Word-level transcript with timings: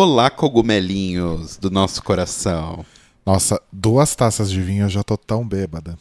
Olá, 0.00 0.30
cogumelinhos 0.30 1.56
do 1.56 1.72
nosso 1.72 2.04
coração. 2.04 2.86
Nossa, 3.26 3.60
duas 3.72 4.14
taças 4.14 4.48
de 4.48 4.62
vinho 4.62 4.84
eu 4.84 4.88
já 4.88 5.02
tô 5.02 5.16
tão 5.16 5.44
bêbada. 5.44 5.98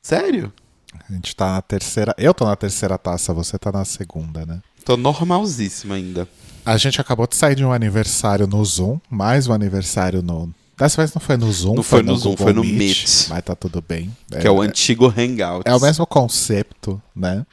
Sério? 0.00 0.52
A 0.94 1.12
gente 1.12 1.34
tá 1.34 1.54
na 1.54 1.60
terceira. 1.60 2.14
Eu 2.16 2.32
tô 2.32 2.44
na 2.44 2.54
terceira 2.54 2.96
taça, 2.96 3.34
você 3.34 3.58
tá 3.58 3.72
na 3.72 3.84
segunda, 3.84 4.46
né? 4.46 4.62
Tô 4.84 4.96
normalzíssima 4.96 5.96
ainda. 5.96 6.28
A 6.64 6.76
gente 6.76 7.00
acabou 7.00 7.26
de 7.26 7.34
sair 7.34 7.56
de 7.56 7.64
um 7.64 7.72
aniversário 7.72 8.46
no 8.46 8.64
Zoom, 8.64 9.00
mais 9.10 9.48
um 9.48 9.52
aniversário 9.52 10.22
no. 10.22 10.54
Dessa 10.78 10.98
vez 10.98 11.12
não 11.12 11.20
foi 11.20 11.36
no 11.36 11.50
Zoom, 11.50 11.74
Não 11.74 11.82
foi 11.82 12.00
no 12.00 12.12
no 12.12 12.18
Zoom, 12.18 12.30
Google 12.30 12.44
foi 12.44 12.52
no 12.52 12.62
Meet, 12.62 12.78
Meet. 12.78 13.28
Mas 13.28 13.42
tá 13.42 13.56
tudo 13.56 13.82
bem. 13.82 14.16
Que 14.40 14.46
é 14.46 14.50
o 14.52 14.60
antigo 14.60 15.06
Hangout. 15.06 15.68
É 15.68 15.74
o 15.74 15.80
mesmo 15.80 16.06
conceito, 16.06 17.02
né? 17.12 17.44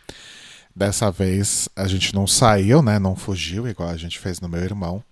Dessa 0.75 1.09
vez 1.09 1.67
a 1.75 1.88
gente 1.88 2.13
não 2.13 2.27
saiu, 2.27 2.83
né? 2.83 2.99
Não 2.99 3.16
fugiu, 3.16 3.67
igual 3.67 3.89
a 3.89 3.97
gente 3.97 4.19
fez 4.19 4.39
no 4.39 4.47
meu 4.47 4.61
irmão. 4.61 5.03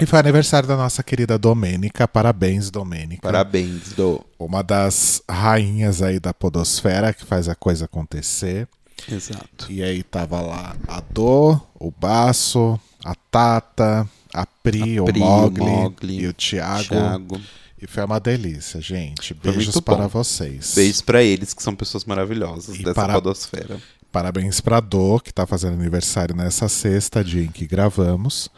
E 0.00 0.06
foi 0.06 0.18
aniversário 0.18 0.66
da 0.68 0.76
nossa 0.76 1.02
querida 1.02 1.38
Domênica. 1.38 2.08
Parabéns, 2.08 2.70
Domênica. 2.70 3.22
Parabéns, 3.22 3.92
do. 3.92 4.24
Uma 4.38 4.62
das 4.62 5.22
rainhas 5.30 6.00
aí 6.00 6.18
da 6.18 6.32
podosfera 6.32 7.12
que 7.12 7.24
faz 7.24 7.48
a 7.48 7.54
coisa 7.54 7.84
acontecer. 7.84 8.66
Exato. 9.10 9.66
E 9.70 9.82
aí 9.82 10.02
tava 10.02 10.40
lá 10.40 10.74
a 10.88 11.00
Dô, 11.00 11.58
o 11.78 11.90
Baço, 11.90 12.78
a 13.04 13.14
Tata, 13.30 14.08
a 14.32 14.46
Pri, 14.46 14.98
A 14.98 15.02
o, 15.02 15.04
Pri, 15.06 15.20
o 15.20 15.24
Mogli, 15.24 15.60
Mogli, 15.64 16.20
e 16.22 16.26
o 16.28 16.32
Thiago. 16.32 16.84
Thiago. 16.88 17.40
E 17.82 17.86
foi 17.86 18.04
uma 18.04 18.20
delícia, 18.20 18.80
gente. 18.80 19.32
Beijos 19.34 19.64
muito 19.66 19.80
bom. 19.80 19.96
para 19.96 20.06
vocês. 20.06 20.74
Beijos 20.74 21.00
pra 21.00 21.22
eles, 21.22 21.54
que 21.54 21.62
são 21.62 21.74
pessoas 21.74 22.04
maravilhosas 22.04 22.76
E 22.76 22.82
dessa 22.82 22.94
para- 22.94 23.14
podosfera. 23.14 23.78
Parabéns 24.12 24.60
pra 24.60 24.80
Dô, 24.80 25.20
que 25.20 25.32
tá 25.32 25.46
fazendo 25.46 25.74
aniversário 25.74 26.34
nessa 26.34 26.68
sexta, 26.68 27.22
dia 27.24 27.44
em 27.44 27.48
que 27.50 27.66
gravamos. 27.66 28.50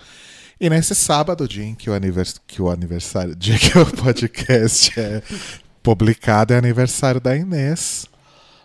E 0.63 0.71
nesse 0.71 0.95
sábado, 0.95 1.49
dia 1.49 1.65
em 1.65 1.75
que 1.75 1.91
o, 1.91 1.93
anivers... 1.93 2.41
que 2.47 2.63
o 2.63 2.71
aniversário, 2.71 3.35
dia 3.35 3.59
que 3.59 3.77
o 3.77 3.85
podcast 3.85 4.97
é 4.97 5.21
publicado, 5.83 6.55
é 6.55 6.57
aniversário 6.57 7.21
da 7.21 7.37
Inês. 7.37 8.07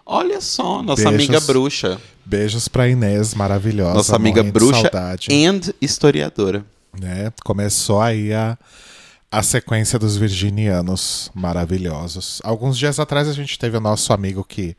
Olha 0.06 0.40
só, 0.40 0.84
nossa 0.84 1.10
Beijos. 1.10 1.28
amiga 1.28 1.40
bruxa. 1.40 2.00
Beijos 2.24 2.68
pra 2.68 2.88
Inês, 2.88 3.34
maravilhosa. 3.34 3.96
Nossa 3.96 4.16
amiga 4.16 4.44
bruxa 4.44 4.92
and 5.32 5.74
historiadora. 5.82 6.64
né? 7.02 7.34
Começou 7.44 8.00
aí 8.00 8.32
a, 8.32 8.56
a 9.32 9.42
sequência 9.42 9.98
dos 9.98 10.16
virginianos 10.18 11.32
maravilhosos. 11.34 12.40
Alguns 12.44 12.78
dias 12.78 13.00
atrás 13.00 13.28
a 13.28 13.34
gente 13.34 13.58
teve 13.58 13.76
o 13.76 13.82
nosso 13.82 14.14
amigo 14.14 14.44
que 14.44 14.78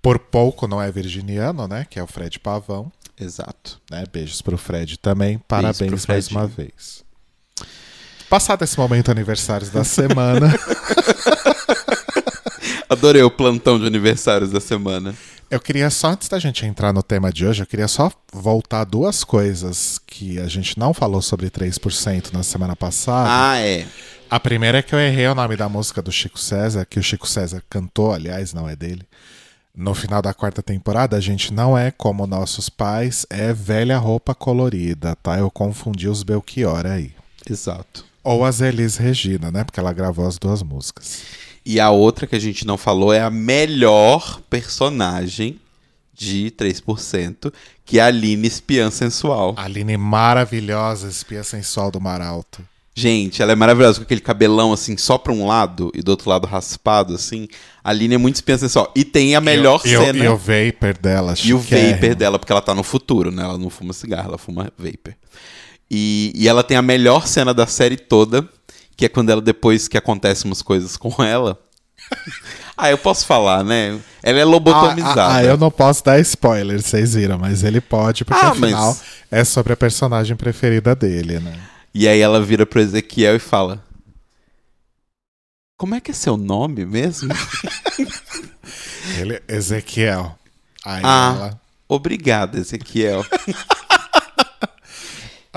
por 0.00 0.18
pouco 0.18 0.66
não 0.66 0.80
é 0.80 0.90
virginiano, 0.90 1.68
né? 1.68 1.86
Que 1.90 1.98
é 1.98 2.02
o 2.02 2.06
Fred 2.06 2.40
Pavão. 2.40 2.90
Exato. 3.18 3.80
Né? 3.90 4.04
Beijos 4.12 4.42
pro 4.42 4.58
Fred 4.58 4.98
também. 4.98 5.38
Parabéns 5.48 6.04
pro 6.04 6.12
mais 6.12 6.28
uma 6.28 6.46
vez. 6.46 7.04
Passado 8.28 8.62
esse 8.64 8.76
momento 8.78 9.10
aniversários 9.10 9.70
da 9.70 9.84
semana, 9.84 10.52
Adorei 12.88 13.22
o 13.22 13.30
plantão 13.30 13.78
de 13.78 13.86
aniversários 13.86 14.50
da 14.50 14.60
semana. 14.60 15.14
eu 15.50 15.60
queria 15.60 15.90
só, 15.90 16.08
antes 16.08 16.28
da 16.28 16.38
gente 16.38 16.64
entrar 16.64 16.92
no 16.92 17.02
tema 17.02 17.32
de 17.32 17.46
hoje, 17.46 17.62
eu 17.62 17.66
queria 17.66 17.88
só 17.88 18.10
voltar 18.32 18.84
duas 18.84 19.24
coisas 19.24 19.98
que 20.06 20.38
a 20.38 20.46
gente 20.46 20.78
não 20.78 20.94
falou 20.94 21.20
sobre 21.20 21.50
3% 21.50 22.32
na 22.32 22.42
semana 22.42 22.76
passada. 22.76 23.28
Ah, 23.30 23.58
é. 23.58 23.86
A 24.30 24.38
primeira 24.40 24.78
é 24.78 24.82
que 24.82 24.94
eu 24.94 24.98
errei 24.98 25.26
o 25.26 25.34
nome 25.34 25.56
da 25.56 25.68
música 25.68 26.00
do 26.00 26.12
Chico 26.12 26.38
César, 26.38 26.84
que 26.84 26.98
o 26.98 27.02
Chico 27.02 27.28
César 27.28 27.62
cantou, 27.68 28.12
aliás, 28.12 28.52
não 28.52 28.68
é 28.68 28.74
dele. 28.74 29.02
No 29.76 29.92
final 29.92 30.22
da 30.22 30.32
quarta 30.32 30.62
temporada, 30.62 31.18
a 31.18 31.20
gente 31.20 31.52
não 31.52 31.76
é 31.76 31.90
como 31.90 32.26
nossos 32.26 32.70
pais, 32.70 33.26
é 33.28 33.52
velha 33.52 33.98
roupa 33.98 34.34
colorida, 34.34 35.14
tá? 35.16 35.38
Eu 35.38 35.50
confundi 35.50 36.08
os 36.08 36.22
Belchior 36.22 36.86
aí. 36.86 37.12
Exato. 37.48 38.02
Ou 38.24 38.42
as 38.42 38.62
Elis 38.62 38.96
Regina, 38.96 39.50
né? 39.50 39.64
Porque 39.64 39.78
ela 39.78 39.92
gravou 39.92 40.26
as 40.26 40.38
duas 40.38 40.62
músicas. 40.62 41.24
E 41.62 41.78
a 41.78 41.90
outra 41.90 42.26
que 42.26 42.34
a 42.34 42.40
gente 42.40 42.66
não 42.66 42.78
falou 42.78 43.12
é 43.12 43.20
a 43.20 43.28
melhor 43.28 44.40
personagem 44.48 45.60
de 46.14 46.50
3%, 46.56 47.52
que 47.84 47.98
é 47.98 48.02
a 48.02 48.06
Aline 48.06 48.48
Espiã 48.48 48.90
Sensual. 48.90 49.52
Aline 49.58 49.98
maravilhosa, 49.98 51.06
espia 51.06 51.44
sensual 51.44 51.90
do 51.90 52.00
Mar 52.00 52.22
Alto. 52.22 52.64
Gente, 52.98 53.42
ela 53.42 53.52
é 53.52 53.54
maravilhosa 53.54 53.98
com 53.98 54.04
aquele 54.04 54.22
cabelão 54.22 54.72
assim, 54.72 54.96
só 54.96 55.18
pra 55.18 55.30
um 55.30 55.46
lado 55.46 55.92
e 55.94 56.00
do 56.00 56.08
outro 56.08 56.30
lado 56.30 56.46
raspado, 56.46 57.14
assim. 57.14 57.46
A 57.84 57.90
Aline 57.90 58.14
é 58.14 58.18
muito 58.18 58.36
espiã 58.36 58.56
sensual. 58.56 58.90
E 58.96 59.04
tem 59.04 59.36
a 59.36 59.40
melhor 59.40 59.82
e, 59.84 59.94
o- 59.94 60.00
cena. 60.00 60.24
E 60.24 60.28
o 60.28 60.36
vapor 60.36 60.96
dela, 60.98 61.34
E 61.44 61.52
o 61.52 61.58
vapor 61.58 62.14
dela, 62.14 62.38
porque 62.38 62.50
ela 62.52 62.62
tá 62.62 62.74
no 62.74 62.82
futuro, 62.82 63.30
né? 63.30 63.42
Ela 63.42 63.58
não 63.58 63.68
fuma 63.68 63.92
cigarro, 63.92 64.28
ela 64.28 64.38
fuma 64.38 64.72
vapor. 64.78 65.14
E, 65.90 66.32
e 66.34 66.48
ela 66.48 66.64
tem 66.64 66.74
a 66.76 66.80
melhor 66.80 67.26
cena 67.26 67.52
da 67.52 67.66
série 67.66 67.98
toda, 67.98 68.48
que 68.96 69.04
é 69.04 69.08
quando 69.10 69.28
ela, 69.28 69.42
depois 69.42 69.86
que 69.88 69.98
acontecem 69.98 70.50
umas 70.50 70.62
coisas 70.62 70.96
com 70.96 71.22
ela. 71.22 71.58
ah, 72.76 72.90
eu 72.90 72.96
posso 72.96 73.26
falar, 73.26 73.62
né? 73.62 73.98
Ela 74.22 74.40
é 74.40 74.44
lobotomizada. 74.44 75.22
Ah, 75.22 75.36
ah, 75.36 75.44
eu 75.44 75.58
não 75.58 75.70
posso 75.70 76.02
dar 76.02 76.18
spoiler, 76.20 76.80
vocês 76.82 77.12
viram, 77.14 77.38
mas 77.38 77.62
ele 77.62 77.80
pode, 77.82 78.24
porque 78.24 78.42
Ah, 78.44 78.48
afinal 78.52 78.86
mas- 78.86 79.02
é 79.30 79.44
sobre 79.44 79.74
a 79.74 79.76
personagem 79.76 80.34
preferida 80.34 80.94
dele, 80.94 81.38
né? 81.40 81.52
E 81.98 82.06
aí 82.06 82.20
ela 82.20 82.42
vira 82.42 82.66
pro 82.66 82.78
Ezequiel 82.80 83.36
e 83.36 83.38
fala: 83.38 83.82
Como 85.78 85.94
é 85.94 86.00
que 86.00 86.10
é 86.10 86.14
seu 86.14 86.36
nome 86.36 86.84
mesmo? 86.84 87.32
Ele, 89.18 89.40
Ezequiel. 89.48 90.36
Aí 90.84 91.00
Ah. 91.02 91.34
ela. 91.36 91.60
Obrigada, 91.88 92.58
Ezequiel. 92.58 93.24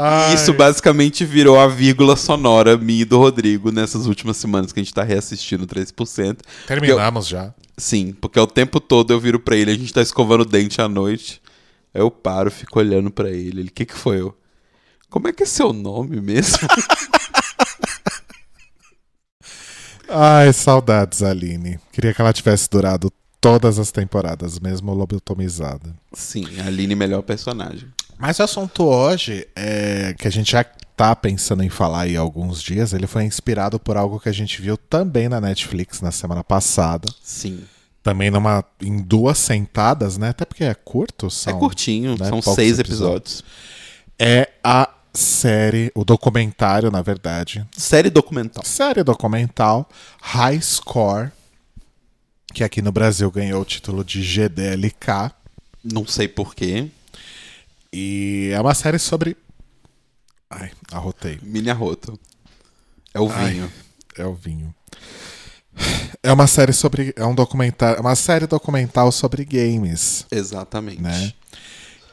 Ai, 0.02 0.34
isso 0.34 0.54
basicamente 0.54 1.26
virou 1.26 1.60
a 1.60 1.68
vírgula 1.68 2.16
sonora 2.16 2.78
minha 2.78 3.02
e 3.02 3.06
do 3.06 3.18
Rodrigo 3.18 3.70
nessas 3.70 4.06
últimas 4.06 4.38
semanas 4.38 4.72
que 4.72 4.80
a 4.80 4.84
gente 4.84 4.94
tá 4.94 5.04
reassistindo 5.04 5.68
3%. 5.68 6.38
terminamos 6.66 7.28
já. 7.28 7.54
Sim, 7.78 8.14
porque 8.14 8.40
o 8.40 8.48
tempo 8.48 8.80
todo 8.80 9.12
eu 9.12 9.20
viro 9.20 9.42
pra 9.42 9.58
ele, 9.58 9.72
a 9.72 9.76
gente 9.76 9.92
tá 9.94 10.02
escovando 10.02 10.42
o 10.42 10.46
dente 10.46 10.82
à 10.82 10.88
noite. 10.88 11.42
Aí 11.94 12.00
eu 12.00 12.10
paro, 12.10 12.50
fico 12.50 12.80
olhando 12.80 13.12
pra 13.12 13.30
ele. 13.30 13.60
Ele, 13.62 13.68
o 13.70 13.72
que 13.74 13.86
que 13.86 13.94
foi 13.96 14.22
eu? 14.22 14.34
Como 15.10 15.28
é 15.28 15.34
que 15.34 15.44
é 15.44 15.46
seu 15.46 15.74
nome 15.74 16.22
mesmo? 16.22 16.60
Ai, 20.08 20.54
saudades, 20.54 21.24
Aline. 21.24 21.80
Queria 21.92 22.14
que 22.14 22.22
ela 22.22 22.34
tivesse 22.34 22.70
durado 22.70 23.12
todas 23.42 23.80
as 23.80 23.92
temporadas, 23.92 24.60
mesmo 24.60 24.94
lobotomizada. 24.94 25.96
Sim, 26.14 26.46
a 26.60 26.66
Aline 26.68 26.96
melhor 26.96 27.22
personagem. 27.22 27.88
Mas 28.18 28.40
o 28.40 28.44
assunto 28.44 28.84
hoje, 28.84 29.48
é, 29.56 30.14
que 30.18 30.28
a 30.28 30.32
gente 30.32 30.52
já 30.52 30.64
tá 30.64 31.16
pensando 31.16 31.64
em 31.64 31.70
falar 31.70 32.02
aí 32.02 32.18
há 32.18 32.20
alguns 32.20 32.62
dias, 32.62 32.92
ele 32.92 33.08
foi 33.08 33.24
inspirado 33.24 33.80
por 33.80 33.96
algo 33.98 34.20
que 34.20 34.30
a 34.30 34.34
gente 34.34 34.62
viu 34.62 34.76
também 34.78 35.30
na 35.30 35.40
Netflix 35.40 36.02
na 36.02 36.12
semana 36.12 36.44
passada. 36.44 37.08
Sim. 37.24 37.64
Também 38.04 38.30
numa, 38.30 38.66
em 38.82 39.02
duas 39.02 39.38
sentadas, 39.38 40.18
né? 40.18 40.30
Até 40.30 40.44
porque 40.44 40.64
é 40.64 40.74
curto. 40.74 41.30
São, 41.30 41.56
é 41.56 41.60
curtinho, 41.60 42.12
né, 42.12 42.26
são 42.26 42.42
poucos 42.42 42.56
seis 42.56 42.78
episódios. 42.80 43.40
episódios. 43.40 43.44
É 44.20 44.50
a 44.64 44.90
série, 45.20 45.92
o 45.94 46.04
documentário, 46.04 46.90
na 46.90 47.02
verdade. 47.02 47.66
Série 47.78 48.10
documental. 48.10 48.64
Série 48.66 49.04
documental 49.04 49.88
High 50.22 50.62
Score, 50.62 51.32
que 52.54 52.64
aqui 52.64 52.82
no 52.82 52.92
Brasil 52.92 53.30
ganhou 53.30 53.62
o 53.62 53.66
título 53.66 54.04
de 54.04 54.22
GDLK. 54.22 55.32
Não 55.84 56.06
sei 56.08 56.28
porquê. 56.28 56.90
E 57.92 58.52
é 58.54 58.60
uma 58.62 58.74
série 58.74 59.00
sobre. 59.00 59.36
Ai, 60.50 60.72
arrotei. 60.92 61.40
Mini 61.42 61.70
arroto. 61.70 62.20
É 63.14 63.20
o 63.20 63.30
Ai. 63.32 63.52
vinho. 63.52 63.72
É 64.18 64.26
o 64.26 64.34
vinho. 64.34 64.74
É 66.22 66.32
uma 66.32 66.48
série 66.48 66.74
sobre. 66.74 67.14
É 67.16 67.26
um 67.26 67.34
documentário. 67.34 67.98
É 67.98 68.02
uma 68.02 68.16
série 68.16 68.46
documental 68.46 69.12
sobre 69.12 69.46
games, 69.46 70.26
Exatamente. 70.32 71.02
né? 71.02 71.34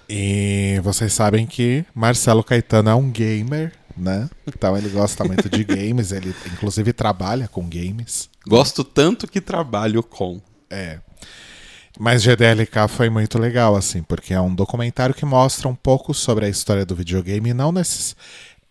E 0.08 0.80
vocês 0.82 1.12
sabem 1.12 1.46
que 1.46 1.84
Marcelo 1.94 2.44
Caetano 2.44 2.90
é 2.90 2.94
um 2.94 3.10
gamer, 3.10 3.72
né? 3.96 4.28
Então 4.46 4.76
ele 4.76 4.88
gosta 4.88 5.24
muito 5.24 5.48
de 5.48 5.62
games, 5.64 6.12
ele 6.12 6.34
inclusive 6.52 6.92
trabalha 6.92 7.48
com 7.48 7.68
games. 7.68 8.28
Gosto 8.46 8.84
tanto 8.84 9.26
que 9.26 9.40
trabalho 9.40 10.02
com. 10.02 10.40
É. 10.70 11.00
Mas 11.98 12.22
GDLK 12.22 12.88
foi 12.88 13.08
muito 13.08 13.38
legal, 13.38 13.74
assim, 13.74 14.02
porque 14.02 14.34
é 14.34 14.40
um 14.40 14.54
documentário 14.54 15.14
que 15.14 15.24
mostra 15.24 15.66
um 15.66 15.74
pouco 15.74 16.12
sobre 16.12 16.44
a 16.44 16.48
história 16.48 16.84
do 16.84 16.94
videogame, 16.94 17.50
e 17.50 17.54
não 17.54 17.72
nesses. 17.72 18.14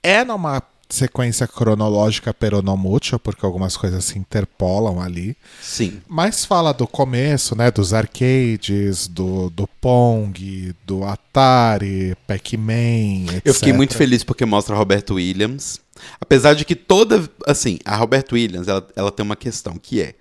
É 0.03 0.23
numa 0.23 0.61
sequência 0.89 1.47
cronológica 1.47 2.33
peronomútil, 2.33 3.19
porque 3.19 3.45
algumas 3.45 3.75
coisas 3.75 4.05
se 4.05 4.19
interpolam 4.19 5.01
ali. 5.01 5.35
Sim. 5.61 6.01
Mas 6.07 6.45
fala 6.45 6.73
do 6.73 6.87
começo, 6.87 7.55
né? 7.55 7.71
Dos 7.71 7.93
arcades, 7.93 9.07
do, 9.07 9.49
do 9.49 9.67
Pong, 9.81 10.73
do 10.85 11.03
Atari, 11.03 12.15
Pac-Man, 12.27 13.25
etc. 13.29 13.41
Eu 13.45 13.53
fiquei 13.53 13.73
muito 13.73 13.95
feliz 13.95 14.23
porque 14.23 14.45
mostra 14.45 14.75
a 14.75 14.77
Roberto 14.77 15.15
Williams. 15.15 15.79
Apesar 16.19 16.53
de 16.53 16.65
que 16.65 16.75
toda. 16.75 17.27
Assim, 17.45 17.79
a 17.85 17.95
Roberto 17.95 18.33
Williams, 18.33 18.67
ela, 18.67 18.87
ela 18.95 19.11
tem 19.11 19.25
uma 19.25 19.35
questão 19.35 19.77
que 19.77 20.01
é. 20.01 20.13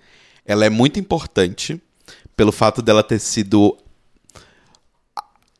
Ela 0.45 0.65
é 0.65 0.69
muito 0.69 0.99
importante 0.99 1.81
pelo 2.35 2.51
fato 2.51 2.81
dela 2.81 3.01
ter 3.01 3.19
sido 3.19 3.77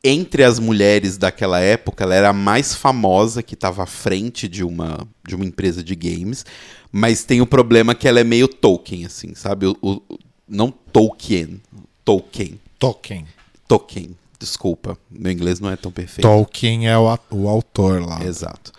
entre 0.08 0.44
as 0.44 0.58
mulheres 0.58 1.16
daquela 1.16 1.60
época, 1.60 2.04
ela 2.04 2.14
era 2.14 2.28
a 2.30 2.32
mais 2.32 2.74
famosa, 2.74 3.42
que 3.42 3.54
estava 3.54 3.82
à 3.82 3.86
frente 3.86 4.48
de 4.48 4.62
uma, 4.64 5.06
de 5.26 5.34
uma 5.34 5.44
empresa 5.44 5.82
de 5.82 5.94
games. 5.94 6.44
Mas 6.92 7.24
tem 7.24 7.40
o 7.40 7.46
problema 7.46 7.94
que 7.94 8.06
ela 8.08 8.20
é 8.20 8.24
meio 8.24 8.48
Tolkien, 8.48 9.04
assim, 9.04 9.34
sabe? 9.34 9.66
O, 9.66 9.76
o- 9.82 10.02
não 10.48 10.70
Tolkien. 10.70 11.60
Tolkien. 12.04 12.60
Tolkien. 12.78 13.26
Tolkien. 13.66 14.16
Desculpa, 14.38 14.96
meu 15.10 15.32
inglês 15.32 15.60
não 15.60 15.70
é 15.70 15.76
tão 15.76 15.90
perfeito. 15.90 16.22
Tolkien 16.28 16.88
é 16.88 16.96
o, 16.96 17.18
o 17.30 17.48
autor 17.48 18.02
lá. 18.06 18.22
Exato. 18.24 18.70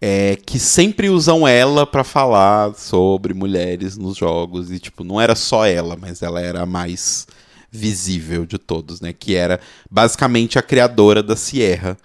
É, 0.00 0.36
que 0.44 0.58
sempre 0.58 1.08
usam 1.08 1.46
ela 1.46 1.86
pra 1.86 2.02
falar 2.02 2.74
sobre 2.74 3.32
mulheres 3.34 3.96
nos 3.96 4.16
jogos. 4.16 4.70
E, 4.70 4.78
tipo, 4.80 5.04
não 5.04 5.20
era 5.20 5.36
só 5.36 5.64
ela, 5.64 5.96
mas 5.96 6.22
ela 6.22 6.40
era 6.40 6.62
a 6.62 6.66
mais 6.66 7.26
visível 7.72 8.44
de 8.44 8.58
todos, 8.58 9.00
né? 9.00 9.12
Que 9.12 9.34
era 9.34 9.58
basicamente 9.90 10.58
a 10.58 10.62
criadora 10.62 11.22
da 11.22 11.34
Sierra. 11.34 11.96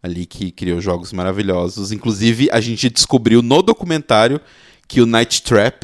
Ali 0.00 0.26
que 0.26 0.52
criou 0.52 0.80
jogos 0.80 1.12
maravilhosos. 1.12 1.90
Inclusive, 1.90 2.48
a 2.52 2.60
gente 2.60 2.88
descobriu 2.88 3.42
no 3.42 3.62
documentário 3.62 4.40
que 4.86 5.00
o 5.00 5.06
Night 5.06 5.42
Trap, 5.42 5.82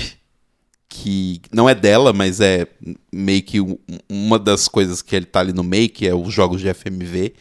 que 0.88 1.40
não 1.52 1.68
é 1.68 1.74
dela, 1.74 2.12
mas 2.12 2.38
é 2.40 2.68
meio 3.12 3.42
que 3.42 3.60
um- 3.60 3.76
uma 4.08 4.38
das 4.38 4.68
coisas 4.68 5.02
que 5.02 5.16
ele 5.16 5.26
tá 5.26 5.40
ali 5.40 5.52
no 5.52 5.64
meio, 5.64 5.88
que 5.88 6.06
é 6.06 6.14
os 6.14 6.32
jogos 6.32 6.60
de 6.60 6.68
FMV. 6.68 7.34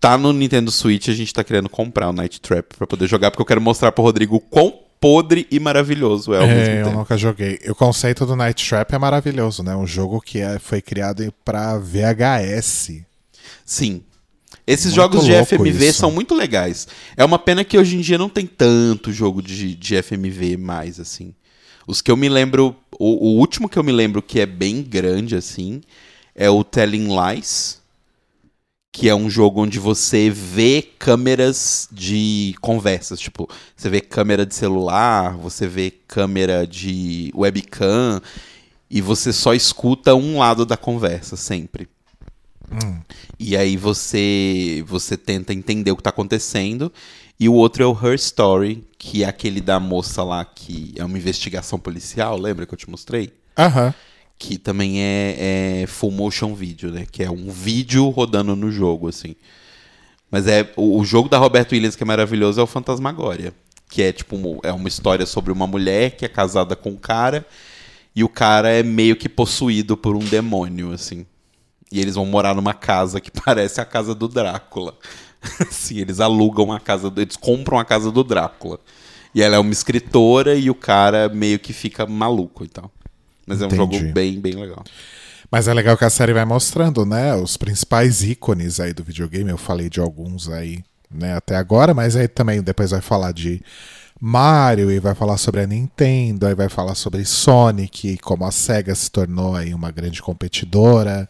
Tá 0.00 0.18
no 0.18 0.32
Nintendo 0.32 0.72
Switch, 0.72 1.08
a 1.08 1.12
gente 1.14 1.32
tá 1.32 1.44
querendo 1.44 1.68
comprar 1.68 2.08
o 2.08 2.12
Night 2.12 2.40
Trap 2.40 2.74
pra 2.76 2.86
poder 2.86 3.06
jogar, 3.06 3.30
porque 3.30 3.42
eu 3.42 3.46
quero 3.46 3.60
mostrar 3.60 3.92
pro 3.92 4.02
Rodrigo 4.02 4.34
o 4.36 4.40
quão 4.40 4.76
podre 5.00 5.46
e 5.50 5.58
maravilhoso 5.60 6.32
é 6.34 6.38
ao 6.38 6.44
É, 6.44 6.54
mesmo 6.54 6.90
eu 6.90 6.92
nunca 6.98 7.16
joguei. 7.16 7.58
O 7.68 7.74
conceito 7.74 8.26
do 8.26 8.34
Night 8.36 8.68
Trap 8.68 8.92
é 8.92 8.98
maravilhoso, 8.98 9.62
né? 9.62 9.74
Um 9.76 9.86
jogo 9.86 10.20
que 10.20 10.38
é- 10.40 10.58
foi 10.58 10.80
criado 10.82 11.32
pra 11.44 11.78
VHS. 11.78 13.04
Sim. 13.64 14.02
Esses 14.66 14.86
Muito 14.86 14.96
jogos 14.96 15.24
de 15.24 15.32
FMV 15.32 15.88
isso. 15.88 15.98
são 16.00 16.10
muito 16.10 16.34
legais. 16.34 16.86
É 17.16 17.24
uma 17.24 17.38
pena 17.38 17.64
que 17.64 17.78
hoje 17.78 17.96
em 17.96 18.00
dia 18.00 18.18
não 18.18 18.28
tem 18.28 18.46
tanto 18.46 19.12
jogo 19.12 19.40
de, 19.42 19.74
de 19.74 19.96
FMV 20.02 20.56
mais, 20.58 21.00
assim. 21.00 21.34
Os 21.86 22.02
que 22.02 22.10
eu 22.10 22.16
me 22.16 22.28
lembro. 22.28 22.76
O, 22.98 23.28
o 23.28 23.38
último 23.38 23.68
que 23.68 23.78
eu 23.78 23.84
me 23.84 23.92
lembro 23.92 24.20
que 24.20 24.40
é 24.40 24.46
bem 24.46 24.82
grande, 24.82 25.34
assim, 25.36 25.80
é 26.34 26.50
o 26.50 26.62
Telling 26.62 27.08
Lies. 27.08 27.77
Que 28.90 29.08
é 29.08 29.14
um 29.14 29.28
jogo 29.28 29.62
onde 29.62 29.78
você 29.78 30.30
vê 30.30 30.82
câmeras 30.98 31.88
de 31.92 32.54
conversas. 32.60 33.20
Tipo, 33.20 33.48
você 33.76 33.88
vê 33.88 34.00
câmera 34.00 34.46
de 34.46 34.54
celular, 34.54 35.36
você 35.36 35.66
vê 35.66 35.90
câmera 35.90 36.66
de 36.66 37.30
webcam. 37.34 38.20
E 38.90 39.00
você 39.00 39.32
só 39.32 39.52
escuta 39.52 40.14
um 40.14 40.38
lado 40.38 40.64
da 40.64 40.76
conversa 40.76 41.36
sempre. 41.36 41.88
E 43.38 43.56
aí 43.56 43.76
você 43.76 44.84
você 44.86 45.16
tenta 45.16 45.52
entender 45.52 45.90
o 45.90 45.96
que 45.96 46.02
tá 46.02 46.10
acontecendo. 46.10 46.92
E 47.40 47.48
o 47.48 47.54
outro 47.54 47.84
é 47.84 47.86
o 47.86 47.92
Her 47.92 48.14
Story, 48.14 48.84
que 48.98 49.22
é 49.22 49.28
aquele 49.28 49.60
da 49.60 49.78
moça 49.78 50.24
lá 50.24 50.44
que 50.44 50.92
é 50.96 51.04
uma 51.04 51.16
investigação 51.16 51.78
policial, 51.78 52.36
lembra 52.36 52.66
que 52.66 52.74
eu 52.74 52.78
te 52.78 52.90
mostrei? 52.90 53.32
Aham. 53.56 53.94
Que 54.38 54.56
também 54.56 55.00
é, 55.02 55.82
é 55.82 55.86
full 55.86 56.12
motion 56.12 56.54
video, 56.54 56.92
né? 56.92 57.06
Que 57.10 57.24
é 57.24 57.30
um 57.30 57.50
vídeo 57.50 58.08
rodando 58.08 58.54
no 58.54 58.70
jogo, 58.70 59.08
assim. 59.08 59.34
Mas 60.30 60.46
é 60.46 60.70
o, 60.76 60.98
o 61.00 61.04
jogo 61.04 61.28
da 61.28 61.38
Roberto 61.38 61.72
Williams 61.72 61.96
que 61.96 62.02
é 62.02 62.06
maravilhoso 62.06 62.60
é 62.60 62.62
o 62.62 62.66
Fantasmagória. 62.66 63.52
Que 63.90 64.02
é 64.02 64.12
tipo 64.12 64.36
um- 64.36 64.60
é 64.62 64.72
uma 64.72 64.88
história 64.88 65.26
sobre 65.26 65.52
uma 65.52 65.66
mulher 65.66 66.12
que 66.16 66.24
é 66.24 66.28
casada 66.28 66.76
com 66.76 66.90
um 66.90 66.96
cara 66.96 67.46
e 68.14 68.22
o 68.24 68.28
cara 68.28 68.70
é 68.70 68.82
meio 68.82 69.16
que 69.16 69.28
possuído 69.28 69.96
por 69.96 70.14
um 70.16 70.20
demônio, 70.20 70.92
assim. 70.92 71.26
E 71.90 72.00
eles 72.00 72.14
vão 72.16 72.26
morar 72.26 72.54
numa 72.54 72.74
casa 72.74 73.20
que 73.20 73.30
parece 73.44 73.80
a 73.80 73.84
casa 73.84 74.14
do 74.14 74.28
Drácula. 74.28 74.94
assim, 75.68 75.98
eles 75.98 76.20
alugam 76.20 76.72
a 76.72 76.80
casa, 76.80 77.10
do, 77.10 77.20
eles 77.20 77.36
compram 77.36 77.78
a 77.78 77.84
casa 77.84 78.10
do 78.12 78.22
Drácula. 78.24 78.78
E 79.34 79.42
ela 79.42 79.56
é 79.56 79.58
uma 79.58 79.72
escritora 79.72 80.54
e 80.54 80.70
o 80.70 80.74
cara 80.74 81.28
meio 81.28 81.58
que 81.58 81.72
fica 81.72 82.06
maluco 82.06 82.64
e 82.64 82.68
tal. 82.68 82.90
Mas 83.48 83.62
é 83.62 83.64
um 83.64 83.68
Entendi. 83.68 83.98
jogo 83.98 84.12
bem, 84.12 84.38
bem 84.38 84.54
legal. 84.54 84.84
Mas 85.50 85.66
é 85.66 85.72
legal 85.72 85.96
que 85.96 86.04
a 86.04 86.10
série 86.10 86.34
vai 86.34 86.44
mostrando, 86.44 87.06
né? 87.06 87.34
Os 87.34 87.56
principais 87.56 88.22
ícones 88.22 88.78
aí 88.80 88.92
do 88.92 89.02
videogame. 89.02 89.50
Eu 89.50 89.56
falei 89.56 89.88
de 89.88 89.98
alguns 89.98 90.48
aí, 90.48 90.84
né, 91.10 91.34
até 91.34 91.56
agora, 91.56 91.94
mas 91.94 92.14
aí 92.16 92.28
também 92.28 92.60
depois 92.62 92.90
vai 92.90 93.00
falar 93.00 93.32
de 93.32 93.62
Mario 94.20 94.90
e 94.90 94.98
vai 94.98 95.14
falar 95.14 95.38
sobre 95.38 95.62
a 95.62 95.66
Nintendo, 95.66 96.46
aí 96.46 96.54
vai 96.54 96.68
falar 96.68 96.94
sobre 96.94 97.24
Sonic, 97.24 98.08
e 98.08 98.18
como 98.18 98.44
a 98.44 98.50
SEGA 98.50 98.94
se 98.94 99.10
tornou 99.10 99.54
aí 99.54 99.72
uma 99.72 99.90
grande 99.90 100.20
competidora. 100.20 101.28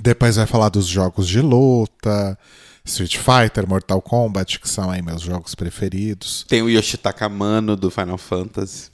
Depois 0.00 0.36
vai 0.36 0.46
falar 0.46 0.70
dos 0.70 0.86
jogos 0.86 1.28
de 1.28 1.40
luta, 1.40 2.38
Street 2.84 3.18
Fighter, 3.18 3.68
Mortal 3.68 4.00
Kombat, 4.00 4.58
que 4.58 4.68
são 4.68 4.90
aí 4.90 5.02
meus 5.02 5.20
jogos 5.22 5.54
preferidos. 5.54 6.44
Tem 6.48 6.62
o 6.62 6.70
Yoshitaka 6.70 7.28
Mano 7.28 7.76
do 7.76 7.90
Final 7.90 8.18
Fantasy. 8.18 8.88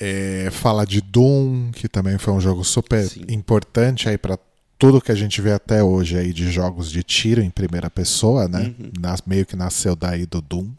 É, 0.00 0.48
fala 0.50 0.86
de 0.86 1.00
Doom, 1.00 1.70
que 1.72 1.88
também 1.88 2.16
foi 2.16 2.32
um 2.32 2.40
jogo 2.40 2.64
super 2.64 3.06
Sim. 3.06 3.24
importante 3.28 4.08
aí 4.08 4.16
para 4.16 4.38
tudo 4.78 5.00
que 5.00 5.12
a 5.12 5.14
gente 5.14 5.42
vê 5.42 5.52
até 5.52 5.84
hoje 5.84 6.16
aí 6.16 6.32
de 6.32 6.50
jogos 6.50 6.90
de 6.90 7.02
tiro 7.02 7.42
em 7.42 7.50
primeira 7.50 7.90
pessoa, 7.90 8.48
né? 8.48 8.74
Nas- 8.98 9.22
meio 9.26 9.44
que 9.44 9.54
nasceu 9.54 9.94
daí 9.94 10.24
do 10.24 10.40
Doom. 10.40 10.70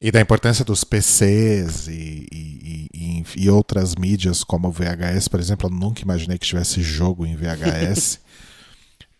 E 0.00 0.10
da 0.10 0.20
importância 0.20 0.64
dos 0.64 0.82
PCs 0.82 1.86
e, 1.88 2.26
e- 2.32 2.88
e- 2.94 3.24
e 3.44 3.50
outras 3.50 3.94
mídias 3.94 4.42
como 4.42 4.66
o 4.68 4.72
VHS, 4.72 5.28
por 5.28 5.38
exemplo, 5.38 5.68
eu 5.68 5.74
nunca 5.74 6.00
imaginei 6.02 6.38
que 6.38 6.46
tivesse 6.46 6.80
jogo 6.82 7.26
em 7.26 7.36
VHS. 7.36 8.18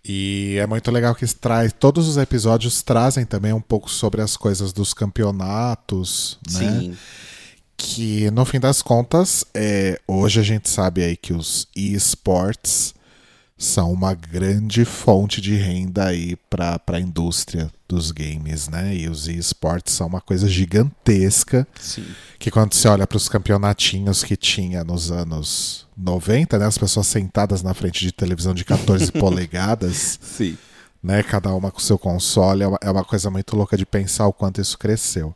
E 0.04 0.56
é 0.60 0.66
muito 0.66 0.90
legal 0.90 1.14
que 1.14 1.24
traz. 1.32 1.72
Todos 1.72 2.08
os 2.08 2.16
episódios 2.16 2.82
trazem 2.82 3.24
também 3.24 3.52
um 3.52 3.60
pouco 3.60 3.88
sobre 3.88 4.20
as 4.20 4.36
coisas 4.36 4.72
dos 4.72 4.92
campeonatos, 4.92 6.38
né? 6.50 6.58
Sim. 6.80 6.96
Que 7.76 8.30
no 8.30 8.44
fim 8.44 8.60
das 8.60 8.82
contas, 8.82 9.44
é, 9.54 10.00
hoje 10.06 10.40
a 10.40 10.42
gente 10.42 10.68
sabe 10.68 11.02
aí 11.02 11.16
que 11.16 11.32
os 11.32 11.68
esports 11.74 12.94
são 13.62 13.92
uma 13.92 14.12
grande 14.12 14.84
fonte 14.84 15.40
de 15.40 15.54
renda 15.54 16.06
aí 16.06 16.36
para 16.50 16.80
a 16.88 17.00
indústria 17.00 17.70
dos 17.88 18.10
games, 18.10 18.68
né? 18.68 18.94
E 18.94 19.08
os 19.08 19.28
esports 19.28 19.94
são 19.94 20.08
uma 20.08 20.20
coisa 20.20 20.48
gigantesca 20.48 21.66
Sim. 21.80 22.04
que 22.38 22.50
quando 22.50 22.74
você 22.74 22.88
olha 22.88 23.06
para 23.06 23.16
os 23.16 23.28
campeonatinhos 23.28 24.24
que 24.24 24.36
tinha 24.36 24.82
nos 24.82 25.12
anos 25.12 25.86
90, 25.96 26.58
né? 26.58 26.66
As 26.66 26.76
pessoas 26.76 27.06
sentadas 27.06 27.62
na 27.62 27.72
frente 27.72 28.00
de 28.00 28.10
televisão 28.10 28.52
de 28.52 28.64
14 28.64 29.12
polegadas, 29.12 30.18
Sim. 30.20 30.58
né? 31.00 31.22
Cada 31.22 31.54
uma 31.54 31.70
com 31.70 31.78
seu 31.78 31.98
console. 31.98 32.64
É 32.64 32.66
uma, 32.66 32.78
é 32.82 32.90
uma 32.90 33.04
coisa 33.04 33.30
muito 33.30 33.54
louca 33.54 33.76
de 33.76 33.86
pensar 33.86 34.26
o 34.26 34.32
quanto 34.32 34.60
isso 34.60 34.76
cresceu. 34.76 35.34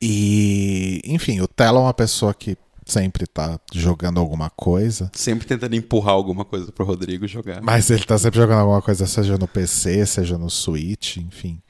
E, 0.00 1.00
enfim, 1.04 1.40
o 1.40 1.48
Telo 1.48 1.78
é 1.78 1.82
uma 1.82 1.94
pessoa 1.94 2.34
que 2.34 2.56
sempre 2.84 3.26
tá 3.26 3.58
jogando 3.72 4.20
alguma 4.20 4.48
coisa. 4.50 5.10
Sempre 5.12 5.46
tentando 5.46 5.74
empurrar 5.74 6.14
alguma 6.14 6.44
coisa 6.44 6.70
pro 6.70 6.84
Rodrigo 6.84 7.26
jogar. 7.26 7.60
Mas 7.62 7.90
ele 7.90 8.04
tá 8.04 8.16
sempre 8.16 8.38
jogando 8.38 8.60
alguma 8.60 8.80
coisa, 8.80 9.06
seja 9.06 9.36
no 9.36 9.48
PC, 9.48 10.06
seja 10.06 10.38
no 10.38 10.48
Switch, 10.48 11.16
enfim. 11.16 11.60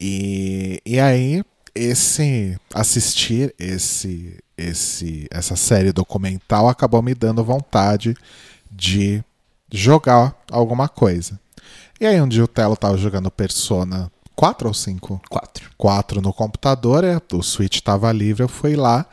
E, 0.00 0.80
e 0.86 0.98
aí, 0.98 1.42
esse 1.74 2.58
assistir 2.74 3.54
esse, 3.58 4.38
esse 4.56 5.28
essa 5.30 5.56
série 5.56 5.92
documental 5.92 6.68
acabou 6.68 7.02
me 7.02 7.14
dando 7.14 7.44
vontade 7.44 8.16
de 8.70 9.22
jogar 9.70 10.34
alguma 10.50 10.88
coisa. 10.88 11.38
E 12.00 12.06
aí 12.06 12.20
um 12.20 12.28
dia 12.28 12.42
o 12.42 12.48
Telo 12.48 12.76
tava 12.76 12.96
jogando 12.96 13.30
Persona 13.30 14.10
4 14.34 14.68
ou 14.68 14.74
5? 14.74 15.22
Quatro. 15.28 15.70
4 15.76 16.20
no 16.20 16.32
computador, 16.32 17.04
é, 17.04 17.20
o 17.32 17.42
Switch 17.42 17.76
estava 17.76 18.10
livre, 18.12 18.42
eu 18.42 18.48
fui 18.48 18.76
lá. 18.76 19.06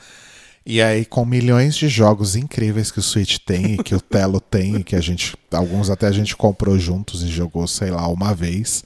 E 0.70 0.82
aí, 0.82 1.06
com 1.06 1.26
milhões 1.26 1.78
de 1.78 1.88
jogos 1.88 2.36
incríveis 2.36 2.92
que 2.92 3.00
o 3.00 3.02
Switch 3.02 3.38
tem, 3.38 3.76
e 3.76 3.78
que 3.78 3.96
o 3.96 4.02
Telo 4.04 4.42
tem, 4.42 4.76
e 4.76 4.84
que 4.84 4.98
a 4.98 5.02
gente. 5.02 5.34
Alguns 5.50 5.90
até 5.90 6.08
a 6.08 6.12
gente 6.12 6.36
comprou 6.36 6.78
juntos 6.78 7.24
e 7.24 7.28
jogou, 7.30 7.66
sei 7.68 7.90
lá, 7.90 8.06
uma 8.10 8.36
vez. 8.36 8.84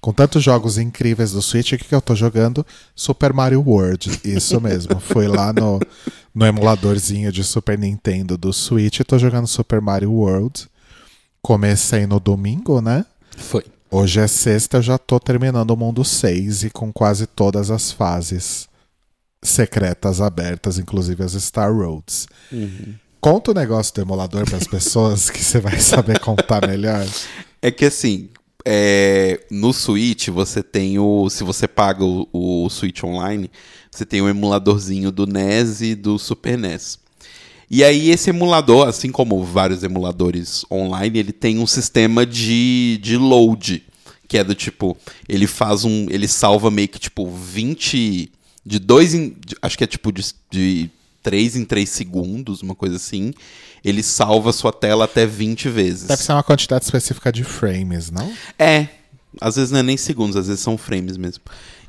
Com 0.00 0.12
tantos 0.12 0.42
jogos 0.42 0.76
incríveis 0.76 1.30
do 1.30 1.40
Switch, 1.40 1.72
o 1.72 1.78
que, 1.78 1.84
que 1.84 1.94
eu 1.94 2.00
tô 2.00 2.16
jogando? 2.16 2.66
Super 2.96 3.32
Mario 3.32 3.62
World. 3.64 4.20
Isso 4.24 4.60
mesmo. 4.60 4.98
Fui 4.98 5.28
lá 5.28 5.52
no, 5.52 5.78
no 6.34 6.46
emuladorzinho 6.46 7.30
de 7.30 7.44
Super 7.44 7.78
Nintendo 7.78 8.36
do 8.36 8.52
Switch 8.52 8.98
e 8.98 9.04
tô 9.04 9.16
jogando 9.16 9.46
Super 9.46 9.80
Mario 9.80 10.10
World. 10.10 10.66
Comecei 11.40 12.08
no 12.08 12.18
domingo, 12.18 12.80
né? 12.80 13.04
Foi. 13.36 13.64
Hoje 13.92 14.20
é 14.20 14.28
sexta, 14.28 14.76
eu 14.76 14.82
já 14.82 14.96
tô 14.96 15.18
terminando 15.18 15.72
o 15.72 15.76
mundo 15.76 16.04
6 16.04 16.62
e 16.62 16.70
com 16.70 16.92
quase 16.92 17.26
todas 17.26 17.72
as 17.72 17.90
fases 17.90 18.68
secretas 19.42 20.20
abertas, 20.20 20.78
inclusive 20.78 21.24
as 21.24 21.32
Star 21.32 21.74
Roads. 21.74 22.28
Conta 23.20 23.50
o 23.50 23.54
negócio 23.54 23.92
do 23.92 24.00
emulador 24.00 24.44
para 24.44 24.58
as 24.58 24.66
pessoas 24.66 25.28
que 25.28 25.42
você 25.42 25.58
vai 25.58 25.80
saber 25.80 26.20
contar 26.20 26.66
melhor. 26.66 27.06
É 27.62 27.70
que 27.70 27.84
assim, 27.84 28.30
é, 28.64 29.44
no 29.50 29.72
Switch 29.74 30.28
você 30.28 30.62
tem 30.62 30.98
o. 30.98 31.28
Se 31.28 31.44
você 31.44 31.68
paga 31.68 32.02
o, 32.02 32.26
o 32.32 32.70
Switch 32.70 33.04
Online, 33.04 33.50
você 33.90 34.06
tem 34.06 34.22
o 34.22 34.28
emuladorzinho 34.30 35.12
do 35.12 35.26
NES 35.26 35.82
e 35.82 35.94
do 35.94 36.18
Super 36.18 36.56
NES. 36.56 36.98
E 37.70 37.84
aí 37.84 38.10
esse 38.10 38.30
emulador, 38.30 38.88
assim 38.88 39.12
como 39.12 39.44
vários 39.44 39.84
emuladores 39.84 40.64
online, 40.70 41.20
ele 41.20 41.32
tem 41.32 41.58
um 41.58 41.66
sistema 41.66 42.26
de, 42.26 42.98
de 43.00 43.16
load, 43.16 43.84
que 44.26 44.36
é 44.36 44.42
do 44.42 44.54
tipo, 44.54 44.96
ele 45.28 45.46
faz 45.46 45.84
um, 45.84 46.06
ele 46.10 46.26
salva 46.26 46.70
meio 46.70 46.88
que 46.88 46.98
tipo 46.98 47.30
20 47.30 48.32
de 48.66 48.78
dois 48.78 49.14
em, 49.14 49.36
de, 49.44 49.56
acho 49.62 49.78
que 49.78 49.84
é 49.84 49.86
tipo 49.86 50.12
de, 50.12 50.24
de 50.50 50.90
3 51.22 51.56
em 51.56 51.64
3 51.64 51.88
segundos, 51.88 52.62
uma 52.62 52.74
coisa 52.74 52.96
assim. 52.96 53.32
Ele 53.84 54.02
salva 54.02 54.52
sua 54.52 54.72
tela 54.72 55.04
até 55.04 55.24
20 55.24 55.68
vezes. 55.68 56.08
Deve 56.08 56.22
ser 56.22 56.32
uma 56.32 56.42
quantidade 56.42 56.84
específica 56.84 57.32
de 57.32 57.44
frames, 57.44 58.10
não? 58.10 58.30
É, 58.58 58.88
às 59.40 59.56
vezes 59.56 59.70
não 59.70 59.78
é 59.78 59.82
nem 59.82 59.96
segundos, 59.96 60.36
às 60.36 60.48
vezes 60.48 60.62
são 60.62 60.76
frames 60.76 61.16
mesmo. 61.16 61.42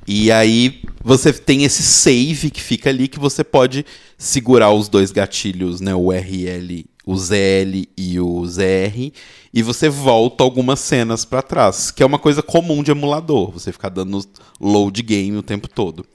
E 0.07 0.31
aí 0.31 0.81
você 1.03 1.31
tem 1.31 1.63
esse 1.63 1.83
save 1.83 2.49
que 2.49 2.61
fica 2.61 2.89
ali 2.89 3.07
que 3.07 3.19
você 3.19 3.43
pode 3.43 3.85
segurar 4.17 4.71
os 4.71 4.87
dois 4.87 5.11
gatilhos, 5.11 5.79
né, 5.79 5.93
o 5.95 6.11
RL, 6.11 6.85
o 7.05 7.17
ZL 7.17 7.87
e 7.97 8.19
o 8.19 8.45
ZR, 8.45 9.11
e 9.53 9.61
você 9.61 9.89
volta 9.89 10.43
algumas 10.43 10.79
cenas 10.79 11.25
para 11.25 11.41
trás, 11.41 11.91
que 11.91 12.03
é 12.03 12.05
uma 12.05 12.19
coisa 12.19 12.43
comum 12.43 12.83
de 12.83 12.91
emulador, 12.91 13.51
você 13.51 13.71
ficar 13.71 13.89
dando 13.89 14.23
load 14.59 15.01
game 15.01 15.37
o 15.37 15.43
tempo 15.43 15.67
todo. 15.67 16.05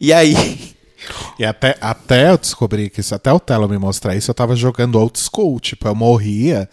E 0.00 0.12
aí 0.12 0.74
E 1.38 1.44
até, 1.44 1.76
até 1.80 2.30
eu 2.30 2.38
descobri 2.38 2.88
que 2.88 3.00
isso, 3.00 3.14
até 3.14 3.32
o 3.32 3.40
Telo 3.40 3.68
me 3.68 3.78
mostrar 3.78 4.16
isso, 4.16 4.30
eu 4.30 4.34
tava 4.34 4.56
jogando 4.56 4.98
old 4.98 5.18
school, 5.18 5.60
tipo, 5.60 5.86
eu 5.86 5.94
morria 5.94 6.68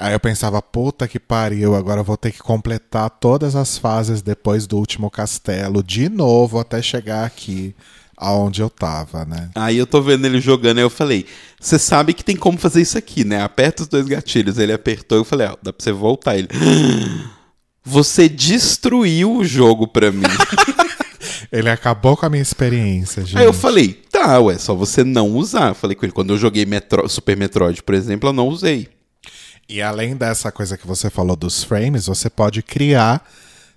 Aí 0.00 0.14
eu 0.14 0.18
pensava, 0.18 0.62
puta 0.62 1.06
que 1.06 1.20
pariu, 1.20 1.74
agora 1.74 2.00
eu 2.00 2.04
vou 2.04 2.16
ter 2.16 2.32
que 2.32 2.38
completar 2.38 3.10
todas 3.10 3.54
as 3.54 3.76
fases 3.76 4.22
depois 4.22 4.66
do 4.66 4.78
último 4.78 5.10
castelo 5.10 5.82
de 5.82 6.08
novo 6.08 6.58
até 6.58 6.80
chegar 6.80 7.26
aqui 7.26 7.74
aonde 8.16 8.62
eu 8.62 8.70
tava, 8.70 9.26
né? 9.26 9.50
Aí 9.54 9.76
eu 9.76 9.86
tô 9.86 10.00
vendo 10.00 10.24
ele 10.24 10.40
jogando, 10.40 10.78
aí 10.78 10.84
eu 10.84 10.88
falei, 10.88 11.26
você 11.60 11.78
sabe 11.78 12.14
que 12.14 12.24
tem 12.24 12.34
como 12.34 12.56
fazer 12.56 12.80
isso 12.80 12.96
aqui, 12.96 13.24
né? 13.24 13.42
Aperta 13.42 13.82
os 13.82 13.88
dois 13.88 14.06
gatilhos. 14.06 14.56
Ele 14.56 14.72
apertou, 14.72 15.18
eu 15.18 15.24
falei, 15.24 15.48
ó, 15.48 15.56
dá 15.62 15.70
pra 15.70 15.84
você 15.84 15.92
voltar. 15.92 16.38
Ele, 16.38 16.48
você 17.84 18.26
destruiu 18.26 19.36
o 19.36 19.44
jogo 19.44 19.86
pra 19.86 20.10
mim. 20.10 20.22
ele 21.52 21.68
acabou 21.68 22.16
com 22.16 22.24
a 22.24 22.30
minha 22.30 22.42
experiência, 22.42 23.22
gente. 23.22 23.36
Aí 23.36 23.44
eu 23.44 23.52
falei, 23.52 23.92
tá, 24.10 24.40
ué, 24.40 24.56
só 24.56 24.74
você 24.74 25.04
não 25.04 25.28
usar. 25.36 25.74
Falei 25.74 25.94
com 25.94 26.06
ele, 26.06 26.12
quando 26.12 26.32
eu 26.32 26.38
joguei 26.38 26.64
Metro 26.64 27.06
Super 27.06 27.36
Metroid, 27.36 27.82
por 27.82 27.94
exemplo, 27.94 28.30
eu 28.30 28.32
não 28.32 28.48
usei. 28.48 28.88
E 29.70 29.80
além 29.80 30.16
dessa 30.16 30.50
coisa 30.50 30.76
que 30.76 30.84
você 30.84 31.08
falou 31.08 31.36
dos 31.36 31.62
frames, 31.62 32.06
você 32.06 32.28
pode 32.28 32.60
criar 32.60 33.24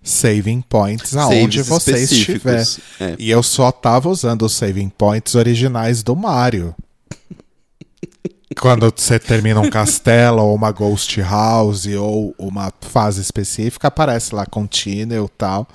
saving 0.02 0.62
points 0.62 1.16
aonde 1.16 1.64
Saves 1.64 1.68
você 1.68 2.04
estiver. 2.04 2.66
é. 3.00 3.16
E 3.20 3.30
eu 3.30 3.44
só 3.44 3.72
tava 3.72 4.10
usando 4.10 4.42
os 4.42 4.54
saving 4.54 4.90
points 4.90 5.36
originais 5.36 6.02
do 6.02 6.16
Mario. 6.16 6.74
Quando 8.60 8.92
você 8.96 9.20
termina 9.20 9.60
um 9.60 9.70
castelo, 9.70 10.42
ou 10.42 10.56
uma 10.56 10.72
ghost 10.72 11.22
house, 11.22 11.86
ou 11.86 12.34
uma 12.40 12.74
fase 12.82 13.22
específica, 13.22 13.88
aparece 13.88 14.34
lá 14.34 14.48
continue 14.48 15.24
e 15.24 15.30
tal. 15.38 15.68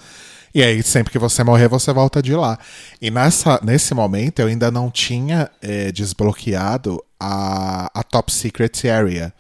E 0.52 0.64
aí, 0.64 0.82
sempre 0.82 1.12
que 1.12 1.18
você 1.18 1.44
morrer, 1.44 1.68
você 1.68 1.92
volta 1.92 2.20
de 2.20 2.34
lá. 2.34 2.58
E 3.00 3.08
nessa, 3.08 3.60
nesse 3.62 3.94
momento, 3.94 4.40
eu 4.40 4.48
ainda 4.48 4.68
não 4.68 4.90
tinha 4.90 5.48
eh, 5.62 5.92
desbloqueado 5.92 7.00
a, 7.20 7.88
a 7.94 8.02
Top 8.02 8.32
Secret 8.32 8.72
Area 8.88 9.32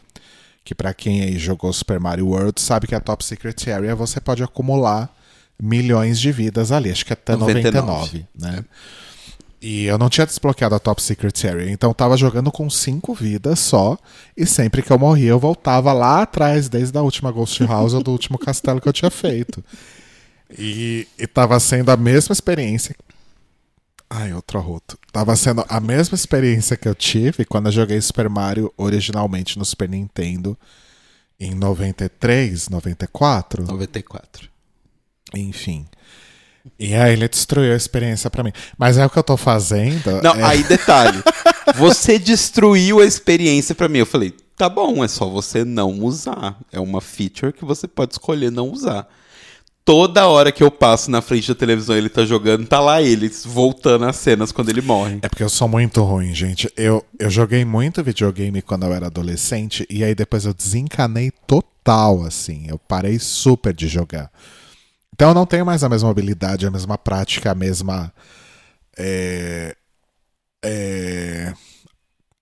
que 0.68 0.74
para 0.74 0.92
quem 0.92 1.22
aí 1.22 1.38
jogou 1.38 1.72
Super 1.72 1.98
Mario 1.98 2.26
World 2.26 2.60
sabe 2.60 2.86
que 2.86 2.94
a 2.94 3.00
Top 3.00 3.24
Secret 3.24 3.72
Area 3.72 3.96
você 3.96 4.20
pode 4.20 4.42
acumular 4.42 5.10
milhões 5.58 6.20
de 6.20 6.30
vidas 6.30 6.70
ali, 6.70 6.90
acho 6.90 7.06
que 7.06 7.12
até 7.14 7.34
99, 7.34 7.78
99 7.78 8.26
né? 8.38 8.62
E 9.62 9.86
eu 9.86 9.96
não 9.96 10.10
tinha 10.10 10.26
desbloqueado 10.26 10.74
a 10.74 10.78
Top 10.78 11.00
Secret 11.00 11.32
Area, 11.48 11.70
então 11.70 11.88
eu 11.88 11.94
tava 11.94 12.18
jogando 12.18 12.52
com 12.52 12.68
cinco 12.68 13.14
vidas 13.14 13.60
só, 13.60 13.96
e 14.36 14.44
sempre 14.44 14.82
que 14.82 14.92
eu 14.92 14.98
morria 14.98 15.30
eu 15.30 15.38
voltava 15.38 15.90
lá 15.94 16.20
atrás, 16.20 16.68
desde 16.68 16.98
a 16.98 17.00
última 17.00 17.32
Ghost 17.32 17.64
House 17.64 17.94
ou 17.94 18.02
do 18.02 18.10
último 18.10 18.38
castelo 18.38 18.78
que 18.78 18.88
eu 18.90 18.92
tinha 18.92 19.10
feito. 19.10 19.64
E, 20.50 21.08
e 21.18 21.26
tava 21.26 21.58
sendo 21.60 21.90
a 21.90 21.96
mesma 21.96 22.34
experiência 22.34 22.94
Ai, 24.10 24.32
outro 24.32 24.58
arroto. 24.58 24.98
Tava 25.12 25.36
sendo 25.36 25.64
a 25.68 25.80
mesma 25.80 26.14
experiência 26.14 26.76
que 26.76 26.88
eu 26.88 26.94
tive 26.94 27.44
quando 27.44 27.66
eu 27.66 27.72
joguei 27.72 28.00
Super 28.00 28.28
Mario 28.28 28.72
originalmente 28.76 29.58
no 29.58 29.64
Super 29.64 29.88
Nintendo 29.88 30.56
em 31.38 31.54
93, 31.54 32.68
94. 32.68 33.64
94. 33.64 34.48
Enfim. 35.34 35.86
E 36.78 36.94
aí 36.94 37.12
ele 37.12 37.28
destruiu 37.28 37.72
a 37.72 37.76
experiência 37.76 38.30
para 38.30 38.42
mim. 38.42 38.52
Mas 38.78 38.96
é 38.96 39.04
o 39.04 39.10
que 39.10 39.18
eu 39.18 39.22
tô 39.22 39.36
fazendo. 39.36 40.22
Não, 40.22 40.34
é... 40.34 40.42
aí 40.42 40.64
detalhe. 40.64 41.22
Você 41.76 42.18
destruiu 42.18 43.00
a 43.00 43.04
experiência 43.04 43.74
para 43.74 43.88
mim. 43.88 43.98
Eu 43.98 44.06
falei, 44.06 44.34
tá 44.56 44.68
bom, 44.70 45.04
é 45.04 45.08
só 45.08 45.28
você 45.28 45.64
não 45.64 46.00
usar. 46.00 46.58
É 46.72 46.80
uma 46.80 47.00
feature 47.02 47.52
que 47.52 47.64
você 47.64 47.86
pode 47.86 48.14
escolher 48.14 48.50
não 48.50 48.70
usar 48.70 49.06
toda 49.88 50.28
hora 50.28 50.52
que 50.52 50.62
eu 50.62 50.70
passo 50.70 51.10
na 51.10 51.22
frente 51.22 51.48
da 51.48 51.54
televisão 51.54 51.96
ele 51.96 52.10
tá 52.10 52.22
jogando, 52.22 52.66
tá 52.66 52.78
lá 52.78 53.00
ele 53.00 53.26
voltando 53.46 54.04
às 54.04 54.16
cenas 54.16 54.52
quando 54.52 54.68
ele 54.68 54.82
morre. 54.82 55.18
É 55.22 55.30
porque 55.30 55.42
eu 55.42 55.48
sou 55.48 55.66
muito 55.66 56.02
ruim, 56.02 56.34
gente. 56.34 56.70
Eu, 56.76 57.02
eu 57.18 57.30
joguei 57.30 57.64
muito 57.64 58.04
videogame 58.04 58.60
quando 58.60 58.84
eu 58.84 58.92
era 58.92 59.06
adolescente 59.06 59.86
e 59.88 60.04
aí 60.04 60.14
depois 60.14 60.44
eu 60.44 60.52
desencanei 60.52 61.30
total, 61.46 62.22
assim. 62.22 62.66
Eu 62.68 62.78
parei 62.78 63.18
super 63.18 63.72
de 63.72 63.88
jogar. 63.88 64.30
Então 65.14 65.30
eu 65.30 65.34
não 65.34 65.46
tenho 65.46 65.64
mais 65.64 65.82
a 65.82 65.88
mesma 65.88 66.10
habilidade, 66.10 66.66
a 66.66 66.70
mesma 66.70 66.98
prática, 66.98 67.52
a 67.52 67.54
mesma. 67.54 68.12
É, 68.94 69.74
é... 70.62 71.54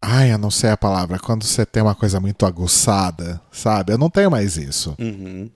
Ai, 0.03 0.33
eu 0.33 0.39
não 0.39 0.51
sei 0.51 0.71
a 0.71 0.77
palavra. 0.77 1.21
Quando 1.21 1.45
você 1.45 1.65
tem 1.65 1.81
uma 1.81 1.95
coisa 1.95 2.19
muito 2.19 2.45
aguçada, 2.45 3.41
sabe? 3.53 3.93
Eu 3.93 3.99
não 3.99 4.11
tenho 4.11 4.33
mais 4.33 4.57
isso. 4.57 4.97
Uhum. 4.99 5.49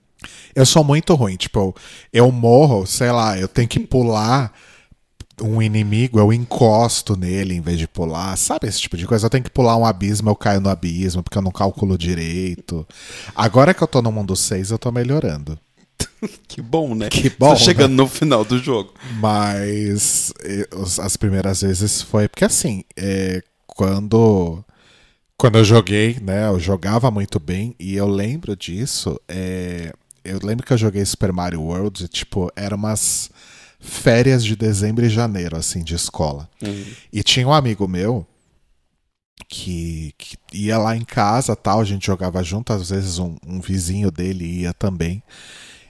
Eu 0.55 0.65
sou 0.65 0.83
muito 0.83 1.13
ruim, 1.15 1.35
tipo, 1.35 1.75
eu 2.11 2.31
morro, 2.31 2.85
sei 2.85 3.11
lá, 3.11 3.37
eu 3.37 3.47
tenho 3.47 3.67
que 3.67 3.79
pular 3.79 4.53
um 5.41 5.61
inimigo, 5.61 6.19
eu 6.19 6.31
encosto 6.31 7.15
nele 7.15 7.55
em 7.55 7.61
vez 7.61 7.79
de 7.79 7.87
pular, 7.87 8.37
sabe 8.37 8.67
esse 8.67 8.79
tipo 8.79 8.95
de 8.95 9.07
coisa? 9.07 9.25
Eu 9.25 9.29
tenho 9.29 9.43
que 9.43 9.49
pular 9.49 9.75
um 9.75 9.85
abismo, 9.85 10.29
eu 10.29 10.35
caio 10.35 10.61
no 10.61 10.69
abismo, 10.69 11.23
porque 11.23 11.37
eu 11.37 11.41
não 11.41 11.51
calculo 11.51 11.97
direito. 11.97 12.87
Agora 13.35 13.73
que 13.73 13.81
eu 13.81 13.87
tô 13.87 14.01
no 14.01 14.11
mundo 14.11 14.35
6, 14.35 14.71
eu 14.71 14.77
tô 14.77 14.91
melhorando. 14.91 15.57
que 16.47 16.61
bom, 16.61 16.93
né? 16.95 17.09
Que 17.09 17.29
bom. 17.29 17.49
Tô 17.49 17.55
chegando 17.55 17.91
né? 17.91 17.97
no 17.97 18.07
final 18.07 18.45
do 18.45 18.57
jogo. 18.57 18.93
Mas 19.19 20.33
as 20.99 21.17
primeiras 21.17 21.61
vezes 21.61 22.01
foi. 22.01 22.27
Porque 22.27 22.45
assim, 22.45 22.83
é, 22.95 23.41
quando. 23.67 24.63
Quando 25.37 25.57
eu 25.57 25.63
joguei, 25.63 26.19
né? 26.21 26.47
Eu 26.47 26.59
jogava 26.59 27.09
muito 27.09 27.39
bem 27.39 27.75
e 27.79 27.95
eu 27.95 28.07
lembro 28.07 28.55
disso. 28.55 29.19
É, 29.27 29.91
eu 30.23 30.39
lembro 30.43 30.65
que 30.65 30.73
eu 30.73 30.77
joguei 30.77 31.03
Super 31.05 31.31
Mario 31.31 31.61
World, 31.61 32.07
tipo, 32.07 32.51
eram 32.55 32.77
umas 32.77 33.29
férias 33.79 34.43
de 34.43 34.55
dezembro 34.55 35.05
e 35.05 35.09
janeiro, 35.09 35.57
assim, 35.57 35.83
de 35.83 35.95
escola. 35.95 36.49
Uhum. 36.61 36.85
E 37.11 37.23
tinha 37.23 37.47
um 37.47 37.53
amigo 37.53 37.87
meu 37.87 38.25
que, 39.47 40.13
que, 40.17 40.37
ia 40.53 40.77
lá 40.77 40.95
em 40.95 41.03
casa, 41.03 41.55
tal, 41.55 41.81
a 41.81 41.85
gente 41.85 42.05
jogava 42.05 42.43
junto, 42.43 42.71
às 42.71 42.89
vezes 42.89 43.19
um, 43.19 43.35
um 43.45 43.59
vizinho 43.59 44.11
dele 44.11 44.45
ia 44.61 44.73
também. 44.73 45.23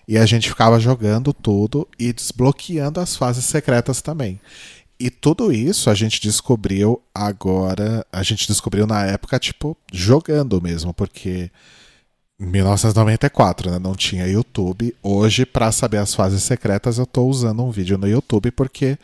E 0.08 0.18
a 0.18 0.26
gente 0.26 0.50
ficava 0.50 0.80
jogando 0.80 1.34
tudo 1.34 1.88
e 2.00 2.12
desbloqueando 2.12 3.00
as 3.00 3.16
fases 3.16 3.46
secretas 3.46 4.02
também. 4.02 4.40
E 5.00 5.10
tudo 5.10 5.52
isso 5.52 5.90
a 5.90 5.96
gente 5.96 6.22
descobriu 6.22 7.02
agora, 7.14 8.06
a 8.12 8.22
gente 8.24 8.48
descobriu 8.48 8.86
na 8.86 9.04
época, 9.06 9.40
tipo, 9.40 9.76
jogando 9.92 10.62
mesmo, 10.62 10.94
porque 10.94 11.50
1994, 12.46 13.72
né? 13.72 13.80
Não 13.80 13.94
tinha 13.94 14.28
YouTube. 14.28 14.96
Hoje, 15.04 15.46
para 15.46 15.72
saber 15.72 15.98
as 15.98 16.16
fases 16.16 16.42
secretas, 16.42 16.98
eu 16.98 17.06
tô 17.06 17.26
usando 17.26 17.64
um 17.64 17.70
vídeo 17.70 17.98
no 17.98 18.08
YouTube 18.08 18.50
porque 18.52 18.98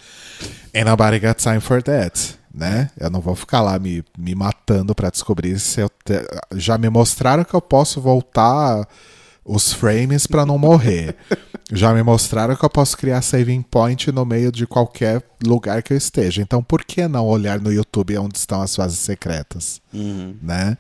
ain't 0.74 0.90
nobody 0.90 1.20
got 1.20 1.36
time 1.36 1.60
for 1.60 1.84
that, 1.84 2.36
né? 2.54 2.90
Eu 3.00 3.12
não 3.12 3.22
vou 3.22 3.36
ficar 3.36 3.62
lá 3.62 3.78
me, 3.78 4.04
me 4.18 4.34
matando 4.34 4.96
para 4.96 5.12
descobrir 5.12 5.60
se 5.60 5.82
eu 5.82 5.90
te... 6.04 6.16
já 6.56 6.78
me 6.80 6.90
mostraram 6.90 7.44
que 7.44 7.54
eu 7.54 7.62
posso 7.62 8.02
voltar 8.02 8.88
os 9.46 9.72
frames 9.72 10.26
para 10.26 10.46
não 10.46 10.58
morrer. 10.58 11.16
já 11.72 11.94
me 11.94 12.02
mostraram 12.02 12.56
que 12.56 12.66
eu 12.66 12.70
posso 12.70 12.98
criar 12.98 13.22
saving 13.22 13.62
point 13.62 14.12
no 14.12 14.26
meio 14.26 14.52
de 14.52 14.66
qualquer 14.66 15.22
lugar 15.46 15.84
que 15.84 15.94
eu 15.94 15.98
esteja. 15.98 16.42
Então, 16.42 16.64
por 16.64 16.84
que 16.84 17.08
não 17.08 17.26
olhar 17.28 17.60
no 17.60 17.72
YouTube 17.72 18.18
onde 18.18 18.38
estão 18.38 18.62
as 18.64 18.76
fases 18.76 18.98
secretas, 18.98 19.80
uhum. 19.94 20.36
né? 20.42 20.76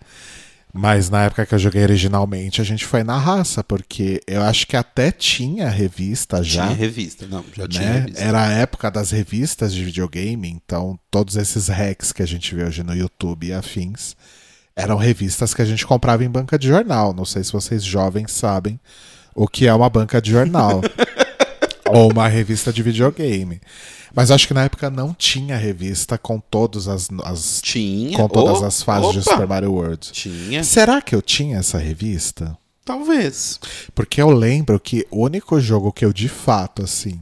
Mas 0.77 1.09
na 1.09 1.23
época 1.23 1.45
que 1.45 1.55
eu 1.55 1.59
joguei 1.59 1.81
originalmente, 1.81 2.61
a 2.61 2.63
gente 2.63 2.85
foi 2.85 3.03
na 3.03 3.17
raça, 3.17 3.63
porque 3.63 4.21
eu 4.27 4.43
acho 4.43 4.67
que 4.67 4.77
até 4.77 5.11
tinha 5.11 5.67
revista 5.69 6.43
já. 6.43 6.67
Tinha 6.67 6.77
revista, 6.77 7.25
não, 7.25 7.43
já 7.55 7.63
né? 7.63 7.67
tinha 7.67 7.91
revista. 7.93 8.23
Era 8.23 8.43
a 8.43 8.51
época 8.51 8.91
das 8.91 9.09
revistas 9.09 9.73
de 9.73 9.83
videogame, 9.83 10.49
então 10.49 10.99
todos 11.09 11.35
esses 11.35 11.67
hacks 11.67 12.11
que 12.11 12.21
a 12.21 12.27
gente 12.27 12.53
vê 12.53 12.63
hoje 12.63 12.83
no 12.83 12.95
YouTube 12.95 13.47
e 13.47 13.53
afins 13.53 14.15
eram 14.75 14.97
revistas 14.97 15.55
que 15.55 15.61
a 15.63 15.65
gente 15.65 15.87
comprava 15.87 16.23
em 16.23 16.29
banca 16.29 16.59
de 16.59 16.67
jornal. 16.67 17.11
Não 17.11 17.25
sei 17.25 17.43
se 17.43 17.51
vocês 17.51 17.83
jovens 17.83 18.31
sabem 18.31 18.79
o 19.33 19.47
que 19.47 19.65
é 19.65 19.73
uma 19.73 19.89
banca 19.89 20.21
de 20.21 20.31
jornal. 20.31 20.81
Ou 21.93 22.11
uma 22.11 22.27
revista 22.27 22.71
de 22.73 22.81
videogame. 22.83 23.59
Mas 24.15 24.31
acho 24.31 24.47
que 24.47 24.53
na 24.53 24.63
época 24.63 24.89
não 24.89 25.13
tinha 25.13 25.57
revista 25.57 26.17
com 26.17 26.39
todas 26.39 26.87
as, 26.87 27.09
as 27.23 27.61
Tinha. 27.61 28.15
com 28.17 28.27
todas 28.27 28.61
Oh, 28.61 28.65
as 28.65 28.81
fases 28.81 29.11
de 29.11 29.19
opa! 29.19 29.31
Super 29.31 29.47
Mario 29.47 29.73
World. 29.73 30.11
Tinha. 30.11 30.63
Será 30.63 31.01
que 31.01 31.13
eu 31.13 31.21
tinha 31.21 31.57
essa 31.59 31.77
revista? 31.77 32.57
Talvez. 32.85 33.59
Porque 33.93 34.21
eu 34.21 34.29
lembro 34.31 34.79
que 34.79 35.05
o 35.11 35.23
único 35.25 35.59
jogo 35.59 35.91
que 35.91 36.05
eu 36.05 36.13
de 36.13 36.29
fato, 36.29 36.83
assim, 36.83 37.19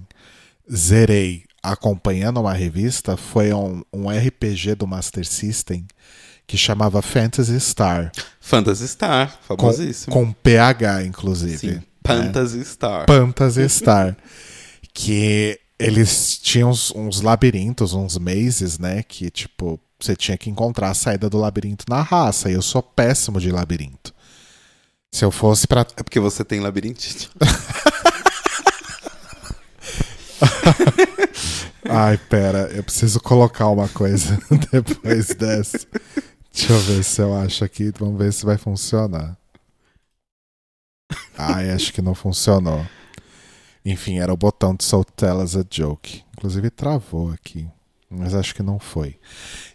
zerei 0.71 1.43
acompanhando 1.61 2.39
uma 2.39 2.53
revista 2.53 3.17
foi 3.17 3.51
um, 3.51 3.81
um 3.91 4.07
RPG 4.09 4.75
do 4.75 4.85
Master 4.85 5.25
System 5.25 5.85
que 6.47 6.57
chamava 6.57 7.01
Fantasy 7.01 7.59
Star. 7.59 8.11
Phantasy 8.39 8.87
Star, 8.87 9.35
Com, 9.47 9.57
famosíssimo. 9.57 10.13
com 10.13 10.31
PH, 10.31 11.03
inclusive. 11.03 11.57
Sim. 11.57 11.81
Né? 12.07 12.23
Phantasy 12.23 12.65
Star. 12.65 13.05
Fantasy 13.07 13.69
Star. 13.69 14.17
que 14.93 15.59
eles 15.77 16.37
tinham 16.37 16.69
uns, 16.69 16.91
uns 16.91 17.21
labirintos, 17.21 17.93
uns 17.93 18.17
mazes, 18.17 18.79
né? 18.79 19.03
Que, 19.03 19.29
tipo, 19.29 19.79
você 19.99 20.15
tinha 20.15 20.37
que 20.37 20.49
encontrar 20.49 20.89
a 20.91 20.93
saída 20.93 21.29
do 21.29 21.37
labirinto 21.37 21.85
na 21.89 22.01
raça. 22.01 22.49
E 22.49 22.53
eu 22.53 22.61
sou 22.61 22.81
péssimo 22.81 23.39
de 23.39 23.51
labirinto. 23.51 24.13
Se 25.11 25.23
eu 25.23 25.31
fosse 25.31 25.67
pra. 25.67 25.81
É 25.81 26.03
porque 26.03 26.19
você 26.19 26.43
tem 26.43 26.59
labirintite. 26.59 27.29
Ai, 31.87 32.17
pera, 32.17 32.69
eu 32.73 32.83
preciso 32.83 33.19
colocar 33.19 33.67
uma 33.69 33.87
coisa 33.87 34.39
depois 34.71 35.27
dessa. 35.27 35.87
Deixa 36.51 36.73
eu 36.73 36.79
ver 36.79 37.03
se 37.03 37.21
eu 37.21 37.35
acho 37.37 37.63
aqui. 37.63 37.91
Vamos 37.97 38.17
ver 38.17 38.33
se 38.33 38.45
vai 38.45 38.57
funcionar. 38.57 39.37
Ai, 41.37 41.71
acho 41.71 41.93
que 41.93 42.01
não 42.01 42.15
funcionou. 42.15 42.85
Enfim, 43.85 44.19
era 44.19 44.33
o 44.33 44.37
botão 44.37 44.75
de 44.75 44.83
So 44.83 45.03
Tell 45.03 45.37
Us 45.37 45.55
a 45.55 45.63
Joke. 45.69 46.23
Inclusive 46.35 46.69
travou 46.69 47.31
aqui. 47.31 47.67
Mas 48.09 48.33
acho 48.33 48.55
que 48.55 48.63
não 48.63 48.79
foi. 48.79 49.17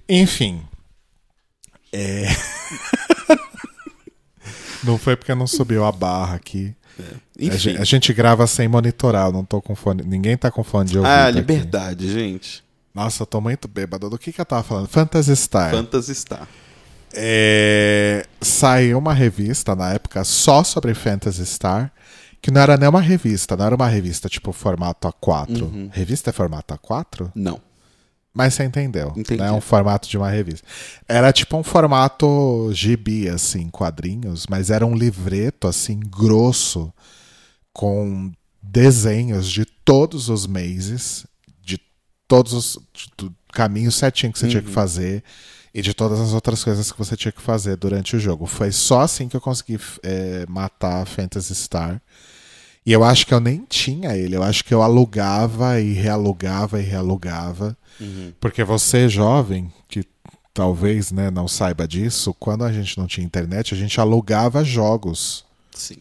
Enfim. 0.09 0.63
É. 1.93 2.27
não 4.83 4.99
foi 4.99 5.17
porque 5.17 5.35
não 5.35 5.47
subiu 5.47 5.85
a 5.85 5.93
barra 5.93 6.37
aqui. 6.37 6.75
A 6.99 7.45
Enfim. 7.45 7.59
gente, 7.59 7.81
a 7.81 7.85
gente 7.85 8.13
grava 8.13 8.47
sem 8.47 8.69
monitorar, 8.69 9.33
não 9.33 9.45
tô 9.45 9.63
com 9.63 9.75
fone. 9.75 10.03
Ninguém 10.03 10.37
tá 10.37 10.51
com 10.51 10.63
fone 10.65 10.91
de 10.91 10.99
ouvido. 10.99 11.11
Ah, 11.11 11.27
aqui. 11.27 11.39
liberdade, 11.39 12.11
gente. 12.11 12.65
Nossa, 12.95 13.23
eu 13.23 13.27
tô 13.27 13.41
muito 13.41 13.69
bêbado. 13.69 14.11
Do 14.11 14.19
que 14.19 14.33
que 14.33 14.41
eu 14.41 14.45
tava 14.45 14.63
falando? 14.63 14.89
Phantasy 14.89 15.37
Star. 15.37 15.71
Phantasy 15.71 16.15
Star. 16.15 16.49
É, 17.15 18.27
Saiu 18.41 18.99
uma 18.99 19.13
revista 19.13 19.75
na 19.75 19.93
época 19.93 20.25
só 20.25 20.63
sobre 20.65 20.95
Phantasy 20.95 21.45
Star, 21.47 21.93
que 22.41 22.51
não 22.51 22.61
era 22.61 22.77
nem 22.77 22.89
uma 22.89 23.01
revista, 23.01 23.57
não 23.57 23.67
era 23.67 23.75
uma 23.75 23.89
revista 23.89 24.29
tipo 24.29 24.53
formato 24.53 25.07
A4. 25.09 25.63
Uhum. 25.63 25.91
Revista 25.93 26.31
é 26.31 26.33
formato 26.33 26.75
A4? 26.75 27.31
Não. 27.35 27.61
Mas 28.33 28.55
você 28.55 28.65
entendeu. 28.65 29.13
Entendi. 29.17 29.43
É 29.43 29.51
um 29.51 29.61
formato 29.61 30.09
de 30.09 30.17
uma 30.17 30.31
revista. 30.31 30.67
Era 31.09 31.33
tipo 31.33 31.57
um 31.57 31.65
formato 31.65 32.71
gibi, 32.73 33.29
assim, 33.29 33.69
quadrinhos, 33.69 34.47
mas 34.49 34.71
era 34.71 34.87
um 34.87 34.95
livreto, 34.95 35.67
assim, 35.67 35.99
grosso, 35.99 36.93
com 37.73 38.31
desenhos 38.63 39.51
de 39.51 39.65
todos 39.65 40.29
os 40.29 40.47
meses, 40.47 41.27
de 41.61 41.79
todos 42.29 42.53
os 42.53 42.79
de- 42.95 43.11
do 43.19 43.35
caminho 43.53 43.91
certinho 43.91 44.33
que 44.33 44.39
você 44.39 44.47
tinha 44.49 44.63
que 44.63 44.71
fazer 44.71 45.25
e 45.73 45.83
de 45.83 45.95
todas 45.95 46.21
as 46.21 46.33
outras 46.33 46.65
coisas 46.65 46.91
que 46.91 46.99
você 46.99 47.17
tinha 47.17 47.33
que 47.33 47.41
fazer 47.41 47.77
durante 47.77 48.17
o 48.17 48.21
jogo. 48.21 48.47
Foi 48.47 48.73
só 48.73 49.01
assim 49.01 49.29
que 49.29 49.37
eu 49.37 49.41
consegui 49.41 49.79
é, 50.03 50.45
matar 50.49 51.03
a 51.03 51.07
Phantasy 51.07 51.55
Star. 51.55 52.01
E 52.85 52.93
eu 52.93 53.05
acho 53.05 53.27
que 53.27 53.35
eu 53.35 53.41
nem 53.41 53.65
tinha 53.69 54.17
ele, 54.17 54.37
eu 54.37 54.43
acho 54.43 54.65
que 54.65 54.73
eu 54.73 54.83
alugava 54.83 55.81
e 55.81 55.93
realugava 55.93 56.81
e 56.81 56.83
realugava. 56.83 57.77
Porque 58.41 58.65
você, 58.65 59.09
jovem, 59.09 59.71
que 59.87 60.05
talvez 60.55 61.13
né, 61.13 61.31
não 61.31 61.47
saiba 61.47 61.87
disso, 61.87 62.35
quando 62.35 62.65
a 62.65 62.73
gente 62.73 62.97
não 62.99 63.07
tinha 63.07 63.25
internet, 63.25 63.75
a 63.75 63.77
gente 63.77 64.01
alugava 64.01 64.65
jogos 64.65 65.45
Sim. 65.73 65.99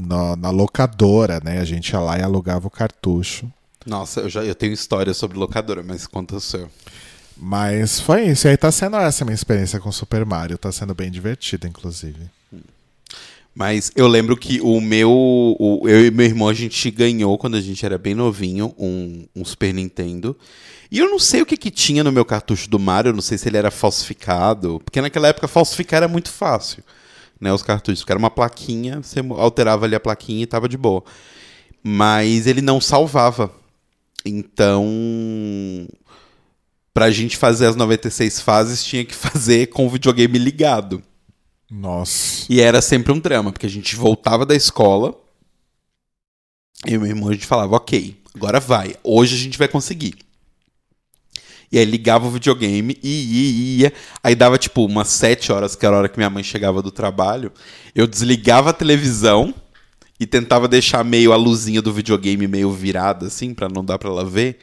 na, 0.00 0.36
na 0.36 0.50
locadora, 0.50 1.40
né? 1.42 1.58
A 1.58 1.64
gente 1.64 1.90
ia 1.90 2.00
lá 2.00 2.18
e 2.18 2.22
alugava 2.22 2.68
o 2.68 2.70
cartucho. 2.70 3.50
Nossa, 3.84 4.20
eu 4.20 4.28
já 4.28 4.44
eu 4.44 4.54
tenho 4.54 4.72
história 4.72 5.12
sobre 5.12 5.36
locadora, 5.38 5.82
mas 5.82 6.06
conta 6.06 6.36
o 6.36 6.40
seu. 6.40 6.70
Mas 7.38 8.00
foi 8.00 8.26
isso. 8.26 8.46
E 8.46 8.50
aí 8.50 8.56
tá 8.56 8.70
sendo 8.72 8.96
essa 8.96 9.22
a 9.22 9.26
minha 9.26 9.34
experiência 9.34 9.78
com 9.78 9.92
Super 9.92 10.24
Mario. 10.24 10.58
Tá 10.58 10.72
sendo 10.72 10.94
bem 10.94 11.10
divertido, 11.10 11.66
inclusive. 11.66 12.18
Mas 13.54 13.90
eu 13.96 14.06
lembro 14.06 14.36
que 14.36 14.60
o 14.60 14.80
meu. 14.80 15.10
o- 15.10 15.82
eu 15.88 16.06
e 16.06 16.10
meu 16.10 16.26
irmão, 16.26 16.48
a 16.48 16.54
gente 16.54 16.90
ganhou 16.90 17.36
quando 17.38 17.56
a 17.56 17.60
gente 17.60 17.84
era 17.84 17.98
bem 17.98 18.14
novinho 18.14 18.74
um, 18.78 19.24
um 19.34 19.44
Super 19.44 19.72
Nintendo. 19.74 20.36
E 20.90 20.98
eu 20.98 21.08
não 21.10 21.18
sei 21.18 21.42
o 21.42 21.46
que, 21.46 21.56
que 21.56 21.70
tinha 21.70 22.02
no 22.02 22.10
meu 22.12 22.24
cartucho 22.24 22.70
do 22.70 22.78
Mario, 22.78 23.12
não 23.12 23.20
sei 23.20 23.36
se 23.36 23.48
ele 23.48 23.56
era 23.58 23.70
falsificado. 23.70 24.80
Porque 24.84 25.00
naquela 25.00 25.28
época 25.28 25.46
falsificar 25.48 25.98
era 25.98 26.08
muito 26.08 26.30
fácil. 26.30 26.82
Né, 27.40 27.52
os 27.52 27.62
cartuchos. 27.62 28.00
Porque 28.00 28.12
era 28.12 28.18
uma 28.18 28.30
plaquinha, 28.30 29.00
você 29.02 29.20
alterava 29.20 29.84
ali 29.86 29.94
a 29.94 30.00
plaquinha 30.00 30.42
e 30.42 30.46
tava 30.46 30.68
de 30.68 30.76
boa. 30.76 31.04
Mas 31.82 32.46
ele 32.46 32.60
não 32.62 32.80
salvava. 32.80 33.52
Então. 34.24 34.84
Pra 36.98 37.12
gente 37.12 37.36
fazer 37.36 37.66
as 37.66 37.76
96 37.76 38.40
fases, 38.40 38.82
tinha 38.82 39.04
que 39.04 39.14
fazer 39.14 39.68
com 39.68 39.86
o 39.86 39.88
videogame 39.88 40.36
ligado. 40.36 41.00
Nossa. 41.70 42.44
E 42.50 42.60
era 42.60 42.82
sempre 42.82 43.12
um 43.12 43.20
drama, 43.20 43.52
porque 43.52 43.66
a 43.66 43.70
gente 43.70 43.94
voltava 43.94 44.44
da 44.44 44.52
escola 44.56 45.14
e 46.84 46.96
o 46.96 47.00
meu 47.00 47.08
irmão 47.08 47.28
a 47.28 47.32
gente 47.34 47.46
falava, 47.46 47.76
ok, 47.76 48.20
agora 48.34 48.58
vai, 48.58 48.96
hoje 49.04 49.36
a 49.36 49.38
gente 49.38 49.56
vai 49.56 49.68
conseguir. 49.68 50.16
E 51.70 51.78
aí 51.78 51.84
ligava 51.84 52.26
o 52.26 52.32
videogame 52.32 52.98
e 53.00 53.78
ia, 53.78 53.84
ia. 53.84 53.92
Aí 54.20 54.34
dava 54.34 54.58
tipo 54.58 54.84
umas 54.84 55.06
sete 55.06 55.52
horas, 55.52 55.76
que 55.76 55.86
era 55.86 55.94
a 55.94 55.98
hora 56.00 56.08
que 56.08 56.18
minha 56.18 56.28
mãe 56.28 56.42
chegava 56.42 56.82
do 56.82 56.90
trabalho. 56.90 57.52
Eu 57.94 58.08
desligava 58.08 58.70
a 58.70 58.72
televisão 58.72 59.54
e 60.18 60.26
tentava 60.26 60.66
deixar 60.66 61.04
meio 61.04 61.32
a 61.32 61.36
luzinha 61.36 61.80
do 61.80 61.92
videogame 61.92 62.48
meio 62.48 62.72
virada, 62.72 63.28
assim, 63.28 63.54
pra 63.54 63.68
não 63.68 63.84
dar 63.84 64.00
pra 64.00 64.10
ela 64.10 64.24
ver. 64.24 64.58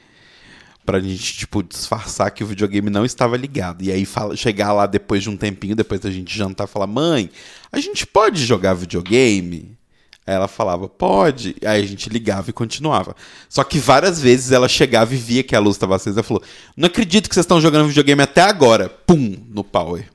Pra 0.85 0.99
gente, 0.99 1.33
tipo, 1.33 1.63
disfarçar 1.63 2.29
que 2.29 2.43
o 2.43 2.47
videogame 2.47 2.89
não 2.89 3.03
estava 3.03 3.35
ligado. 3.35 3.83
E 3.83 3.91
aí 3.91 4.05
fala, 4.05 4.35
chegar 4.35 4.71
lá 4.71 4.85
depois 4.85 5.23
de 5.23 5.29
um 5.29 5.35
tempinho, 5.35 5.75
depois 5.75 5.99
da 5.99 6.11
gente 6.11 6.37
jantar, 6.37 6.67
falar, 6.67 6.85
mãe, 6.85 7.29
a 7.71 7.79
gente 7.79 8.05
pode 8.05 8.45
jogar 8.45 8.75
videogame? 8.75 9.75
Aí 10.27 10.33
ela 10.33 10.47
falava, 10.47 10.87
pode. 10.87 11.55
Aí 11.63 11.83
a 11.83 11.87
gente 11.87 12.09
ligava 12.09 12.49
e 12.49 12.53
continuava. 12.53 13.15
Só 13.49 13.63
que 13.63 13.79
várias 13.79 14.19
vezes 14.21 14.51
ela 14.51 14.67
chegava 14.67 15.13
e 15.13 15.17
via 15.17 15.43
que 15.43 15.55
a 15.55 15.59
luz 15.59 15.75
estava 15.75 15.95
acesa 15.95 16.21
e 16.21 16.23
falou: 16.23 16.41
Não 16.75 16.87
acredito 16.87 17.29
que 17.29 17.35
vocês 17.35 17.43
estão 17.43 17.61
jogando 17.61 17.87
videogame 17.87 18.21
até 18.21 18.41
agora. 18.41 18.89
Pum, 18.89 19.35
no 19.49 19.63
power. 19.63 20.07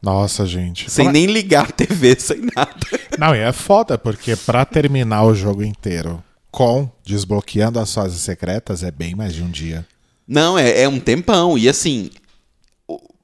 Nossa, 0.00 0.46
gente. 0.46 0.90
Sem 0.90 1.08
é- 1.08 1.12
nem 1.12 1.26
ligar 1.26 1.66
a 1.66 1.72
TV, 1.72 2.18
sem 2.18 2.42
nada. 2.54 2.74
Não, 3.18 3.34
e 3.34 3.38
é 3.38 3.52
foda, 3.52 3.98
porque 3.98 4.36
pra 4.36 4.64
terminar 4.64 5.24
o 5.24 5.34
jogo 5.34 5.62
inteiro 5.62 6.22
com 6.56 6.88
desbloqueando 7.04 7.78
as 7.78 7.92
fases 7.92 8.18
secretas 8.22 8.82
é 8.82 8.90
bem 8.90 9.14
mais 9.14 9.34
de 9.34 9.42
um 9.42 9.50
dia. 9.50 9.86
Não, 10.26 10.58
é, 10.58 10.80
é 10.84 10.88
um 10.88 10.98
tempão. 10.98 11.58
E 11.58 11.68
assim, 11.68 12.08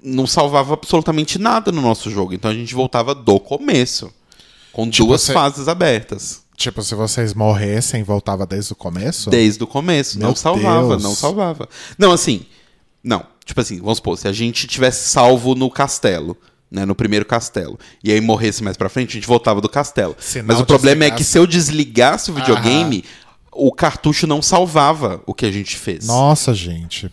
não 0.03 0.27
salvava 0.27 0.75
absolutamente 0.75 1.39
nada 1.39 1.73
no 1.73 1.81
nosso 1.81 2.11
jogo. 2.11 2.35
Então 2.35 2.51
a 2.51 2.55
gente 2.55 2.75
voltava 2.75 3.15
do 3.15 3.41
começo. 3.41 4.13
Com 4.71 4.91
Tipo, 4.91 5.07
duas 5.09 5.23
você- 5.23 5.33
fases 5.33 5.67
abertas. 5.67 6.43
Tipo, 6.59 6.83
se 6.83 6.95
vocês 6.95 7.33
morressem, 7.33 8.03
voltava 8.03 8.45
desde 8.47 8.75
o 8.75 8.77
começo? 8.77 9.31
Desde 9.31 9.65
o 9.65 9.67
começo. 9.67 10.19
Meu 10.19 10.29
não 10.29 10.37
salvava, 10.37 10.89
Deus. 10.91 11.03
não 11.03 11.15
salvava. 11.15 11.67
Não, 11.99 12.13
assim. 12.13 12.45
Não. 13.03 13.25
Tipo 13.47 13.63
assim, 13.63 13.79
vamos 13.81 13.97
supor, 13.97 14.19
se 14.19 14.29
a 14.29 14.33
gente 14.33 14.67
tivesse 14.67 15.09
salvo 15.09 15.55
no 15.55 15.71
castelo. 15.71 16.37
Né, 16.75 16.87
no 16.87 16.95
primeiro 16.95 17.27
castelo. 17.27 17.79
E 18.03 18.11
aí 18.11 18.19
morresse 18.19 18.65
mais 18.65 18.79
pra 18.79 18.89
frente, 18.89 19.11
a 19.11 19.13
gente 19.13 19.27
voltava 19.27 19.61
do 19.61 19.69
castelo. 19.69 20.17
Mas 20.43 20.59
o 20.59 20.65
problema 20.65 21.05
é 21.05 21.11
desligasse- 21.11 21.17
que 21.19 21.25
se 21.25 21.39
eu 21.39 21.47
desligasse 21.47 22.31
o 22.31 22.35
videogame, 22.35 23.05
o 23.53 23.71
cartucho 23.73 24.27
não 24.27 24.41
salvava 24.41 25.23
o 25.27 25.35
que 25.35 25.47
a 25.47 25.53
gente 25.53 25.77
fez. 25.77 26.07
Nossa, 26.07 26.55
gente. 26.55 27.11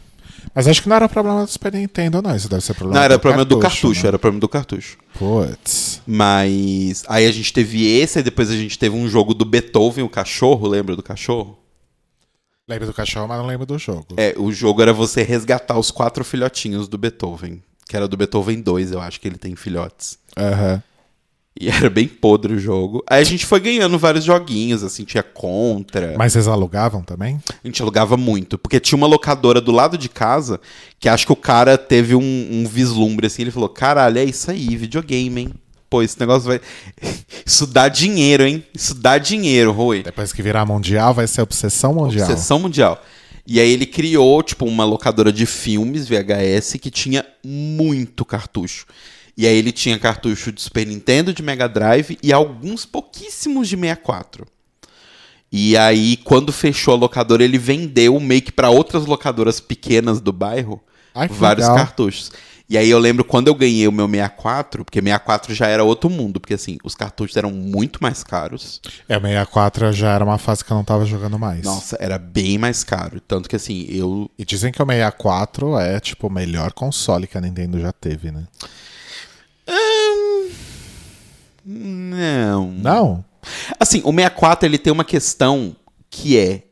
Mas 0.54 0.68
acho 0.68 0.82
que 0.82 0.90
não 0.90 0.96
era 0.96 1.08
problema 1.08 1.46
do 1.46 1.52
Super 1.52 1.74
Nintendo, 1.74 2.22
não. 2.22 2.36
Isso 2.36 2.50
deve 2.50 2.64
ser 2.64 2.74
problema 2.74 3.00
Não, 3.00 3.06
era 3.06 3.18
do 3.18 3.20
problema 3.20 3.46
do 3.46 3.60
cartucho, 3.60 4.02
né? 4.02 4.08
era 4.08 4.20
problema 4.20 4.40
do 4.42 4.50
cartucho. 4.50 4.98
Putz. 5.18 6.02
Mas 6.08 7.04
aí 7.08 7.28
a 7.28 7.32
gente 7.32 7.54
teve 7.54 7.86
esse, 7.86 8.18
aí 8.20 8.24
depois 8.24 8.50
a 8.50 8.56
gente 8.56 8.78
teve 8.80 8.96
um 8.96 9.08
jogo 9.08 9.34
do 9.34 9.46
Beethoven, 9.46 10.04
o 10.04 10.10
cachorro, 10.10 10.68
lembra 10.68 10.96
do 10.96 11.04
cachorro? 11.04 11.58
Lembro 12.68 12.88
do 12.88 12.94
cachorro, 12.94 13.28
mas 13.28 13.38
não 13.38 13.48
lembro 13.48 13.66
do 13.66 13.78
jogo. 13.78 14.06
É, 14.16 14.34
o 14.38 14.52
jogo 14.52 14.82
era 14.82 14.94
você 14.94 15.24
resgatar 15.24 15.78
os 15.78 15.92
quatro 15.92 16.24
filhotinhos 16.24 16.88
do 16.88 16.98
Beethoven. 16.98 17.62
Que 17.88 17.96
era 17.96 18.08
do 18.08 18.16
Beethoven 18.16 18.62
2, 18.62 18.92
eu 18.92 19.02
acho 19.02 19.20
que 19.20 19.28
ele 19.28 19.38
tem 19.38 19.56
filhotes. 19.56 20.20
Aham. 20.38 20.82
E 21.60 21.68
era 21.68 21.90
bem 21.90 22.08
podre 22.08 22.54
o 22.54 22.60
jogo. 22.60 23.04
Aí 23.06 23.22
a 23.22 23.26
gente 23.26 23.46
foi 23.46 23.60
ganhando 23.60 24.00
vários 24.00 24.24
joguinhos, 24.24 24.82
assim, 24.82 25.04
tinha 25.04 25.22
Contra. 25.22 26.16
Mas 26.18 26.32
vocês 26.32 26.48
alugavam 26.48 27.02
também? 27.02 27.42
A 27.64 27.68
gente 27.68 27.82
alugava 27.82 28.16
muito. 28.16 28.58
Porque 28.58 28.80
tinha 28.80 28.96
uma 28.96 29.08
locadora 29.08 29.60
do 29.60 29.72
lado 29.72 29.98
de 29.98 30.08
casa 30.08 30.60
que 31.00 31.10
acho 31.10 31.26
que 31.26 31.34
o 31.34 31.36
cara 31.36 31.78
teve 31.78 32.16
um, 32.16 32.48
um 32.50 32.66
vislumbre, 32.66 33.28
assim. 33.28 33.42
Ele 33.42 33.52
falou: 33.52 33.68
caralho, 33.68 34.20
é 34.20 34.24
isso 34.24 34.50
aí, 34.50 34.78
videogame, 34.78 35.42
hein? 35.42 35.54
pô, 35.90 36.02
esse 36.02 36.20
negócio 36.20 36.48
vai. 36.48 36.62
Isso 37.46 37.66
dá 37.66 37.90
dinheiro, 37.90 38.44
hein? 38.44 38.64
Isso 38.74 38.94
dá 38.94 39.18
dinheiro, 39.18 39.72
Rui. 39.72 40.04
Depois 40.04 40.32
que 40.32 40.42
virar 40.42 40.66
mundial, 40.66 41.14
vai 41.16 41.26
ser 41.26 41.42
obsessão 41.42 41.94
mundial. 41.94 42.30
Obsessão 42.30 42.60
mundial. 42.60 43.02
E 43.52 43.60
aí 43.60 43.72
ele 43.72 43.88
criou, 43.88 44.44
tipo, 44.44 44.64
uma 44.64 44.86
locadora 44.86 45.34
de 45.34 45.44
filmes 45.48 46.08
VHS 46.08 46.74
que 46.80 46.92
tinha 46.92 47.26
muito 47.44 48.24
cartucho. 48.24 48.86
E 49.36 49.48
aí 49.48 49.58
ele 49.58 49.72
tinha 49.72 49.98
cartucho 49.98 50.52
de 50.52 50.62
Super 50.62 50.86
Nintendo, 50.86 51.34
de 51.34 51.42
Mega 51.42 51.68
Drive 51.68 52.16
e 52.22 52.32
alguns 52.32 52.86
pouquíssimos 52.86 53.68
de 53.68 53.76
64. 53.76 54.46
E 55.52 55.76
aí, 55.76 56.18
quando 56.18 56.54
fechou 56.54 56.94
a 56.94 56.98
locadora, 56.98 57.44
ele 57.44 57.58
vendeu 57.58 58.20
meio 58.20 58.44
que 58.44 58.52
para 58.52 58.70
outras 58.70 59.08
locadoras 59.08 59.60
pequenas 59.60 60.22
do 60.22 60.32
bairro 60.32 60.80
Ai, 61.16 61.28
vários 61.28 61.68
legal. 61.68 61.84
cartuchos. 61.84 62.32
E 62.70 62.78
aí 62.78 62.88
eu 62.88 63.00
lembro 63.00 63.26
quando 63.26 63.48
eu 63.48 63.56
ganhei 63.56 63.88
o 63.88 63.92
meu 63.92 64.08
64, 64.08 64.86
porque 64.86 65.02
64 65.02 65.56
já 65.56 65.68
era 65.68 65.84
outro 65.84 66.08
mundo, 66.08 66.40
porque 66.40 66.54
assim, 66.54 66.78
os 66.84 66.94
cartuchos 66.94 67.36
eram 67.36 67.50
muito 67.52 67.98
mais 68.00 68.24
caros. 68.24 68.80
É, 69.08 69.18
o 69.18 69.22
64 69.22 69.92
já 69.92 70.14
era 70.14 70.24
uma 70.24 70.38
fase 70.38 70.64
que 70.64 70.72
eu 70.72 70.78
não 70.78 70.84
tava 70.84 71.04
jogando 71.04 71.40
mais. 71.40 71.64
Nossa, 71.64 71.98
era 72.00 72.20
bem 72.20 72.60
mais 72.60 72.84
caro. 72.84 73.20
Tanto 73.20 73.50
que 73.50 73.56
assim, 73.56 73.88
eu. 73.90 74.30
E 74.38 74.46
dizem 74.46 74.72
que 74.72 74.82
o 74.82 74.86
64 74.86 75.80
é, 75.80 76.00
tipo, 76.00 76.28
o 76.28 76.32
melhor 76.32 76.72
console 76.72 77.26
que 77.26 77.38
a 77.38 77.42
Nintendo 77.42 77.80
já 77.80 77.92
teve, 77.92 78.32
né? 78.32 78.44
Hum, 79.68 80.50
Não. 81.66 82.72
Não? 82.72 83.26
Assim, 83.80 84.02
o 84.04 84.12
64 84.12 84.68
ele 84.68 84.78
tem 84.78 84.94
uma 84.94 85.04
questão 85.06 85.76
que 86.10 86.38
é. 86.38 86.64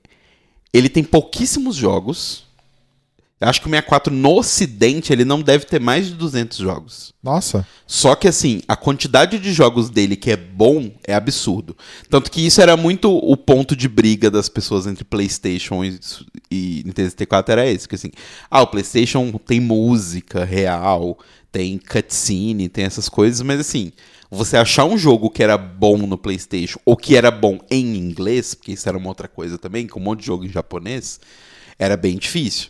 Ele 0.71 0.89
tem 0.89 1.03
pouquíssimos 1.03 1.75
jogos. 1.75 2.45
Eu 3.39 3.47
acho 3.47 3.61
que 3.61 3.67
o 3.67 3.69
64 3.69 4.11
no 4.11 4.35
ocidente 4.37 5.13
ele 5.13 5.23
não 5.23 5.41
deve 5.41 5.65
ter 5.65 5.79
mais 5.79 6.07
de 6.07 6.15
200 6.15 6.57
jogos. 6.57 7.13
Nossa. 7.21 7.67
Só 7.85 8.15
que 8.15 8.27
assim, 8.27 8.61
a 8.67 8.75
quantidade 8.75 9.37
de 9.37 9.53
jogos 9.53 9.91
dele 9.91 10.15
que 10.15 10.31
é 10.31 10.35
bom 10.35 10.91
é 11.03 11.13
absurdo. 11.13 11.77
Tanto 12.09 12.31
que 12.31 12.43
isso 12.43 12.59
era 12.61 12.75
muito 12.75 13.15
o 13.15 13.37
ponto 13.37 13.75
de 13.75 13.87
briga 13.87 14.31
das 14.31 14.49
pessoas 14.49 14.87
entre 14.87 15.03
PlayStation 15.03 15.83
e, 15.83 15.99
e 16.49 16.81
Nintendo 16.83 17.11
64 17.11 17.51
era 17.51 17.67
esse, 17.67 17.87
que 17.87 17.93
assim, 17.93 18.11
ah, 18.49 18.63
o 18.63 18.67
PlayStation 18.67 19.31
tem 19.33 19.59
música 19.59 20.43
real, 20.43 21.19
tem 21.51 21.77
cutscene, 21.77 22.67
tem 22.67 22.85
essas 22.85 23.07
coisas, 23.07 23.41
mas 23.41 23.59
assim, 23.59 23.91
você 24.31 24.57
achar 24.57 24.85
um 24.85 24.97
jogo 24.97 25.29
que 25.29 25.43
era 25.43 25.59
bom 25.59 25.97
no 25.97 26.17
PlayStation 26.17 26.79
ou 26.83 26.97
que 26.97 27.15
era 27.15 27.29
bom 27.29 27.59
em 27.69 27.97
inglês, 27.97 28.55
porque 28.55 28.71
isso 28.71 28.89
era 28.89 28.97
uma 28.97 29.09
outra 29.09 29.27
coisa 29.27 29.59
também, 29.59 29.85
com 29.85 29.99
um 29.99 30.03
monte 30.03 30.21
de 30.21 30.25
jogo 30.25 30.43
em 30.43 30.49
japonês, 30.49 31.19
era 31.77 31.95
bem 31.95 32.17
difícil. 32.17 32.69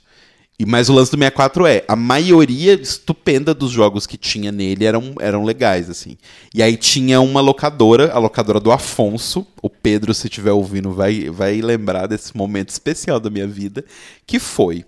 E 0.60 0.66
mas 0.66 0.90
o 0.90 0.94
lance 0.94 1.12
do 1.12 1.18
64 1.18 1.68
é, 1.68 1.86
a 1.88 1.96
maioria 1.96 2.74
estupenda 2.74 3.54
dos 3.54 3.70
jogos 3.70 4.08
que 4.08 4.18
tinha 4.18 4.52
nele 4.52 4.86
eram, 4.86 5.14
eram 5.20 5.44
legais, 5.44 5.88
assim. 5.88 6.18
E 6.52 6.64
aí 6.64 6.76
tinha 6.76 7.22
uma 7.22 7.42
locadora, 7.42 8.12
a 8.12 8.18
locadora 8.18 8.60
do 8.60 8.72
Afonso. 8.72 9.46
O 9.62 9.70
Pedro, 9.70 10.16
se 10.16 10.26
estiver 10.26 10.52
ouvindo, 10.52 10.92
vai, 10.92 11.30
vai 11.30 11.62
lembrar 11.62 12.08
desse 12.08 12.36
momento 12.36 12.70
especial 12.70 13.20
da 13.20 13.30
minha 13.30 13.48
vida. 13.48 13.86
Que 14.26 14.40
foi. 14.40 14.84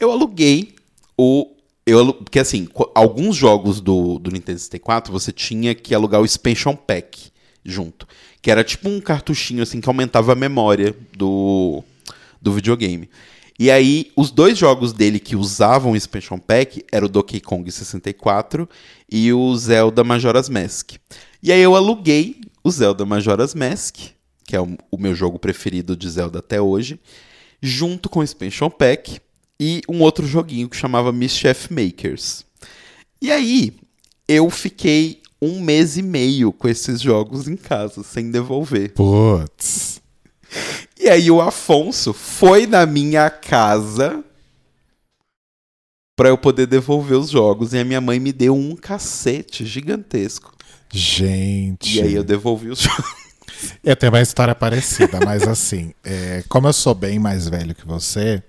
Eu 0.00 0.10
aluguei 0.10 0.74
o. 1.16 1.48
Eu, 1.86 2.14
porque 2.14 2.40
assim, 2.40 2.66
alguns 2.94 3.36
jogos 3.36 3.80
do, 3.80 4.18
do 4.18 4.32
Nintendo 4.32 4.58
64 4.58 5.12
você 5.12 5.30
tinha 5.30 5.74
que 5.74 5.94
alugar 5.94 6.20
o 6.20 6.24
Expansion 6.24 6.74
Pack 6.74 7.30
junto. 7.64 8.08
Que 8.42 8.50
era 8.50 8.64
tipo 8.64 8.88
um 8.88 9.00
cartuchinho 9.00 9.62
assim 9.62 9.80
que 9.80 9.88
aumentava 9.88 10.32
a 10.32 10.34
memória 10.36 10.96
do, 11.16 11.84
do 12.42 12.52
videogame. 12.52 13.08
E 13.58 13.70
aí, 13.70 14.10
os 14.16 14.30
dois 14.30 14.58
jogos 14.58 14.92
dele 14.92 15.20
que 15.20 15.36
usavam 15.36 15.92
o 15.92 15.96
Expansion 15.96 16.38
Pack 16.38 16.84
eram 16.90 17.06
o 17.06 17.08
Donkey 17.08 17.40
Kong 17.40 17.70
64 17.70 18.68
e 19.10 19.32
o 19.32 19.56
Zelda 19.56 20.02
Majora's 20.02 20.48
Mask. 20.48 20.92
E 21.42 21.52
aí 21.52 21.60
eu 21.60 21.76
aluguei 21.76 22.40
o 22.64 22.70
Zelda 22.70 23.04
Majora's 23.04 23.54
Mask, 23.54 23.96
que 24.44 24.56
é 24.56 24.60
o, 24.60 24.76
o 24.90 24.98
meu 24.98 25.14
jogo 25.14 25.38
preferido 25.38 25.96
de 25.96 26.10
Zelda 26.10 26.40
até 26.40 26.60
hoje, 26.60 26.98
junto 27.62 28.08
com 28.08 28.20
o 28.20 28.24
Expansion 28.24 28.70
Pack 28.70 29.20
e 29.60 29.82
um 29.88 30.00
outro 30.00 30.26
joguinho 30.26 30.68
que 30.68 30.76
chamava 30.76 31.12
Mischief 31.12 31.70
Makers. 31.70 32.44
E 33.22 33.30
aí, 33.30 33.72
eu 34.26 34.50
fiquei 34.50 35.22
um 35.40 35.60
mês 35.60 35.96
e 35.96 36.02
meio 36.02 36.52
com 36.52 36.68
esses 36.68 37.00
jogos 37.00 37.46
em 37.46 37.56
casa, 37.56 38.02
sem 38.02 38.30
devolver. 38.30 38.92
Putz. 38.94 40.00
E 40.98 41.08
aí 41.08 41.30
o 41.30 41.40
Afonso 41.40 42.12
foi 42.12 42.66
na 42.66 42.86
minha 42.86 43.28
casa 43.28 44.24
pra 46.16 46.28
eu 46.28 46.38
poder 46.38 46.66
devolver 46.66 47.18
os 47.18 47.30
jogos 47.30 47.72
e 47.72 47.78
a 47.78 47.84
minha 47.84 48.00
mãe 48.00 48.20
me 48.20 48.32
deu 48.32 48.54
um 48.54 48.76
cacete 48.76 49.66
gigantesco. 49.66 50.54
Gente. 50.92 51.98
E 51.98 52.02
aí 52.02 52.14
eu 52.14 52.22
devolvi 52.22 52.70
os 52.70 52.78
jogos. 52.80 53.24
Eu 53.82 53.96
tenho 53.96 54.12
uma 54.12 54.20
história 54.20 54.54
parecida, 54.54 55.18
mas 55.24 55.42
assim, 55.42 55.92
é, 56.04 56.44
como 56.48 56.68
eu 56.68 56.72
sou 56.72 56.94
bem 56.94 57.18
mais 57.18 57.48
velho 57.48 57.74
que 57.74 57.86
você, 57.86 58.42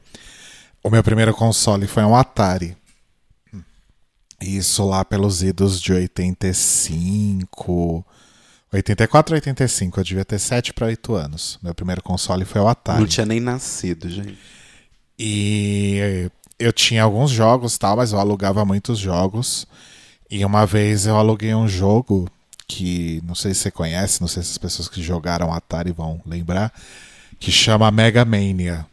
o 0.84 0.90
meu 0.90 1.04
primeiro 1.04 1.34
console 1.34 1.88
foi 1.88 2.04
um 2.04 2.16
Atari. 2.16 2.78
Isso 4.42 4.86
lá 4.86 5.04
pelos 5.04 5.42
idos 5.42 5.82
de 5.82 5.94
85. 5.94 8.06
84, 8.72 9.36
85. 9.36 10.00
Eu 10.00 10.04
devia 10.04 10.26
ter 10.26 10.40
7 10.40 10.74
para 10.74 10.88
8 10.88 11.14
anos. 11.14 11.60
Meu 11.62 11.74
primeiro 11.74 12.02
console 12.02 12.46
foi 12.46 12.62
o 12.62 12.68
Atari. 12.68 13.00
Não 13.00 13.08
tinha 13.08 13.26
nem 13.26 13.40
nascido, 13.40 14.10
gente. 14.10 14.38
E 15.18 16.30
eu 16.60 16.74
tinha 16.74 17.04
alguns 17.04 17.32
jogos 17.32 17.78
tal, 17.78 17.98
mas 17.98 18.12
eu 18.12 18.20
alugava 18.20 18.66
muitos 18.66 19.00
jogos. 19.00 19.66
E 20.30 20.44
uma 20.44 20.66
vez 20.66 21.06
eu 21.06 21.16
aluguei 21.16 21.54
um 21.54 21.68
jogo 21.68 22.30
que 22.68 23.22
não 23.26 23.36
sei 23.36 23.54
se 23.54 23.62
você 23.62 23.72
conhece, 23.72 24.22
não 24.22 24.28
sei 24.28 24.44
se 24.44 24.52
as 24.52 24.58
pessoas 24.58 24.90
que 24.90 25.02
jogaram 25.02 25.54
Atari 25.54 25.92
vão 25.92 26.20
lembrar, 26.26 26.74
que 27.40 27.52
chama 27.52 27.92
Mega 27.92 28.26
Mania. 28.26 28.86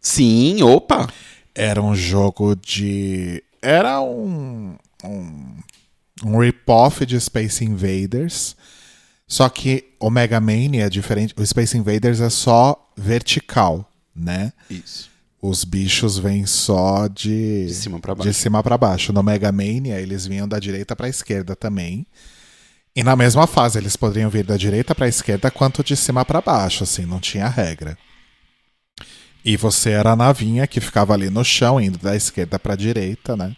Sim, 0.00 0.62
opa! 0.62 1.08
Era 1.54 1.82
um 1.82 1.94
jogo 1.94 2.54
de. 2.54 3.42
Era 3.60 4.00
um. 4.00 4.76
Um, 5.04 5.56
um 6.24 6.38
rip-off 6.38 7.04
de 7.04 7.20
Space 7.20 7.64
Invaders. 7.64 8.56
Só 9.28 9.48
que 9.50 9.84
o 10.00 10.08
Mega 10.10 10.40
Mania 10.40 10.86
é 10.86 10.88
diferente. 10.90 11.34
O 11.36 11.46
Space 11.46 11.76
Invaders 11.76 12.20
é 12.20 12.30
só 12.30 12.90
vertical, 12.96 13.88
né? 14.16 14.52
Isso. 14.70 15.10
Os 15.40 15.64
bichos 15.64 16.18
vêm 16.18 16.46
só 16.46 17.06
de, 17.06 17.66
De 17.66 17.74
cima 17.74 18.00
pra 18.00 18.14
baixo. 18.14 18.28
de 18.30 18.34
cima 18.34 18.62
pra 18.62 18.78
baixo. 18.78 19.12
No 19.12 19.22
Mega 19.22 19.52
Mania, 19.52 20.00
eles 20.00 20.26
vinham 20.26 20.48
da 20.48 20.58
direita 20.58 20.96
pra 20.96 21.08
esquerda 21.08 21.54
também. 21.54 22.06
E 22.96 23.04
na 23.04 23.14
mesma 23.14 23.46
fase, 23.46 23.78
eles 23.78 23.94
poderiam 23.96 24.30
vir 24.30 24.44
da 24.44 24.56
direita 24.56 24.94
pra 24.94 25.06
esquerda 25.06 25.50
quanto 25.50 25.84
de 25.84 25.94
cima 25.94 26.24
pra 26.24 26.40
baixo, 26.40 26.82
assim, 26.82 27.04
não 27.04 27.20
tinha 27.20 27.46
regra. 27.48 27.96
E 29.44 29.56
você 29.56 29.90
era 29.90 30.12
a 30.12 30.16
navinha 30.16 30.66
que 30.66 30.80
ficava 30.80 31.14
ali 31.14 31.30
no 31.30 31.44
chão, 31.44 31.80
indo 31.80 31.98
da 31.98 32.16
esquerda 32.16 32.58
pra 32.58 32.74
direita, 32.74 33.36
né? 33.36 33.54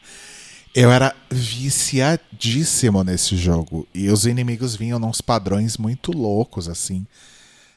Eu 0.74 0.90
era 0.92 1.14
viciadíssimo 1.30 3.02
nesse 3.04 3.36
jogo. 3.36 3.86
E 3.94 4.08
os 4.08 4.24
inimigos 4.26 4.76
vinham 4.76 4.98
nos 4.98 5.20
padrões 5.20 5.76
muito 5.76 6.12
loucos, 6.12 6.68
assim. 6.68 7.06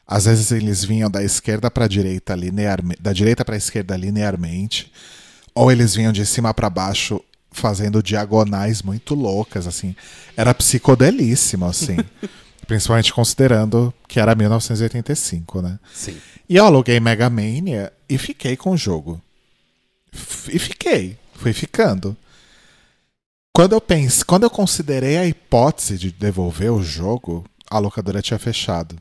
Às 0.08 0.26
vezes 0.26 0.52
eles 0.52 0.84
vinham 0.84 1.10
da 1.10 1.24
esquerda 1.24 1.72
para 1.72 1.88
direita 1.88 2.36
linearmente, 2.36 3.02
da 3.02 3.14
direita 3.14 3.44
para 3.46 3.56
esquerda 3.58 3.96
linearmente, 3.96 4.92
ou 5.56 5.72
eles 5.72 5.96
vinham 5.96 6.12
de 6.12 6.26
cima 6.26 6.54
para 6.54 6.70
baixo 6.70 7.22
fazendo 7.52 8.02
diagonais 8.04 8.82
muito 8.82 9.16
loucas, 9.16 9.66
assim. 9.68 9.96
Era 10.36 10.54
psicodelíssimo, 10.54 11.66
assim. 11.66 11.98
Principalmente 12.68 13.14
considerando 13.14 13.94
que 14.08 14.20
era 14.20 14.34
1985, 14.36 15.62
né? 15.62 15.80
Sim. 15.94 16.18
E 16.48 16.56
eu 16.56 16.66
aluguei 16.66 17.00
Mega 17.00 17.30
Mania 17.30 17.92
e 18.08 18.18
fiquei 18.18 18.56
com 18.56 18.72
o 18.72 18.78
jogo. 18.78 19.22
F- 20.14 20.56
E 20.56 20.60
fiquei. 20.60 21.18
Fui 21.36 21.52
ficando. 21.54 22.16
Quando 23.56 23.74
eu 23.74 23.82
pensei, 23.82 24.24
quando 24.24 24.44
eu 24.44 24.50
considerei 24.50 25.18
a 25.18 25.26
hipótese 25.28 25.98
de 25.98 26.12
devolver 26.12 26.72
o 26.72 26.82
jogo, 26.82 27.46
a 27.70 27.78
locadora 27.78 28.22
tinha 28.22 28.39
fechado. 28.39 28.96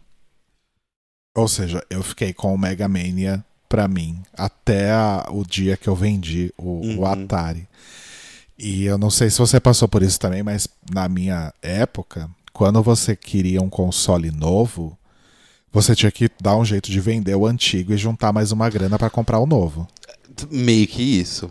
Ou 1.35 1.49
seja, 1.49 1.83
eu 1.88 2.03
fiquei 2.03 2.35
com 2.35 2.55
o 2.55 2.59
Mega 2.59 2.87
Mania 2.87 3.43
pra 3.69 3.88
mim 3.88 4.21
até 4.35 4.91
a- 4.93 5.27
o 5.31 5.45
dia 5.45 5.77
que 5.79 5.88
eu 5.88 5.97
vendi 5.97 6.53
o, 6.59 6.69
o 6.81 6.87
Uhum. 6.99 7.07
Atari. 7.07 7.67
E 8.59 8.85
eu 8.85 8.99
não 8.99 9.09
sei 9.11 9.31
se 9.31 9.38
você 9.38 9.59
passou 9.59 9.88
por 9.88 10.03
isso 10.03 10.21
também, 10.21 10.43
mas 10.43 10.69
na 10.93 11.09
minha 11.09 11.53
época, 11.62 12.29
quando 12.53 12.83
você 12.83 13.17
queria 13.17 13.62
um 13.62 13.71
console 13.71 14.31
novo, 14.31 14.97
você 15.73 15.97
tinha 15.97 16.12
que 16.12 16.31
dar 16.41 16.57
um 16.59 16.65
jeito 16.65 16.91
de 16.91 17.01
vender 17.01 17.35
o 17.35 17.47
antigo 17.47 17.95
e 17.95 17.97
juntar 17.97 18.31
mais 18.35 18.53
uma 18.53 18.69
grana 18.69 18.99
pra 18.99 19.09
comprar 19.09 19.38
o 19.38 19.47
novo. 19.47 19.88
Meio 20.51 20.87
que 20.87 21.03
isso. 21.03 21.51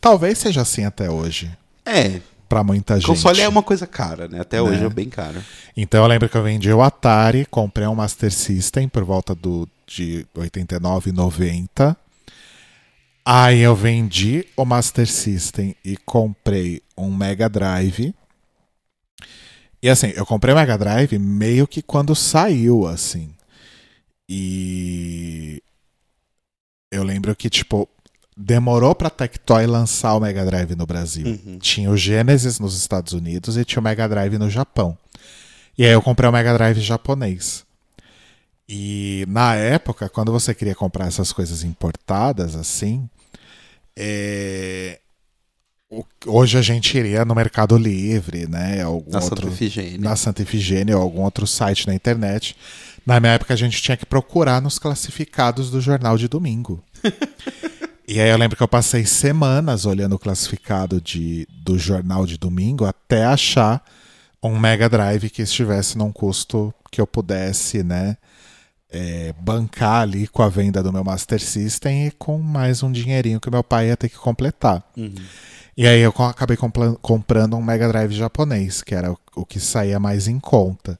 Talvez 0.00 0.38
seja 0.38 0.62
assim 0.62 0.84
até 0.84 1.08
hoje, 1.08 1.56
É, 1.84 2.20
Pra 2.48 2.62
muita 2.62 2.96
gente. 2.96 3.06
console 3.06 3.40
é 3.40 3.48
uma 3.48 3.62
coisa 3.62 3.86
cara, 3.86 4.28
né? 4.28 4.40
Até 4.40 4.60
hoje 4.60 4.80
Né? 4.80 4.86
é 4.86 4.90
bem 4.90 5.08
cara. 5.08 5.42
Então 5.76 6.02
eu 6.02 6.06
lembro 6.06 6.28
que 6.28 6.36
eu 6.36 6.42
vendi 6.42 6.70
o 6.72 6.82
Atari, 6.82 7.46
comprei 7.46 7.86
um 7.86 7.94
Master 7.94 8.30
System 8.30 8.88
por 8.88 9.02
volta 9.02 9.34
do, 9.34 9.68
de 9.86 10.26
89, 10.34 11.10
90. 11.10 11.96
Aí 13.24 13.60
eu 13.60 13.74
vendi 13.74 14.46
o 14.56 14.64
Master 14.64 15.06
System 15.06 15.74
e 15.84 15.96
comprei 15.96 16.82
um 16.96 17.10
Mega 17.12 17.48
Drive. 17.48 18.14
E 19.82 19.88
assim, 19.88 20.12
eu 20.14 20.24
comprei 20.26 20.54
o 20.54 20.56
Mega 20.56 20.76
Drive 20.78 21.18
meio 21.18 21.66
que 21.66 21.80
quando 21.82 22.14
saiu, 22.14 22.86
assim. 22.86 23.34
E. 24.28 25.62
Eu 26.92 27.02
lembro 27.02 27.34
que, 27.34 27.50
tipo, 27.50 27.88
demorou 28.36 28.94
pra 28.94 29.10
Tectoy 29.10 29.66
lançar 29.66 30.14
o 30.14 30.20
Mega 30.20 30.44
Drive 30.44 30.74
no 30.74 30.86
Brasil. 30.86 31.26
Uhum. 31.26 31.58
Tinha 31.58 31.90
o 31.90 31.96
Genesis 31.96 32.58
nos 32.58 32.76
Estados 32.76 33.12
Unidos 33.12 33.56
e 33.56 33.64
tinha 33.64 33.80
o 33.80 33.84
Mega 33.84 34.08
Drive 34.08 34.38
no 34.38 34.50
Japão. 34.50 34.96
E 35.76 35.84
aí 35.84 35.92
eu 35.92 36.02
comprei 36.02 36.28
o 36.28 36.32
Mega 36.32 36.52
Drive 36.54 36.80
japonês. 36.80 37.64
E 38.68 39.24
na 39.28 39.54
época, 39.54 40.08
quando 40.08 40.32
você 40.32 40.54
queria 40.54 40.74
comprar 40.74 41.06
essas 41.06 41.32
coisas 41.32 41.62
importadas, 41.62 42.56
assim, 42.56 43.08
é, 43.96 44.98
hoje 46.26 46.56
a 46.56 46.62
gente 46.62 46.96
iria 46.96 47.24
no 47.24 47.34
Mercado 47.34 47.76
Livre, 47.76 48.46
né? 48.48 48.82
Algum 48.82 49.10
Na 49.10 49.20
outro, 49.20 49.42
Santa 49.42 49.54
Efigênia. 49.54 49.98
na 49.98 50.16
Santa 50.16 50.42
Efigênia 50.42 50.96
ou 50.96 51.02
algum 51.02 51.22
outro 51.22 51.46
site 51.46 51.86
na 51.86 51.94
internet. 51.94 52.56
Na 53.04 53.20
minha 53.20 53.34
época 53.34 53.52
a 53.52 53.56
gente 53.56 53.80
tinha 53.82 53.96
que 53.96 54.06
procurar 54.06 54.62
nos 54.62 54.78
classificados 54.78 55.70
do 55.70 55.80
jornal 55.80 56.16
de 56.16 56.26
domingo. 56.26 56.82
e 58.06 58.20
aí 58.20 58.28
eu 58.28 58.36
lembro 58.36 58.56
que 58.56 58.62
eu 58.62 58.68
passei 58.68 59.04
semanas 59.04 59.86
olhando 59.86 60.14
o 60.14 60.18
classificado 60.18 61.00
de, 61.00 61.46
do 61.62 61.78
jornal 61.78 62.26
de 62.26 62.36
domingo 62.38 62.84
até 62.84 63.24
achar 63.24 63.82
um 64.42 64.58
Mega 64.58 64.88
Drive 64.88 65.30
que 65.30 65.42
estivesse 65.42 65.96
num 65.96 66.12
custo 66.12 66.72
que 66.90 67.00
eu 67.00 67.06
pudesse, 67.06 67.82
né? 67.82 68.16
é, 68.94 69.34
bancar 69.40 70.02
ali 70.02 70.28
com 70.28 70.40
a 70.40 70.48
venda 70.48 70.80
do 70.82 70.92
meu 70.92 71.02
Master 71.02 71.40
System 71.40 72.06
e 72.06 72.10
com 72.12 72.38
mais 72.38 72.82
um 72.82 72.92
dinheirinho 72.92 73.40
que 73.40 73.50
meu 73.50 73.64
pai 73.64 73.88
ia 73.88 73.96
ter 73.96 74.08
que 74.08 74.16
completar. 74.16 74.88
Uhum. 74.96 75.14
E 75.76 75.86
aí 75.88 76.00
eu 76.00 76.14
acabei 76.18 76.56
comprando 77.02 77.56
um 77.56 77.62
Mega 77.62 77.88
Drive 77.88 78.12
japonês, 78.12 78.80
que 78.80 78.94
era 78.94 79.12
o, 79.34 79.44
que 79.44 79.58
saía 79.58 79.98
mais 79.98 80.28
em 80.28 80.38
conta. 80.38 80.96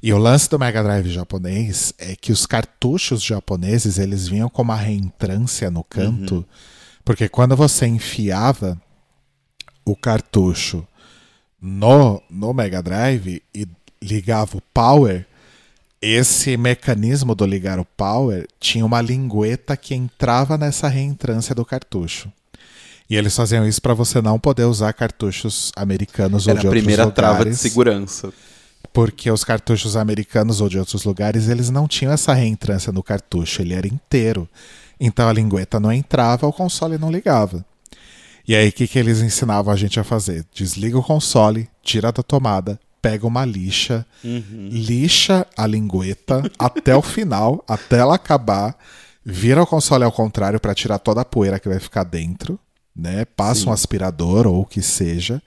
E 0.00 0.12
o 0.12 0.18
lance 0.18 0.48
do 0.48 0.58
Mega 0.58 0.82
Drive 0.82 1.10
japonês 1.10 1.92
é 1.98 2.14
que 2.14 2.30
os 2.30 2.46
cartuchos 2.46 3.22
japoneses 3.22 3.98
eles 3.98 4.28
vinham 4.28 4.48
com 4.48 4.62
uma 4.62 4.76
reentrância 4.76 5.70
no 5.70 5.82
canto, 5.82 6.46
porque 7.04 7.28
quando 7.28 7.56
você 7.56 7.86
enfiava 7.86 8.80
o 9.84 9.96
cartucho 9.96 10.86
no, 11.60 12.22
no 12.30 12.54
Mega 12.54 12.82
Drive 12.82 13.42
e 13.52 13.66
ligava 14.00 14.58
o 14.58 14.62
power, 14.72 15.26
esse 16.00 16.56
mecanismo 16.56 17.34
do 17.34 17.46
ligar 17.46 17.80
o 17.80 17.84
power 17.84 18.46
tinha 18.60 18.84
uma 18.84 19.00
lingueta 19.00 19.76
que 19.76 19.94
entrava 19.94 20.58
nessa 20.58 20.86
reentrância 20.86 21.54
do 21.54 21.64
cartucho. 21.64 22.30
E 23.08 23.16
eles 23.16 23.36
faziam 23.36 23.66
isso 23.66 23.82
para 23.82 23.92
você 23.94 24.22
não 24.22 24.38
poder 24.38 24.64
usar 24.64 24.92
cartuchos 24.92 25.70
americanos 25.76 26.46
ou 26.46 26.52
Era 26.52 26.60
de 26.60 26.66
a 26.66 26.70
outros 26.70 26.82
primeira 26.82 27.04
lugares, 27.04 27.14
trava 27.14 27.44
de 27.50 27.56
segurança. 27.56 28.32
porque 28.92 29.30
os 29.30 29.44
cartuchos 29.44 29.94
americanos 29.96 30.60
ou 30.60 30.68
de 30.68 30.78
outros 30.78 31.04
lugares 31.04 31.48
eles 31.48 31.68
não 31.70 31.86
tinham 31.86 32.12
essa 32.12 32.32
reentrância 32.32 32.92
no 32.92 33.02
cartucho, 33.02 33.60
ele 33.60 33.74
era 33.74 33.86
inteiro. 33.86 34.48
Então 34.98 35.28
a 35.28 35.32
lingueta 35.32 35.78
não 35.78 35.92
entrava, 35.92 36.46
o 36.46 36.52
console 36.52 36.96
não 36.96 37.10
ligava. 37.10 37.64
E 38.46 38.54
aí 38.54 38.68
o 38.68 38.72
que, 38.72 38.86
que 38.86 38.98
eles 38.98 39.20
ensinavam 39.20 39.72
a 39.72 39.76
gente 39.76 39.98
a 40.00 40.04
fazer? 40.04 40.44
Desliga 40.54 40.98
o 40.98 41.02
console, 41.02 41.68
tira 41.82 42.10
da 42.12 42.22
tomada, 42.22 42.78
pega 43.02 43.26
uma 43.26 43.44
lixa, 43.44 44.06
Uhum. 44.24 44.68
lixa 44.70 45.46
a 45.56 45.66
lingueta 45.66 46.42
até 46.58 46.96
o 46.96 47.00
final, 47.02 47.62
até 47.68 47.98
ela 47.98 48.14
acabar, 48.14 48.76
vira 49.24 49.62
o 49.62 49.66
console 49.66 50.04
ao 50.04 50.12
contrário 50.12 50.58
para 50.60 50.74
tirar 50.74 50.98
toda 50.98 51.20
a 51.20 51.24
poeira 51.24 51.58
que 51.58 51.68
vai 51.68 51.78
ficar 51.80 52.04
dentro, 52.04 52.58
né? 52.94 53.24
Passa 53.24 53.62
Sim. 53.62 53.68
um 53.68 53.72
aspirador 53.72 54.46
ou 54.46 54.60
o 54.62 54.66
que 54.66 54.82
seja, 54.82 55.42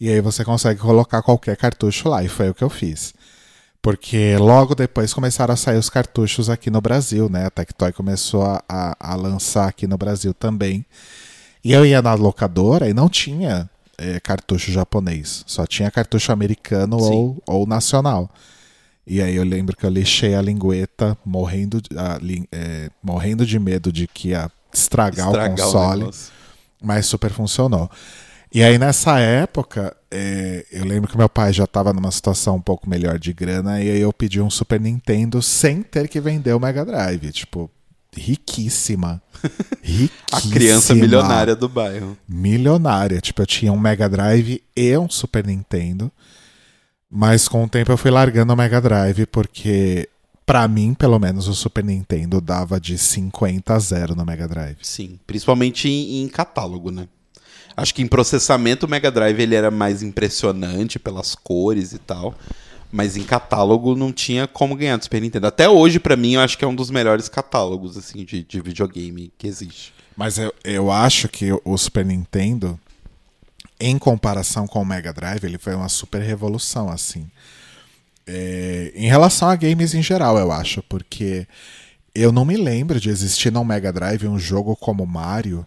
e 0.00 0.08
aí 0.08 0.20
você 0.20 0.44
consegue 0.44 0.80
colocar 0.80 1.22
qualquer 1.22 1.56
cartucho 1.56 2.08
lá, 2.08 2.22
e 2.22 2.28
foi 2.28 2.48
o 2.50 2.54
que 2.54 2.62
eu 2.64 2.70
fiz. 2.70 3.14
Porque 3.80 4.36
logo 4.36 4.74
depois 4.74 5.14
começaram 5.14 5.54
a 5.54 5.56
sair 5.56 5.78
os 5.78 5.88
cartuchos 5.88 6.50
aqui 6.50 6.70
no 6.70 6.80
Brasil, 6.80 7.28
né? 7.28 7.46
A 7.46 7.50
Tectoy 7.50 7.92
começou 7.92 8.42
a, 8.44 8.62
a, 8.68 9.12
a 9.12 9.14
lançar 9.14 9.68
aqui 9.68 9.86
no 9.86 9.96
Brasil 9.96 10.34
também. 10.34 10.84
E 11.64 11.72
eu 11.72 11.86
ia 11.86 12.02
na 12.02 12.14
locadora 12.14 12.88
e 12.88 12.94
não 12.94 13.08
tinha 13.08 13.70
é, 13.96 14.18
cartucho 14.20 14.70
japonês, 14.72 15.44
só 15.46 15.66
tinha 15.66 15.90
cartucho 15.90 16.32
americano 16.32 16.98
Sim. 17.00 17.12
ou, 17.12 17.42
ou 17.46 17.66
nacional. 17.66 18.28
E 19.06 19.22
aí 19.22 19.36
eu 19.36 19.44
lembro 19.44 19.76
que 19.76 19.86
eu 19.86 19.90
lixei 19.90 20.34
a 20.34 20.42
lingueta, 20.42 21.16
morrendo, 21.24 21.80
de- 21.80 21.96
a 21.98 22.18
é, 22.52 22.90
morrendo 23.02 23.46
de 23.46 23.58
medo 23.58 23.90
de 23.90 24.06
que 24.06 24.28
ia 24.28 24.50
estragar, 24.72 25.28
Estragar 25.28 25.54
o 25.54 25.62
console, 25.62 26.00
negócio. 26.00 26.32
Mas 26.82 27.06
super 27.06 27.30
funcionou. 27.30 27.90
E 28.52 28.62
aí 28.62 28.78
nessa 28.78 29.18
época, 29.18 29.94
é, 30.10 30.64
eu 30.72 30.84
lembro 30.84 31.10
que 31.10 31.18
meu 31.18 31.28
pai 31.28 31.52
já 31.52 31.64
estava 31.64 31.92
numa 31.92 32.10
situação 32.10 32.56
um 32.56 32.60
pouco 32.60 32.88
melhor 32.88 33.18
de 33.18 33.32
grana, 33.32 33.82
e 33.82 33.90
aí 33.90 34.00
eu 34.00 34.12
pedi 34.12 34.40
um 34.40 34.48
Super 34.48 34.80
Nintendo 34.80 35.42
sem 35.42 35.82
ter 35.82 36.08
que 36.08 36.20
vender 36.20 36.54
o 36.54 36.60
Mega 36.60 36.84
Drive. 36.84 37.30
Tipo, 37.30 37.70
riquíssima. 38.16 39.22
riquíssima. 39.82 40.10
A 40.32 40.40
criança 40.40 40.94
milionária 40.94 41.54
do 41.54 41.68
bairro. 41.68 42.16
milionária. 42.26 43.20
Tipo, 43.20 43.42
eu 43.42 43.46
tinha 43.46 43.72
um 43.72 43.78
Mega 43.78 44.08
Drive 44.08 44.62
e 44.74 44.96
um 44.96 45.08
Super 45.08 45.46
Nintendo. 45.46 46.10
Mas 47.10 47.48
com 47.48 47.64
o 47.64 47.68
tempo 47.68 47.90
eu 47.90 47.96
fui 47.96 48.10
largando 48.10 48.52
o 48.52 48.56
Mega 48.56 48.80
Drive 48.80 49.26
porque, 49.26 50.08
pra 50.48 50.66
mim, 50.66 50.94
pelo 50.94 51.18
menos, 51.18 51.46
o 51.46 51.54
Super 51.54 51.84
Nintendo 51.84 52.40
dava 52.40 52.80
de 52.80 52.96
50 52.96 53.74
a 53.74 53.78
0 53.78 54.14
no 54.14 54.24
Mega 54.24 54.48
Drive. 54.48 54.78
Sim, 54.80 55.20
principalmente 55.26 55.90
em, 55.90 56.22
em 56.22 56.28
catálogo, 56.28 56.90
né? 56.90 57.06
Acho 57.76 57.94
que 57.94 58.00
em 58.00 58.06
processamento 58.06 58.86
o 58.86 58.88
Mega 58.88 59.10
Drive 59.10 59.38
ele 59.38 59.54
era 59.54 59.70
mais 59.70 60.02
impressionante 60.02 60.98
pelas 60.98 61.34
cores 61.34 61.92
e 61.92 61.98
tal, 61.98 62.34
mas 62.90 63.14
em 63.14 63.24
catálogo 63.24 63.94
não 63.94 64.10
tinha 64.10 64.46
como 64.48 64.74
ganhar 64.74 64.96
do 64.96 65.04
Super 65.04 65.20
Nintendo. 65.20 65.48
Até 65.48 65.68
hoje, 65.68 66.00
pra 66.00 66.16
mim, 66.16 66.32
eu 66.32 66.40
acho 66.40 66.56
que 66.56 66.64
é 66.64 66.68
um 66.68 66.74
dos 66.74 66.90
melhores 66.90 67.28
catálogos 67.28 67.98
assim 67.98 68.24
de, 68.24 68.42
de 68.42 68.58
videogame 68.58 69.30
que 69.36 69.46
existe. 69.46 69.92
Mas 70.16 70.38
eu, 70.38 70.52
eu 70.64 70.90
acho 70.90 71.28
que 71.28 71.52
o 71.62 71.76
Super 71.76 72.06
Nintendo, 72.06 72.80
em 73.78 73.98
comparação 73.98 74.66
com 74.66 74.80
o 74.80 74.86
Mega 74.86 75.12
Drive, 75.12 75.44
ele 75.44 75.58
foi 75.58 75.74
uma 75.74 75.90
super 75.90 76.22
revolução, 76.22 76.88
assim. 76.88 77.30
É, 78.30 78.92
em 78.94 79.08
relação 79.08 79.48
a 79.48 79.56
games 79.56 79.94
em 79.94 80.02
geral, 80.02 80.36
eu 80.36 80.52
acho, 80.52 80.82
porque 80.82 81.46
eu 82.14 82.30
não 82.30 82.44
me 82.44 82.56
lembro 82.58 83.00
de 83.00 83.08
existir 83.08 83.50
no 83.50 83.64
Mega 83.64 83.90
Drive 83.92 84.28
um 84.28 84.38
jogo 84.38 84.76
como 84.76 85.06
Mario. 85.06 85.66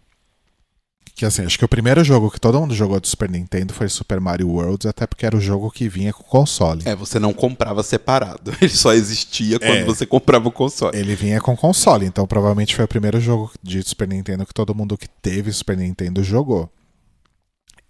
Que 1.16 1.26
assim, 1.26 1.44
acho 1.46 1.58
que 1.60 1.66
o 1.66 1.68
primeiro 1.68 2.04
jogo 2.04 2.32
que 2.32 2.40
todo 2.40 2.60
mundo 2.60 2.74
jogou 2.74 3.00
do 3.00 3.08
Super 3.08 3.30
Nintendo 3.30 3.74
foi 3.74 3.90
Super 3.90 4.20
Mario 4.20 4.48
World, 4.50 4.88
até 4.88 5.06
porque 5.06 5.26
era 5.26 5.36
o 5.36 5.42
jogo 5.42 5.70
que 5.70 5.90
vinha 5.90 6.14
com 6.14 6.22
o 6.24 6.26
console. 6.26 6.82
É, 6.86 6.96
você 6.96 7.20
não 7.20 7.34
comprava 7.34 7.84
separado. 7.84 8.52
Ele 8.62 8.72
só 8.72 8.94
existia 8.94 9.60
quando 9.60 9.72
É. 9.72 9.84
você 9.84 10.06
comprava 10.06 10.48
o 10.48 10.52
console. 10.52 10.98
Ele 10.98 11.16
vinha 11.16 11.42
com 11.42 11.56
console, 11.56 12.06
então 12.06 12.26
provavelmente 12.26 12.76
foi 12.76 12.86
o 12.86 12.88
primeiro 12.88 13.20
jogo 13.20 13.52
de 13.62 13.84
Super 13.84 14.08
Nintendo 14.08 14.46
que 14.46 14.54
todo 14.54 14.74
mundo 14.74 14.98
que 14.98 15.08
teve 15.08 15.52
Super 15.52 15.78
Nintendo 15.78 16.24
jogou. 16.24 16.70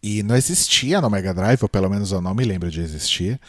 E 0.03 0.23
não 0.23 0.35
existia 0.35 0.99
no 0.99 1.09
Mega 1.09 1.33
Drive, 1.33 1.61
ou 1.61 1.69
pelo 1.69 1.89
menos 1.89 2.11
eu 2.11 2.21
não 2.21 2.33
me 2.33 2.43
lembro 2.43 2.71
de 2.71 2.81
existir, 2.81 3.39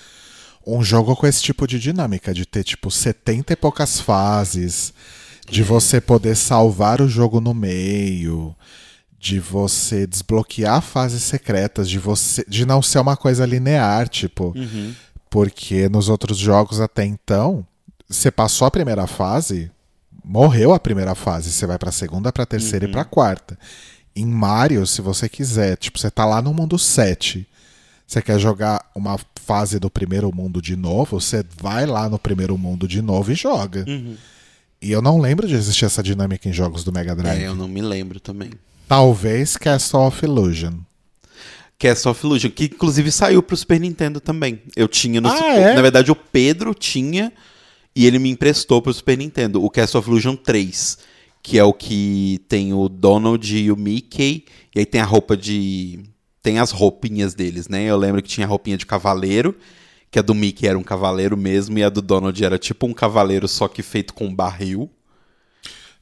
um 0.66 0.82
jogo 0.82 1.14
com 1.16 1.26
esse 1.26 1.42
tipo 1.42 1.66
de 1.66 1.78
dinâmica, 1.78 2.32
de 2.32 2.46
ter 2.46 2.62
tipo 2.64 2.90
70 2.90 3.52
e 3.52 3.56
poucas 3.56 4.00
fases, 4.00 4.92
de 5.48 5.62
você 5.62 6.00
poder 6.00 6.36
salvar 6.36 7.00
o 7.00 7.08
jogo 7.08 7.40
no 7.40 7.52
meio, 7.52 8.54
de 9.18 9.38
você 9.40 10.06
desbloquear 10.06 10.80
fases 10.80 11.22
secretas, 11.22 11.88
de 11.88 11.98
você 11.98 12.44
de 12.48 12.64
não 12.66 12.80
ser 12.82 12.98
uma 13.00 13.16
coisa 13.16 13.44
linear, 13.46 14.08
tipo, 14.08 14.52
Uhum. 14.56 14.94
porque 15.30 15.88
nos 15.88 16.08
outros 16.08 16.38
jogos 16.38 16.80
até 16.80 17.04
então, 17.04 17.66
você 18.08 18.30
passou 18.30 18.66
a 18.66 18.70
primeira 18.70 19.06
fase, 19.06 19.70
morreu 20.24 20.72
a 20.72 20.78
primeira 20.80 21.14
fase, 21.14 21.50
você 21.50 21.66
vai 21.66 21.78
pra 21.78 21.90
segunda, 21.92 22.32
pra 22.32 22.46
terceira 22.46 22.84
e 22.84 22.88
pra 22.92 23.04
quarta. 23.04 23.58
Em 24.14 24.26
Mario, 24.26 24.86
se 24.86 25.00
você 25.00 25.28
quiser, 25.28 25.76
tipo, 25.76 25.98
você 25.98 26.10
tá 26.10 26.24
lá 26.26 26.42
no 26.42 26.52
mundo 26.52 26.78
7, 26.78 27.46
você 28.12 28.20
quer 28.20 28.38
jogar 28.38 28.90
uma 28.94 29.18
fase 29.36 29.78
do 29.78 29.90
primeiro 29.90 30.34
mundo 30.34 30.60
de 30.60 30.76
novo, 30.76 31.18
você 31.18 31.42
vai 31.60 31.86
lá 31.86 32.08
no 32.10 32.18
primeiro 32.18 32.58
mundo 32.58 32.86
de 32.86 33.00
novo 33.00 33.32
e 33.32 33.34
joga. 33.34 33.84
Uhum. 33.88 34.16
E 34.82 34.92
eu 34.92 35.00
não 35.00 35.18
lembro 35.18 35.48
de 35.48 35.54
existir 35.54 35.86
essa 35.86 36.02
dinâmica 36.02 36.48
em 36.48 36.52
jogos 36.52 36.84
do 36.84 36.92
Mega 36.92 37.14
Drive. 37.14 37.42
É, 37.42 37.46
eu 37.46 37.54
não 37.54 37.66
me 37.66 37.80
lembro 37.80 38.20
também. 38.20 38.50
Talvez 38.86 39.56
Castle 39.56 40.00
of 40.00 40.24
Illusion. 40.24 40.74
Castle 41.78 42.10
of 42.12 42.26
Illusion, 42.26 42.50
que 42.50 42.64
inclusive 42.64 43.10
saiu 43.10 43.42
pro 43.42 43.56
Super 43.56 43.80
Nintendo 43.80 44.20
também. 44.20 44.60
Eu 44.76 44.88
tinha 44.88 45.20
no 45.20 45.28
Ah, 45.28 45.36
Super... 45.36 45.58
é? 45.58 45.74
Na 45.74 45.82
verdade, 45.82 46.10
o 46.10 46.16
Pedro 46.16 46.74
tinha 46.74 47.32
e 47.96 48.06
ele 48.06 48.18
me 48.18 48.28
emprestou 48.30 48.82
pro 48.82 48.92
Super 48.92 49.16
Nintendo, 49.16 49.64
o 49.64 49.70
Castle 49.70 50.00
of 50.00 50.10
Illusion 50.10 50.36
3, 50.36 50.98
que 51.42 51.58
é 51.58 51.64
o 51.64 51.72
que 51.72 52.40
tem 52.46 52.74
o 52.74 52.88
Donald 52.88 53.56
e 53.56 53.72
o 53.72 53.76
Mickey, 53.76 54.44
e 54.74 54.80
aí 54.80 54.86
tem 54.86 55.00
a 55.00 55.04
roupa 55.04 55.36
de 55.36 56.00
tem 56.42 56.58
as 56.58 56.70
roupinhas 56.70 57.34
deles, 57.34 57.68
né? 57.68 57.84
Eu 57.84 57.96
lembro 57.96 58.22
que 58.22 58.28
tinha 58.28 58.46
a 58.46 58.50
roupinha 58.50 58.76
de 58.76 58.84
cavaleiro, 58.84 59.54
que 60.10 60.18
a 60.18 60.22
do 60.22 60.34
Mickey 60.34 60.66
era 60.66 60.78
um 60.78 60.82
cavaleiro 60.82 61.36
mesmo 61.36 61.78
e 61.78 61.84
a 61.84 61.88
do 61.88 62.02
Donald 62.02 62.44
era 62.44 62.58
tipo 62.58 62.86
um 62.86 62.92
cavaleiro 62.92 63.46
só 63.48 63.68
que 63.68 63.82
feito 63.82 64.12
com 64.12 64.34
barril. 64.34 64.90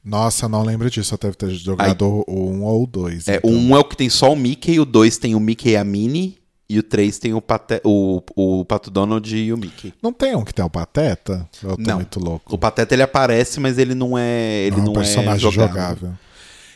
Nossa, 0.03 0.49
não 0.49 0.63
lembro 0.63 0.89
disso. 0.89 1.13
Eu 1.13 1.19
deve 1.19 1.35
ter 1.35 1.49
jogado 1.51 2.23
o 2.27 2.49
1 2.51 2.63
ou 2.63 2.83
o 2.83 2.87
2. 2.87 3.27
É, 3.27 3.39
o 3.43 3.49
um 3.51 3.75
é 3.75 3.79
o 3.79 3.83
que 3.83 3.95
tem 3.95 4.09
só 4.09 4.33
o 4.33 4.35
Mickey, 4.35 4.79
o 4.79 4.85
dois 4.85 5.17
tem 5.19 5.35
o 5.35 5.39
Mickey 5.39 5.69
e 5.71 5.77
a 5.77 5.83
Minnie, 5.83 6.39
E 6.67 6.79
o 6.79 6.83
3 6.83 7.19
tem 7.19 7.33
o, 7.35 7.41
Pate 7.41 7.79
o, 7.83 8.21
o 8.35 8.65
Pato 8.65 8.89
Donald 8.89 9.35
e 9.37 9.53
o 9.53 9.57
Mickey. 9.57 9.93
Não 10.01 10.11
tem 10.11 10.35
um 10.35 10.43
que 10.43 10.53
tem 10.53 10.65
o 10.65 10.69
Pateta? 10.69 11.47
Eu 11.61 11.75
tô 11.77 11.83
Não. 11.83 11.95
muito 11.97 12.19
louco. 12.19 12.55
O 12.55 12.57
Pateta 12.57 12.95
ele 12.95 13.03
aparece, 13.03 13.59
mas 13.59 13.77
ele 13.77 13.93
não 13.93 14.17
é. 14.17 14.63
Ele 14.63 14.77
Não 14.77 14.81
é 14.81 14.85
não, 14.85 14.91
um 14.91 14.95
personagem 14.95 15.47
é 15.47 15.51
jogável. 15.51 15.75
jogável. 15.75 16.13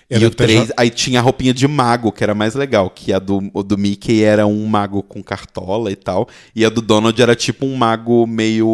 E 0.08 0.24
o 0.24 0.30
ter 0.30 0.46
3, 0.46 0.68
jo- 0.68 0.74
aí 0.78 0.90
tinha 0.92 1.20
a 1.20 1.22
roupinha 1.24 1.52
de 1.54 1.68
mago, 1.68 2.12
que 2.12 2.24
era 2.24 2.36
mais 2.36 2.54
legal. 2.54 2.90
Que 2.92 3.12
a 3.12 3.18
do, 3.18 3.42
do 3.64 3.76
Mickey 3.78 4.22
era 4.24 4.46
um 4.46 4.66
mago 4.68 5.02
com 5.02 5.24
cartola 5.24 5.92
e 5.92 5.96
tal. 5.96 6.28
E 6.56 6.64
a 6.64 6.70
do 6.70 6.80
Donald 6.82 7.20
era 7.20 7.36
tipo 7.36 7.66
um 7.66 7.76
mago 7.76 8.28
meio 8.28 8.68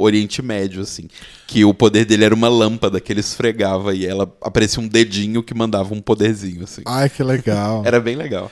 Oriente 0.00 0.40
Médio, 0.42 0.82
assim. 0.82 1.08
Que 1.48 1.64
o 1.64 1.74
poder 1.74 2.04
dele 2.04 2.24
era 2.24 2.34
uma 2.34 2.48
lâmpada 2.48 3.00
que 3.00 3.12
ele 3.12 3.18
esfregava 3.20 3.94
e 3.94 4.06
ela 4.06 4.32
aparecia 4.40 4.80
um 4.80 4.86
dedinho 4.86 5.42
que 5.42 5.54
mandava 5.54 5.92
um 5.92 6.00
poderzinho, 6.00 6.62
assim. 6.62 6.82
Ai, 6.86 7.10
que 7.10 7.22
legal. 7.22 7.82
Era 7.84 7.98
bem 8.00 8.14
legal. 8.14 8.50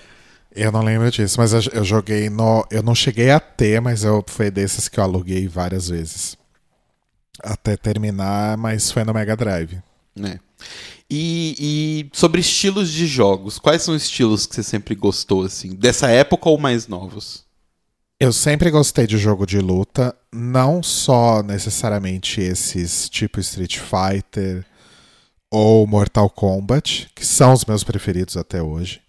Eu 0.57 0.71
não 0.73 0.83
lembro 0.83 1.11
disso, 1.11 1.37
mas 1.39 1.53
eu, 1.53 1.61
eu 1.73 1.85
joguei 1.85 2.29
no. 2.31 2.65
Eu 2.71 2.83
não 2.83 2.95
cheguei 2.97 3.31
a 3.31 3.39
ter, 3.39 3.81
mas 3.81 4.03
eu, 4.05 4.25
foi 4.27 4.51
desses 4.51 4.89
que 4.89 4.99
eu 4.99 5.05
aluguei 5.05 5.47
várias 5.47 5.89
vezes. 5.89 6.37
Até 7.43 7.77
terminar, 7.77 8.57
mas 8.57 8.91
foi 8.91 9.05
no 9.05 9.13
Mega 9.13 9.37
Drive. 9.37 9.79
Né? 10.15 10.39
E, 11.11 11.55
e 12.11 12.17
sobre 12.17 12.41
estilos 12.41 12.91
de 12.91 13.07
jogos, 13.07 13.59
quais 13.59 13.83
são 13.83 13.95
os 13.95 14.03
estilos 14.05 14.47
que 14.47 14.55
você 14.55 14.63
sempre 14.63 14.95
gostou, 14.95 15.45
assim? 15.45 15.75
Dessa 15.75 16.09
época 16.11 16.49
ou 16.49 16.59
mais 16.59 16.87
novos? 16.89 17.45
Eu 18.19 18.33
sempre 18.33 18.71
gostei 18.71 19.07
de 19.07 19.19
jogo 19.19 19.45
de 19.47 19.59
luta, 19.59 20.17
não 20.33 20.83
só 20.83 21.43
necessariamente 21.43 22.41
esses 22.41 23.09
tipo 23.09 23.39
Street 23.41 23.79
Fighter 23.79 24.65
ou 25.51 25.87
Mortal 25.87 26.31
Kombat, 26.31 27.11
que 27.15 27.27
são 27.27 27.53
os 27.53 27.65
meus 27.65 27.85
preferidos 27.85 28.37
até 28.37 28.63
hoje. 28.63 29.01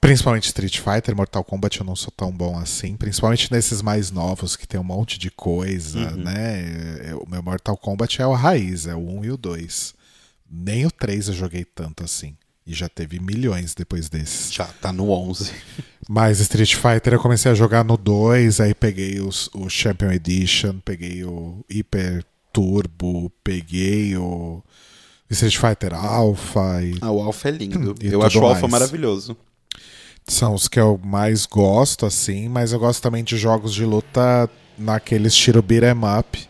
Principalmente 0.00 0.44
Street 0.46 0.78
Fighter, 0.78 1.14
Mortal 1.14 1.44
Kombat 1.44 1.80
eu 1.80 1.84
não 1.84 1.94
sou 1.96 2.10
tão 2.16 2.30
bom 2.30 2.56
assim, 2.58 2.96
principalmente 2.96 3.52
nesses 3.52 3.82
mais 3.82 4.10
novos 4.10 4.56
que 4.56 4.66
tem 4.66 4.80
um 4.80 4.84
monte 4.84 5.18
de 5.18 5.30
coisa, 5.30 5.98
Uhum. 6.12 6.16
né? 6.22 7.08
É, 7.10 7.14
O 7.14 7.28
meu 7.28 7.42
Mortal 7.42 7.76
Kombat 7.76 8.22
é 8.22 8.26
o 8.26 8.32
raiz, 8.32 8.86
é 8.86 8.94
o 8.94 8.98
1 9.18 9.24
e 9.26 9.30
o 9.32 9.36
2. 9.36 9.94
Nem 10.50 10.86
o 10.86 10.90
3 10.90 11.28
eu 11.28 11.34
joguei 11.34 11.64
tanto 11.64 12.04
assim. 12.04 12.36
E 12.66 12.74
já 12.74 12.88
teve 12.88 13.18
milhões 13.20 13.74
depois 13.74 14.08
desses. 14.08 14.52
Já 14.52 14.66
tá 14.66 14.92
no 14.92 15.10
11. 15.10 15.52
Mas 16.08 16.40
Street 16.40 16.74
Fighter 16.74 17.14
eu 17.14 17.20
comecei 17.20 17.50
a 17.50 17.54
jogar 17.54 17.84
no 17.84 17.96
2, 17.96 18.60
aí 18.60 18.74
peguei 18.74 19.20
os, 19.20 19.48
o 19.54 19.68
Champion 19.68 20.10
Edition, 20.10 20.78
peguei 20.84 21.24
o 21.24 21.64
Hyper 21.70 22.24
Turbo, 22.52 23.30
peguei 23.44 24.16
o 24.16 24.62
Street 25.30 25.56
Fighter 25.56 25.94
Alpha, 25.94 26.82
e 26.82 26.96
Ah, 27.00 27.10
o 27.12 27.20
Alpha 27.20 27.48
é 27.48 27.52
lindo. 27.52 27.94
E 28.02 28.08
eu 28.08 28.22
acho 28.22 28.40
o 28.40 28.44
Alpha 28.44 28.62
mais. 28.62 28.72
maravilhoso. 28.72 29.36
são 30.26 30.54
os 30.54 30.66
que 30.68 30.78
eu 30.80 31.00
mais 31.02 31.46
gosto, 31.46 32.04
assim, 32.06 32.48
mas 32.48 32.72
eu 32.72 32.78
gosto 32.78 33.00
também 33.00 33.22
de 33.24 33.36
jogos 33.36 33.72
de 33.72 33.84
luta 33.84 34.50
naquele 34.76 35.28
estilo 35.28 35.62
beat'em 35.62 35.92
up, 36.18 36.48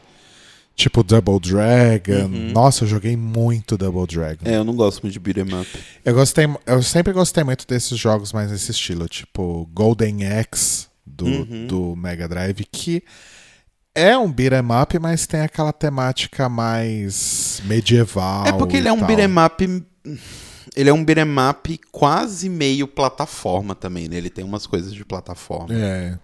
tipo 0.80 1.02
Double 1.02 1.38
Dragon. 1.40 2.28
Nossa, 2.52 2.84
eu 2.84 2.88
joguei 2.88 3.16
muito 3.16 3.76
Double 3.76 4.06
Dragon. 4.06 4.42
É, 4.44 4.56
eu 4.56 4.64
não 4.64 4.74
gosto 4.74 5.02
muito 5.02 5.12
de 5.12 5.20
beat'em 5.20 5.60
up. 5.60 5.68
Eu 6.04 6.14
gostei, 6.14 6.46
eu 6.66 6.82
sempre 6.82 7.12
gostei 7.12 7.44
muito 7.44 7.66
desses 7.66 7.98
jogos 7.98 8.32
mais 8.32 8.50
nesse 8.50 8.70
estilo, 8.70 9.08
tipo 9.08 9.68
Golden 9.72 10.26
Axe 10.26 10.86
do, 11.06 11.26
Uhum. 11.26 11.66
do 11.66 11.96
Mega 11.96 12.26
Drive, 12.28 12.64
que 12.70 13.02
é 13.94 14.16
um 14.16 14.30
beat'em 14.32 14.60
up, 14.82 14.98
mas 14.98 15.26
tem 15.26 15.40
aquela 15.40 15.72
temática 15.72 16.48
mais 16.48 17.60
medieval. 17.64 18.46
É 18.46 18.52
porque 18.52 18.76
ele 18.76 18.88
é 18.88 18.92
um 18.92 19.04
beat'em 19.04 19.26
up. 19.44 19.84
Ele 20.76 20.88
é 20.88 20.92
um 20.92 21.04
beat'em 21.04 21.26
up 21.50 21.80
quase 21.90 22.48
meio 22.48 22.86
plataforma 22.86 23.74
também, 23.74 24.08
né? 24.08 24.16
Ele 24.16 24.30
tem 24.30 24.44
umas 24.44 24.66
coisas 24.66 24.92
de 24.94 25.04
plataforma. 25.04 25.74
É. 25.74 26.16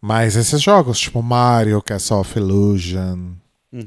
Mas 0.00 0.36
esses 0.36 0.60
jogos, 0.60 0.98
tipo 0.98 1.22
Mario, 1.22 1.82
Castle 1.82 2.20
of 2.20 2.38
Illusion, 2.38 3.34
Uhum. 3.72 3.86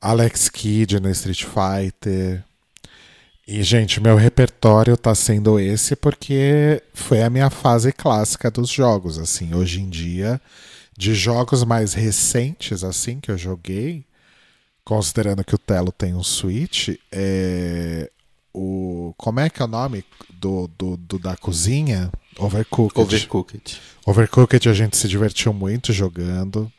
Alex 0.00 0.48
Kidd 0.48 1.00
no 1.00 1.08
Street 1.10 1.44
Fighter. 1.44 2.44
E, 3.46 3.62
gente, 3.62 4.00
meu 4.00 4.16
repertório 4.16 4.96
tá 4.96 5.14
sendo 5.14 5.58
esse 5.58 5.96
porque 5.96 6.82
foi 6.92 7.22
a 7.22 7.30
minha 7.30 7.50
fase 7.50 7.92
clássica 7.92 8.50
dos 8.50 8.68
jogos. 8.68 9.18
Assim, 9.18 9.54
hoje 9.54 9.80
em 9.80 9.88
dia, 9.88 10.40
de 10.96 11.14
jogos 11.14 11.64
mais 11.64 11.94
recentes, 11.94 12.84
assim, 12.84 13.20
que 13.20 13.30
eu 13.30 13.38
joguei, 13.38 14.04
considerando 14.84 15.44
que 15.44 15.54
o 15.54 15.58
Telo 15.58 15.92
tem 15.92 16.14
um 16.14 16.22
Switch, 16.22 16.90
é. 17.10 18.10
O. 18.54 19.14
Como 19.16 19.40
é 19.40 19.48
que 19.48 19.62
é 19.62 19.64
o 19.64 19.68
nome 19.68 20.04
do, 20.34 20.68
do, 20.76 20.96
do 20.98 21.18
da 21.18 21.36
cozinha? 21.36 22.12
Overcooked. 22.38 23.00
Overcooked. 23.00 23.80
Overcooked 24.06 24.68
a 24.68 24.72
gente 24.72 24.96
se 24.96 25.06
divertiu 25.08 25.52
muito 25.52 25.92
jogando. 25.92 26.70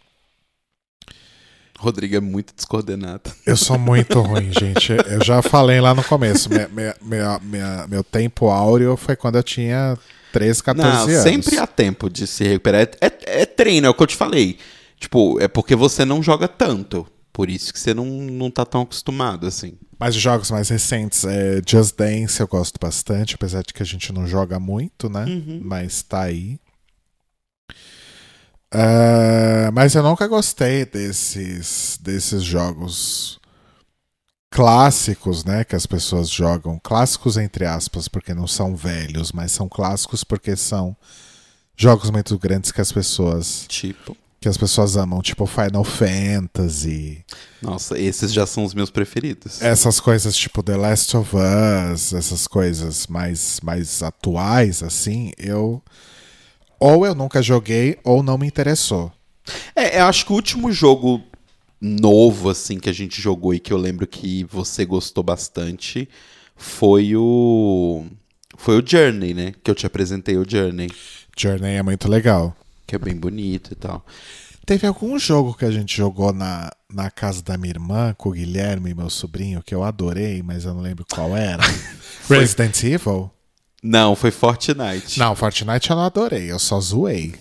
Rodrigo 1.80 2.16
é 2.16 2.20
muito 2.20 2.54
descoordenado. 2.56 3.32
Eu 3.46 3.58
sou 3.58 3.78
muito 3.78 4.20
ruim, 4.22 4.52
gente. 4.58 4.94
Eu 4.94 5.24
já 5.24 5.42
falei 5.42 5.82
lá 5.82 5.94
no 5.94 6.04
começo. 6.04 6.50
Minha, 6.50 6.68
minha- 6.70 6.96
minha- 7.02 7.40
minha- 7.40 7.88
meu 7.88 8.04
tempo 8.04 8.48
áureo 8.50 8.96
foi 8.96 9.16
quando 9.16 9.36
eu 9.38 9.44
tinha 9.44 9.98
13, 10.32 10.64
14 10.64 10.90
Não, 10.98 11.04
anos. 11.10 11.24
sempre 11.24 11.58
há 11.58 11.68
tempo 11.68 12.10
de 12.10 12.26
se 12.26 12.44
recuperar. 12.46 12.82
É, 12.82 12.90
é- 13.02 13.42
é 13.42 13.46
treino, 13.46 13.88
é 13.88 13.90
o 13.90 13.94
que 13.94 14.04
eu 14.04 14.08
te 14.08 14.16
falei. 14.16 14.58
Tipo, 15.00 15.38
é 15.42 15.48
porque 15.50 15.76
você 15.76 16.06
não 16.06 16.24
joga 16.24 16.48
tanto. 16.48 17.06
Por 17.34 17.50
isso 17.50 17.74
que 17.74 17.80
você 17.80 17.94
não, 17.96 18.06
não 18.06 18.52
tá 18.52 18.64
tão 18.64 18.84
acostumado, 18.84 19.48
assim. 19.48 19.74
Mas 20.00 20.16
os 20.16 20.22
jogos 20.22 20.52
mais 20.52 20.70
recentes, 20.70 21.26
é, 21.26 21.60
Just 21.68 21.96
Dance 21.98 22.40
eu 22.40 22.48
gosto 22.48 22.78
bastante, 22.80 23.34
apesar 23.34 23.64
de 23.64 23.74
que 23.74 23.82
a 23.82 23.86
gente 23.86 24.14
não 24.14 24.28
joga 24.28 24.60
muito, 24.60 25.10
né? 25.10 25.26
Uhum. 25.26 25.60
Mas 25.64 26.04
tá 26.04 26.22
aí. 26.22 26.60
Ah, 28.72 29.70
mas 29.72 29.94
eu 29.94 30.02
nunca 30.02 30.28
gostei 30.28 30.86
desses, 30.86 31.98
desses 32.02 32.44
jogos 32.44 33.40
clássicos, 34.50 35.44
né? 35.44 35.64
Que 35.64 35.76
as 35.76 35.86
pessoas 35.86 36.30
jogam. 36.30 36.80
Clássicos 36.84 37.38
entre 37.38 37.66
aspas, 37.66 38.08
porque 38.08 38.34
não 38.34 38.48
são 38.48 38.76
velhos, 38.76 39.32
mas 39.32 39.52
são 39.52 39.70
clássicos 39.70 40.24
porque 40.24 40.56
são 40.56 40.96
jogos 41.76 42.10
muito 42.10 42.38
grandes 42.38 42.72
que 42.72 42.82
as 42.82 42.92
pessoas 42.92 43.66
Tipo. 43.68 44.16
Que 44.44 44.50
as 44.50 44.58
pessoas 44.58 44.98
amam, 44.98 45.22
tipo 45.22 45.46
Final 45.46 45.86
Fantasy. 45.86 47.24
Nossa, 47.62 47.98
esses 47.98 48.34
já 48.34 48.46
são 48.46 48.66
os 48.66 48.74
meus 48.74 48.90
preferidos. 48.90 49.62
Essas 49.62 50.02
coisas 50.02 50.36
tipo 50.36 50.62
The 50.62 50.76
Last 50.76 51.16
of 51.16 51.34
Us, 51.34 52.12
essas 52.12 52.46
coisas 52.46 53.08
mais, 53.08 53.62
mais 53.64 54.04
atuais, 54.04 54.84
assim, 54.84 55.32
eu. 55.38 55.82
Ou 56.78 57.06
eu 57.06 57.16
nunca 57.16 57.42
joguei, 57.42 57.98
ou 58.04 58.22
não 58.22 58.38
me 58.38 58.46
interessou. 58.46 59.14
É, 59.74 60.02
eu 60.02 60.08
acho 60.08 60.26
que 60.26 60.34
o 60.34 60.36
último 60.36 60.74
jogo 60.74 61.24
novo, 61.80 62.50
assim, 62.50 62.80
que 62.80 62.90
a 62.90 62.94
gente 62.94 63.22
jogou 63.22 63.54
e 63.54 63.62
que 63.62 63.72
eu 63.72 63.78
lembro 63.78 64.06
que 64.06 64.44
você 64.44 64.84
gostou 64.84 65.24
bastante 65.24 66.10
foi 66.54 67.16
o. 67.16 68.04
Foi 68.58 68.78
o 68.78 68.86
Journey, 68.86 69.34
né? 69.34 69.54
Que 69.64 69.72
eu 69.72 69.76
te 69.76 69.86
apresentei 69.86 70.36
o 70.36 70.44
Journey. 70.46 70.92
Journey 71.38 71.76
é 71.78 71.82
muito 71.82 72.10
legal. 72.10 72.54
Que 72.86 72.96
é 72.96 73.00
bem 73.00 73.16
bonito 73.16 73.74
e 73.74 73.76
tal. 73.76 74.06
Teve 74.66 74.88
algum 74.88 75.20
jogo 75.20 75.54
que 75.54 75.66
a 75.66 75.72
gente 75.72 75.96
jogou 75.96 76.32
na, 76.32 76.72
na 76.92 77.12
casa 77.12 77.42
da 77.42 77.58
minha 77.58 77.72
irmã, 77.72 78.16
com 78.18 78.30
o 78.30 78.32
Guilherme 78.32 78.92
e 78.92 78.96
meu 78.96 79.10
sobrinho, 79.10 79.62
que 79.62 79.76
eu 79.76 79.84
adorei, 79.84 80.42
mas 80.42 80.64
eu 80.64 80.74
não 80.74 80.82
lembro 80.82 81.06
qual 81.12 81.36
era. 81.36 81.62
Resident 82.30 82.82
Evil? 82.84 83.30
Não, 83.82 84.16
foi 84.16 84.32
Fortnite. 84.32 85.20
Não, 85.20 85.36
Fortnite 85.36 85.90
eu 85.90 85.96
não 85.98 86.04
adorei, 86.04 86.50
eu 86.50 86.60
só 86.60 86.80
zoei. 86.80 87.36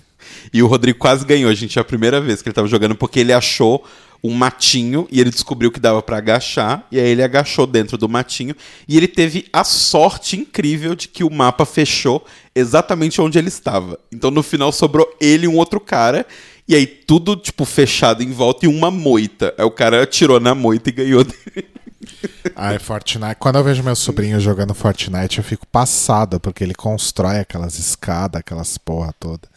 E 0.52 0.62
o 0.62 0.66
Rodrigo 0.66 0.98
quase 0.98 1.24
ganhou, 1.24 1.48
a 1.50 1.55
gente, 1.55 1.78
é 1.78 1.83
a 1.83 1.85
primeira 1.85 2.20
vez 2.20 2.42
que 2.42 2.48
ele 2.48 2.55
tava 2.55 2.66
jogando, 2.66 2.96
porque 2.96 3.20
ele 3.20 3.33
achou 3.33 3.85
um 4.23 4.35
matinho 4.35 5.09
e 5.11 5.21
ele 5.21 5.31
descobriu 5.31 5.73
que 5.73 5.81
dava 5.81 6.01
pra 6.01 6.19
agachar, 6.19 6.87
e 6.93 7.01
aí 7.01 7.09
ele 7.09 7.23
agachou 7.23 7.67
dentro 7.67 7.99
do 7.99 8.09
matinho, 8.09 8.55
e 8.87 8.97
ele 8.97 9.09
teve 9.09 9.47
a 9.53 9.65
sorte 9.65 10.37
incrível 10.37 10.95
de 10.95 11.09
que 11.09 11.25
o 11.25 11.31
mapa 11.31 11.67
fechou 11.67 12.25
exatamente 12.55 13.21
onde 13.21 13.39
ele 13.39 13.49
estava. 13.49 13.99
Então 14.13 14.31
no 14.31 14.43
final 14.43 14.71
sobrou 14.71 15.13
ele 15.21 15.47
e 15.47 15.49
um 15.49 15.57
outro 15.57 15.81
cara, 15.81 16.25
e 16.69 16.77
aí 16.77 16.87
tudo, 16.87 17.35
tipo, 17.35 17.65
fechado 17.65 18.23
em 18.23 18.31
volta 18.31 18.66
e 18.66 18.68
uma 18.68 18.91
moita. 18.91 19.53
Aí 19.59 19.64
o 19.64 19.70
cara 19.70 20.03
atirou 20.03 20.39
na 20.39 20.55
moita 20.55 20.91
e 20.91 20.93
ganhou. 20.93 21.27
Ai, 22.55 22.79
Fortnite. 22.79 23.37
Quando 23.39 23.57
eu 23.57 23.64
vejo 23.64 23.83
meu 23.83 23.97
sobrinho 23.97 24.39
jogando 24.41 24.75
Fortnite, 24.75 25.39
eu 25.39 25.45
fico 25.45 25.66
passada, 25.66 26.39
porque 26.39 26.62
ele 26.62 26.75
constrói 26.75 27.39
aquelas 27.39 27.79
escadas, 27.79 28.41
aquelas 28.41 28.79
porra 28.79 29.12
toda. 29.18 29.49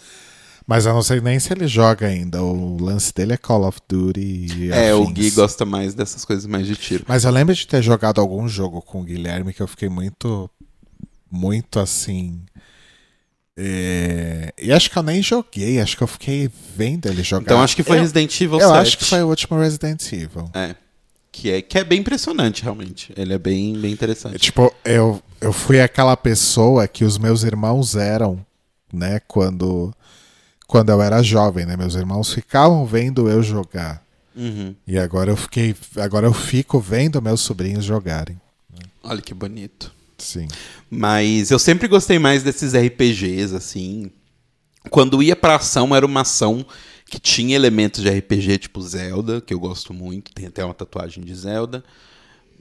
Mas 0.67 0.85
eu 0.87 0.93
não 0.93 1.03
sei 1.03 1.21
nem 1.21 1.39
se 1.39 1.53
ele 1.53 1.67
joga 1.67 2.07
ainda. 2.07 2.41
O 2.41 2.81
lance 2.81 3.13
dele 3.13 3.33
é 3.33 3.37
Call 3.37 3.67
of 3.67 3.79
Duty 3.87 4.19
e 4.19 4.71
É, 4.71 4.95
o 4.95 5.03
afins. 5.03 5.13
Gui 5.13 5.29
gosta 5.31 5.63
mais 5.65 5.93
dessas 5.93 6.25
coisas 6.25 6.45
mais 6.47 6.65
de 6.65 6.75
tiro. 6.75 7.05
Mas 7.07 7.23
eu 7.23 7.31
lembro 7.31 7.53
de 7.53 7.67
ter 7.67 7.83
jogado 7.83 8.19
algum 8.19 8.47
jogo 8.47 8.81
com 8.81 9.01
o 9.01 9.03
Guilherme 9.03 9.53
que 9.53 9.61
eu 9.61 9.67
fiquei 9.67 9.89
muito. 9.89 10.49
Muito 11.29 11.79
assim. 11.79 12.41
é, 13.57 14.53
E 14.61 14.71
acho 14.71 14.89
que 14.89 14.97
eu 14.97 15.03
nem 15.03 15.21
joguei, 15.21 15.79
acho 15.79 15.95
que 15.97 16.03
eu 16.03 16.07
fiquei 16.07 16.49
vendo 16.75 17.07
ele 17.07 17.23
jogar. 17.23 17.43
Então 17.43 17.61
acho 17.61 17.75
que 17.75 17.83
foi 17.83 17.97
eu, 17.97 18.01
Resident 18.01 18.39
Evil 18.41 18.59
Eu 18.59 18.67
7. 18.69 18.79
acho 18.79 18.97
que 18.97 19.05
foi 19.05 19.23
o 19.23 19.27
último 19.27 19.59
Resident 19.59 20.01
Evil. 20.13 20.49
É. 20.53 20.75
Que 21.31 21.51
é, 21.51 21.61
que 21.61 21.77
é 21.77 21.83
bem 21.83 21.99
impressionante, 21.99 22.63
realmente. 22.63 23.13
Ele 23.17 23.33
é 23.33 23.37
bem, 23.37 23.77
bem 23.77 23.91
interessante. 23.91 24.37
Tipo, 24.39 24.73
eu, 24.85 25.21
eu 25.41 25.51
fui 25.51 25.81
aquela 25.81 26.15
pessoa 26.15 26.87
que 26.87 27.03
os 27.03 27.17
meus 27.17 27.43
irmãos 27.43 27.95
eram, 27.95 28.45
né? 28.93 29.19
Quando 29.27 29.93
quando 30.67 30.89
eu 30.89 31.01
era 31.01 31.21
jovem, 31.21 31.65
né? 31.65 31.75
Meus 31.77 31.95
irmãos 31.95 32.33
ficavam 32.33 32.85
vendo 32.85 33.29
eu 33.29 33.41
jogar. 33.43 34.03
Uhum. 34.35 34.75
E 34.85 34.97
agora 34.97 35.31
eu 35.31 35.37
fiquei. 35.37 35.75
Agora 35.97 36.27
eu 36.27 36.33
fico 36.33 36.79
vendo 36.79 37.21
meus 37.21 37.41
sobrinhos 37.41 37.85
jogarem. 37.85 38.39
Olha 39.03 39.21
que 39.21 39.33
bonito. 39.33 39.93
Sim. 40.17 40.47
Mas 40.89 41.51
eu 41.51 41.59
sempre 41.59 41.87
gostei 41.87 42.19
mais 42.19 42.43
desses 42.43 42.73
RPGs, 42.73 43.55
assim. 43.55 44.11
Quando 44.89 45.21
ia 45.21 45.35
pra 45.35 45.55
ação, 45.55 45.95
era 45.95 46.05
uma 46.05 46.21
ação 46.21 46.65
que 47.09 47.19
tinha 47.19 47.55
elementos 47.55 48.01
de 48.01 48.09
RPG, 48.09 48.57
tipo 48.59 48.81
Zelda, 48.81 49.41
que 49.41 49.53
eu 49.53 49.59
gosto 49.59 49.93
muito. 49.93 50.33
Tem 50.33 50.47
até 50.47 50.63
uma 50.65 50.73
tatuagem 50.73 51.23
de 51.23 51.33
Zelda. 51.33 51.83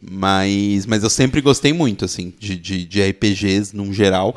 Mas, 0.01 0.85
mas 0.85 1.03
eu 1.03 1.11
sempre 1.11 1.41
gostei 1.41 1.73
muito, 1.73 2.05
assim, 2.05 2.33
de, 2.39 2.57
de, 2.57 2.85
de 2.85 3.03
RPGs 3.03 3.75
num 3.75 3.93
geral. 3.93 4.37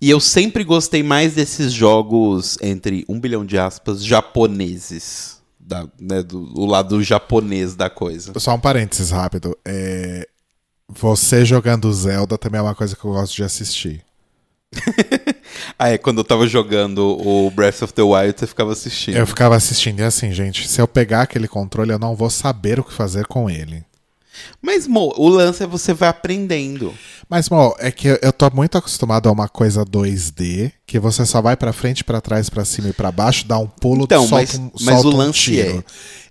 E 0.00 0.10
eu 0.10 0.20
sempre 0.20 0.62
gostei 0.62 1.02
mais 1.02 1.34
desses 1.34 1.72
jogos, 1.72 2.56
entre 2.62 3.04
um 3.08 3.18
bilhão 3.18 3.44
de 3.44 3.58
aspas, 3.58 4.04
japoneses. 4.04 5.38
Da, 5.58 5.86
né, 6.00 6.22
do, 6.22 6.50
o 6.58 6.64
lado 6.64 7.02
japonês 7.02 7.74
da 7.74 7.90
coisa. 7.90 8.32
Só 8.38 8.54
um 8.54 8.60
parênteses 8.60 9.10
rápido. 9.10 9.54
É, 9.66 10.26
Você 10.88 11.44
jogando 11.44 11.92
Zelda 11.92 12.38
também 12.38 12.58
é 12.58 12.62
uma 12.62 12.74
coisa 12.74 12.96
que 12.96 13.04
eu 13.04 13.12
gosto 13.12 13.36
de 13.36 13.44
assistir. 13.44 14.02
ah, 15.78 15.90
é, 15.90 15.98
quando 15.98 16.18
eu 16.18 16.24
tava 16.24 16.46
jogando 16.46 17.18
o 17.20 17.50
Breath 17.50 17.82
of 17.82 17.92
the 17.92 18.02
Wild, 18.02 18.38
você 18.38 18.46
ficava 18.46 18.72
assistindo. 18.72 19.16
Eu 19.16 19.26
ficava 19.26 19.56
assistindo 19.56 20.00
e 20.00 20.04
assim, 20.04 20.32
gente, 20.32 20.66
se 20.68 20.80
eu 20.80 20.88
pegar 20.88 21.22
aquele 21.22 21.48
controle, 21.48 21.92
eu 21.92 21.98
não 21.98 22.14
vou 22.14 22.30
saber 22.30 22.80
o 22.80 22.84
que 22.84 22.92
fazer 22.92 23.26
com 23.26 23.50
ele. 23.50 23.84
Mas, 24.60 24.86
Mo, 24.86 25.12
o 25.16 25.28
lance 25.28 25.62
é 25.62 25.66
você 25.66 25.92
vai 25.94 26.08
aprendendo. 26.08 26.92
Mas, 27.28 27.48
Mo, 27.48 27.74
é 27.78 27.90
que 27.90 28.08
eu 28.22 28.32
tô 28.32 28.50
muito 28.54 28.78
acostumado 28.78 29.28
a 29.28 29.32
uma 29.32 29.48
coisa 29.48 29.84
2D, 29.84 30.72
que 30.86 30.98
você 30.98 31.26
só 31.26 31.40
vai 31.42 31.56
pra 31.56 31.72
frente, 31.72 32.02
pra 32.02 32.20
trás, 32.20 32.48
pra 32.48 32.64
cima 32.64 32.88
e 32.88 32.92
pra 32.92 33.12
baixo, 33.12 33.46
dá 33.46 33.58
um 33.58 33.66
pulo, 33.66 34.04
Então, 34.04 34.26
solta 34.26 34.34
mas- 34.36 34.54
um, 34.54 34.70
mas 34.80 34.94
solta 35.00 35.08
o 35.08 35.14
um 35.14 35.16
lance 35.16 35.38
tiro. 35.38 35.84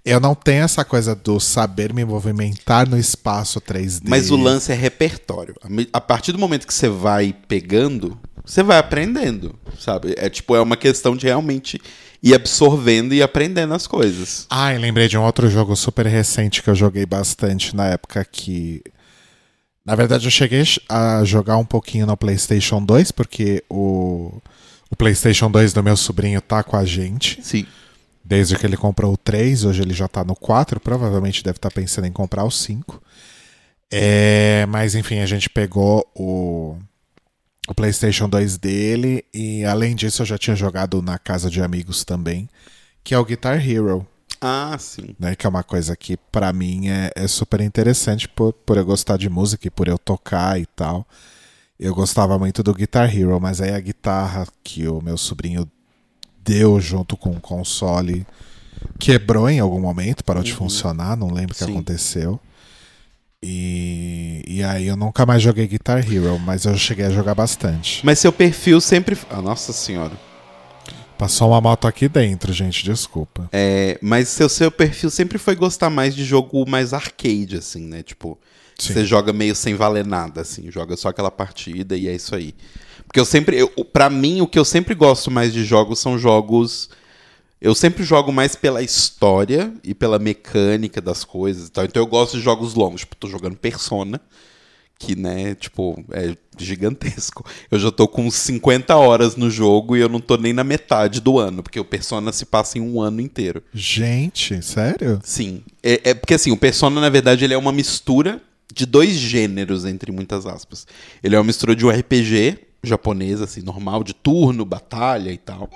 Eu 0.03 0.19
não 0.21 0.33
tenho 0.33 0.63
essa 0.63 0.85
coisa 0.85 1.13
do 1.13 1.37
saber 1.39 1.93
me 1.93 2.05
movimentar 2.05 2.87
no 2.89 2.97
espaço 2.97 3.59
3D. 3.59 4.09
Mas 4.09 4.31
o 4.31 4.37
lance 4.37 4.71
é 4.71 4.75
repertório. 4.75 5.53
A 5.91 5.99
partir 5.99 6.31
do 6.31 6.39
momento 6.39 6.65
que 6.65 6.73
você 6.73 6.87
vai 6.87 7.35
pegando, 7.47 8.17
você 8.45 8.63
vai 8.63 8.77
aprendendo, 8.77 9.53
sabe? 9.77 10.15
É 10.17 10.29
tipo, 10.29 10.55
é 10.55 10.61
uma 10.61 10.77
questão 10.77 11.15
de 11.15 11.25
realmente 11.25 11.81
ir 12.21 12.33
absorvendo 12.33 13.13
e 13.13 13.21
aprendendo 13.21 13.73
as 13.73 13.87
coisas. 13.87 14.45
Ah, 14.49 14.73
e 14.73 14.77
lembrei 14.77 15.07
de 15.07 15.17
um 15.17 15.23
outro 15.23 15.49
jogo 15.49 15.75
super 15.75 16.05
recente 16.05 16.61
que 16.61 16.69
eu 16.69 16.75
joguei 16.75 17.05
bastante 17.05 17.75
na 17.75 17.87
época 17.87 18.25
que. 18.25 18.81
Na 19.85 19.95
verdade, 19.95 20.27
eu 20.27 20.31
cheguei 20.31 20.63
a 20.89 21.23
jogar 21.23 21.57
um 21.57 21.65
pouquinho 21.65 22.05
no 22.05 22.17
PlayStation 22.17 22.83
2, 22.83 23.11
porque 23.11 23.63
o, 23.69 24.41
o 24.89 24.95
PlayStation 24.97 25.49
2 25.49 25.71
do 25.71 25.81
meu 25.81 25.95
sobrinho 25.95 26.41
tá 26.41 26.61
com 26.61 26.75
a 26.75 26.83
gente. 26.83 27.39
Sim. 27.41 27.65
Desde 28.23 28.57
que 28.57 28.65
ele 28.65 28.75
comprou 28.75 29.13
o 29.13 29.17
3, 29.17 29.63
hoje 29.63 29.81
ele 29.81 29.93
já 29.93 30.09
tá 30.09 30.25
no 30.25 30.35
4, 30.35 30.81
provavelmente 30.81 31.41
deve 31.41 31.57
estar 31.57 31.71
pensando 31.71 32.07
em 32.07 32.11
comprar 32.11 32.43
o 32.43 32.51
5. 32.51 33.01
É, 33.89 34.65
mas 34.67 34.95
enfim, 34.95 35.19
a 35.19 35.25
gente 35.25 35.49
pegou 35.49 36.05
o, 36.13 36.77
o 37.67 37.73
PlayStation 37.75 38.29
2 38.29 38.57
dele 38.57 39.25
e 39.33 39.63
além 39.65 39.95
disso 39.95 40.21
eu 40.21 40.25
já 40.25 40.37
tinha 40.37 40.55
jogado 40.55 41.01
na 41.01 41.17
casa 41.19 41.49
de 41.49 41.61
amigos 41.61 42.03
também, 42.05 42.49
que 43.03 43.13
é 43.13 43.19
o 43.19 43.25
Guitar 43.25 43.57
Hero, 43.67 44.07
Ah, 44.39 44.77
sim. 44.79 45.15
né? 45.19 45.35
Que 45.35 45.45
é 45.45 45.49
uma 45.49 45.63
coisa 45.63 45.95
que 45.95 46.15
pra 46.31 46.53
mim 46.53 46.89
é, 46.89 47.11
é 47.15 47.27
super 47.27 47.59
interessante 47.61 48.27
por, 48.27 48.53
por 48.53 48.77
eu 48.77 48.85
gostar 48.85 49.17
de 49.17 49.29
música 49.29 49.67
e 49.67 49.71
por 49.71 49.87
eu 49.87 49.97
tocar 49.97 50.59
e 50.59 50.65
tal. 50.65 51.05
Eu 51.79 51.93
gostava 51.93 52.39
muito 52.39 52.63
do 52.63 52.73
Guitar 52.73 53.15
Hero, 53.15 53.39
mas 53.39 53.61
aí 53.61 53.71
a 53.71 53.79
guitarra 53.79 54.47
que 54.63 54.87
o 54.87 55.01
meu 55.01 55.17
sobrinho 55.17 55.69
deu 56.43 56.79
junto 56.79 57.15
com 57.17 57.31
o 57.31 57.39
console 57.41 58.25
quebrou 58.97 59.49
em 59.49 59.59
algum 59.59 59.79
momento, 59.79 60.23
parou 60.23 60.41
de 60.41 60.53
funcionar, 60.53 61.15
não 61.17 61.27
lembro 61.31 61.53
o 61.53 61.57
que 61.57 61.63
aconteceu. 61.63 62.39
E, 63.43 64.43
e 64.47 64.63
aí 64.63 64.87
eu 64.87 64.95
nunca 64.95 65.25
mais 65.25 65.41
joguei 65.41 65.67
Guitar 65.67 65.99
Hero, 65.99 66.39
mas 66.39 66.65
eu 66.65 66.75
cheguei 66.75 67.05
a 67.05 67.11
jogar 67.11 67.35
bastante. 67.35 68.03
Mas 68.03 68.19
seu 68.19 68.31
perfil 68.31 68.81
sempre. 68.81 69.17
Ah, 69.29 69.41
nossa 69.41 69.71
senhora. 69.71 70.13
Passou 71.17 71.49
uma 71.49 71.61
moto 71.61 71.87
aqui 71.87 72.07
dentro, 72.07 72.53
gente, 72.53 72.83
desculpa. 72.83 73.49
É, 73.51 73.97
mas 74.01 74.27
seu, 74.27 74.47
seu 74.47 74.71
perfil 74.71 75.09
sempre 75.09 75.37
foi 75.37 75.55
gostar 75.55 75.89
mais 75.89 76.15
de 76.15 76.23
jogo 76.23 76.67
mais 76.69 76.93
arcade, 76.93 77.57
assim, 77.57 77.87
né? 77.87 78.03
Tipo, 78.03 78.39
Sim. 78.77 78.93
você 78.93 79.05
joga 79.05 79.33
meio 79.33 79.55
sem 79.55 79.73
valer 79.73 80.05
nada, 80.05 80.41
assim, 80.41 80.69
joga 80.71 80.95
só 80.95 81.09
aquela 81.09 81.31
partida 81.31 81.95
e 81.97 82.07
é 82.07 82.13
isso 82.13 82.35
aí. 82.35 82.53
Porque 83.07 83.19
eu 83.19 83.25
sempre, 83.25 83.57
eu, 83.57 83.69
para 83.85 84.09
mim, 84.09 84.41
o 84.41 84.47
que 84.47 84.59
eu 84.59 84.65
sempre 84.65 84.93
gosto 84.93 85.31
mais 85.31 85.51
de 85.53 85.63
jogos 85.63 85.99
são 85.99 86.19
jogos. 86.19 86.89
Eu 87.59 87.73
sempre 87.73 88.03
jogo 88.03 88.31
mais 88.31 88.55
pela 88.55 88.83
história 88.83 89.73
e 89.83 89.93
pela 89.93 90.19
mecânica 90.19 91.01
das 91.01 91.23
coisas 91.23 91.67
e 91.67 91.71
tal. 91.71 91.85
Então 91.85 92.01
eu 92.01 92.07
gosto 92.07 92.37
de 92.37 92.43
jogos 92.43 92.75
longos. 92.75 93.01
Tipo, 93.01 93.15
tô 93.15 93.27
jogando 93.27 93.55
Persona, 93.55 94.21
que, 94.99 95.15
né, 95.15 95.55
tipo, 95.55 96.03
é 96.11 96.35
gigantesco. 96.57 97.43
Eu 97.69 97.79
já 97.79 97.91
tô 97.91 98.07
com 98.07 98.29
50 98.29 98.95
horas 98.95 99.35
no 99.35 99.49
jogo 99.49 99.95
e 99.95 99.99
eu 99.99 100.09
não 100.09 100.19
tô 100.19 100.37
nem 100.37 100.53
na 100.53 100.63
metade 100.63 101.19
do 101.19 101.39
ano, 101.39 101.63
porque 101.63 101.79
o 101.79 101.85
Persona 101.85 102.31
se 102.31 102.45
passa 102.45 102.77
em 102.77 102.81
um 102.81 103.01
ano 103.01 103.21
inteiro. 103.21 103.63
Gente, 103.73 104.61
sério? 104.61 105.19
Sim. 105.23 105.63
É, 105.81 106.11
é 106.11 106.13
porque 106.13 106.35
assim, 106.35 106.51
o 106.51 106.57
Persona, 106.57 107.01
na 107.01 107.09
verdade, 107.09 107.43
ele 107.43 107.53
é 107.53 107.57
uma 107.57 107.71
mistura 107.71 108.41
de 108.73 108.85
dois 108.85 109.15
gêneros, 109.15 109.85
entre 109.85 110.11
muitas 110.11 110.45
aspas. 110.45 110.85
Ele 111.23 111.35
é 111.35 111.39
uma 111.39 111.45
mistura 111.45 111.75
de 111.75 111.85
um 111.85 111.89
RPG 111.89 112.59
japonês, 112.83 113.41
assim, 113.41 113.61
normal, 113.61 114.03
de 114.03 114.13
turno, 114.13 114.63
batalha 114.63 115.31
e 115.31 115.37
tal. 115.37 115.69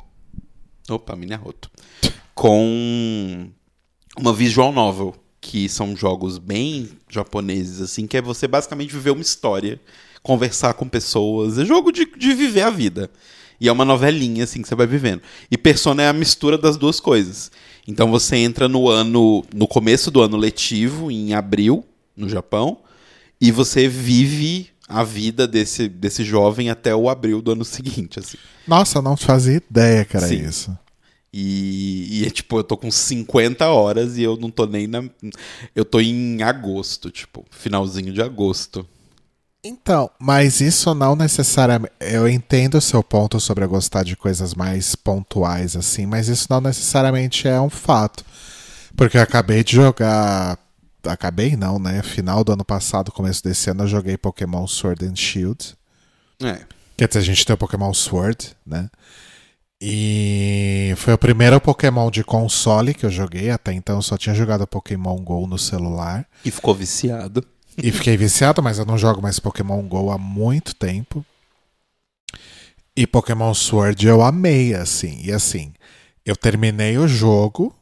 Opa, 0.89 1.15
mini 1.15 1.33
arroto. 1.33 1.70
Com 2.41 3.51
uma 4.17 4.33
visual 4.33 4.71
novel, 4.71 5.13
que 5.39 5.69
são 5.69 5.95
jogos 5.95 6.39
bem 6.39 6.89
japoneses, 7.07 7.79
assim, 7.79 8.07
que 8.07 8.17
é 8.17 8.21
você 8.21 8.47
basicamente 8.47 8.91
viver 8.91 9.11
uma 9.11 9.21
história, 9.21 9.79
conversar 10.23 10.73
com 10.73 10.89
pessoas, 10.89 11.59
é 11.59 11.65
jogo 11.65 11.91
de, 11.91 12.03
de 12.03 12.33
viver 12.33 12.63
a 12.63 12.71
vida. 12.71 13.11
E 13.59 13.67
é 13.67 13.71
uma 13.71 13.85
novelinha, 13.85 14.43
assim, 14.43 14.59
que 14.59 14.67
você 14.67 14.73
vai 14.73 14.87
vivendo. 14.87 15.21
E 15.51 15.55
Persona 15.55 16.01
é 16.01 16.07
a 16.09 16.13
mistura 16.13 16.57
das 16.57 16.77
duas 16.77 16.99
coisas. 16.99 17.51
Então 17.87 18.09
você 18.09 18.37
entra 18.37 18.67
no 18.67 18.89
ano, 18.89 19.45
no 19.53 19.67
começo 19.67 20.09
do 20.09 20.19
ano 20.19 20.35
letivo, 20.35 21.11
em 21.11 21.35
abril, 21.35 21.85
no 22.17 22.27
Japão, 22.27 22.79
e 23.39 23.51
você 23.51 23.87
vive 23.87 24.71
a 24.89 25.03
vida 25.03 25.47
desse, 25.47 25.87
desse 25.87 26.23
jovem 26.23 26.71
até 26.71 26.95
o 26.95 27.07
abril 27.07 27.39
do 27.39 27.51
ano 27.51 27.63
seguinte, 27.65 28.17
assim. 28.17 28.39
Nossa, 28.67 28.99
não 28.99 29.15
fazia 29.15 29.57
ideia 29.57 30.03
que 30.03 30.17
era 30.17 30.27
Sim. 30.27 30.43
isso. 30.43 30.75
E, 31.33 32.21
e 32.21 32.25
é 32.27 32.29
tipo, 32.29 32.57
eu 32.57 32.63
tô 32.63 32.75
com 32.75 32.91
50 32.91 33.65
horas 33.69 34.17
e 34.17 34.23
eu 34.23 34.35
não 34.35 34.51
tô 34.51 34.65
nem 34.65 34.85
na. 34.85 35.03
Eu 35.73 35.85
tô 35.85 36.01
em 36.01 36.41
agosto, 36.43 37.09
tipo, 37.09 37.45
finalzinho 37.51 38.11
de 38.11 38.21
agosto. 38.21 38.85
Então, 39.63 40.09
mas 40.19 40.59
isso 40.59 40.93
não 40.95 41.15
necessariamente. 41.15 41.93
Eu 42.01 42.27
entendo 42.27 42.75
o 42.75 42.81
seu 42.81 43.03
ponto 43.03 43.39
sobre 43.39 43.63
eu 43.63 43.69
gostar 43.69 44.03
de 44.03 44.15
coisas 44.15 44.55
mais 44.55 44.95
pontuais, 44.95 45.75
assim, 45.75 46.05
mas 46.05 46.27
isso 46.27 46.47
não 46.49 46.59
necessariamente 46.59 47.47
é 47.47 47.61
um 47.61 47.69
fato. 47.69 48.25
Porque 48.97 49.17
eu 49.17 49.21
acabei 49.21 49.63
de 49.63 49.75
jogar. 49.75 50.57
Acabei 51.05 51.55
não, 51.55 51.79
né? 51.79 52.01
Final 52.03 52.43
do 52.43 52.51
ano 52.51 52.65
passado, 52.65 53.11
começo 53.11 53.43
desse 53.43 53.69
ano, 53.69 53.83
eu 53.83 53.87
joguei 53.87 54.17
Pokémon 54.17 54.67
Sword 54.67 55.05
and 55.05 55.15
Shield. 55.15 55.75
É. 56.43 56.61
Quer 56.97 57.07
dizer, 57.07 57.19
a 57.19 57.23
gente 57.23 57.45
tem 57.45 57.53
o 57.53 57.57
Pokémon 57.57 57.93
Sword, 57.93 58.55
né? 58.65 58.89
E 59.83 60.93
foi 60.97 61.13
o 61.13 61.17
primeiro 61.17 61.59
Pokémon 61.59 62.11
de 62.11 62.23
console 62.23 62.93
que 62.93 63.03
eu 63.03 63.09
joguei. 63.09 63.49
Até 63.49 63.73
então 63.73 63.95
eu 63.95 64.01
só 64.03 64.15
tinha 64.15 64.35
jogado 64.35 64.67
Pokémon 64.67 65.15
GO 65.17 65.47
no 65.47 65.57
celular. 65.57 66.27
E 66.45 66.51
ficou 66.51 66.75
viciado. 66.75 67.43
E 67.75 67.91
fiquei 67.91 68.15
viciado, 68.15 68.61
mas 68.61 68.77
eu 68.77 68.85
não 68.85 68.97
jogo 68.97 69.21
mais 69.21 69.39
Pokémon 69.39 69.81
GO 69.81 70.11
há 70.11 70.19
muito 70.19 70.75
tempo. 70.75 71.25
E 72.95 73.07
Pokémon 73.07 73.53
Sword 73.55 74.05
eu 74.05 74.21
amei, 74.21 74.75
assim. 74.75 75.19
E 75.23 75.31
assim, 75.31 75.73
eu 76.23 76.35
terminei 76.35 76.99
o 76.99 77.07
jogo. 77.07 77.73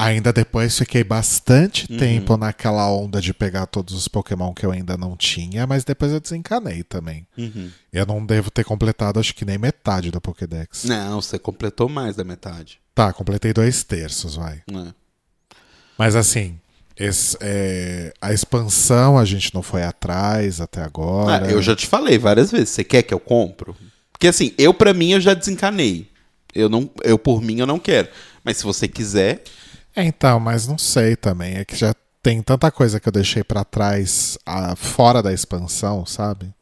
Ainda 0.00 0.32
depois 0.32 0.78
fiquei 0.78 1.04
bastante 1.04 1.86
tempo 1.86 2.34
naquela 2.38 2.90
onda 2.90 3.20
de 3.20 3.34
pegar 3.34 3.66
todos 3.66 3.92
os 3.94 4.08
Pokémon 4.08 4.54
que 4.54 4.64
eu 4.64 4.70
ainda 4.70 4.96
não 4.96 5.14
tinha, 5.14 5.66
mas 5.66 5.84
depois 5.84 6.10
eu 6.10 6.18
desencanei 6.18 6.82
também. 6.82 7.26
Uhum. 7.36 7.70
Eu 7.92 8.06
não 8.06 8.24
devo 8.24 8.50
ter 8.50 8.64
completado, 8.64 9.20
acho 9.20 9.34
que 9.34 9.44
nem 9.44 9.58
metade 9.58 10.10
do 10.10 10.18
Pokédex. 10.18 10.84
Não, 10.84 11.20
você 11.20 11.38
completou 11.38 11.86
mais 11.86 12.16
da 12.16 12.24
metade. 12.24 12.80
Tá, 12.94 13.12
completei 13.12 13.52
dois 13.52 13.84
terços, 13.84 14.36
vai. 14.36 14.62
né? 14.70 14.94
Mas 15.98 16.16
assim, 16.16 16.58
esse, 16.96 17.36
é, 17.38 18.14
a 18.22 18.32
expansão 18.32 19.18
a 19.18 19.24
gente 19.26 19.54
não 19.54 19.62
foi 19.62 19.82
atrás 19.82 20.62
até 20.62 20.82
agora. 20.82 21.46
Ah, 21.46 21.50
eu 21.50 21.60
já 21.60 21.76
te 21.76 21.86
falei 21.86 22.16
várias 22.16 22.50
vezes. 22.50 22.70
Você 22.70 22.82
quer 22.82 23.02
que 23.02 23.12
eu 23.12 23.20
compro? 23.20 23.76
Porque 24.10 24.28
assim, 24.28 24.54
eu 24.56 24.72
pra 24.72 24.94
mim 24.94 25.12
eu 25.12 25.20
já 25.20 25.34
desencanei. 25.34 26.08
Eu 26.54 26.70
não, 26.70 26.90
eu 27.04 27.18
por 27.18 27.42
mim 27.42 27.58
eu 27.58 27.66
não 27.66 27.78
quero. 27.78 28.08
Mas 28.42 28.56
se 28.56 28.64
você 28.64 28.88
quiser, 28.88 29.44
É, 29.94 30.04
então, 30.04 30.38
mas 30.40 30.66
não 30.66 30.78
sei 30.78 31.16
também. 31.16 31.54
É 31.56 31.64
que 31.64 31.76
já 31.76 31.94
tem 32.22 32.42
tanta 32.42 32.70
coisa 32.70 33.00
que 33.00 33.08
eu 33.08 33.12
deixei 33.12 33.42
pra 33.42 33.64
trás 33.64 34.38
ah, 34.46 34.76
fora 34.76 35.22
da 35.22 35.32
expansão, 35.32 36.04
sabe? 36.06 36.52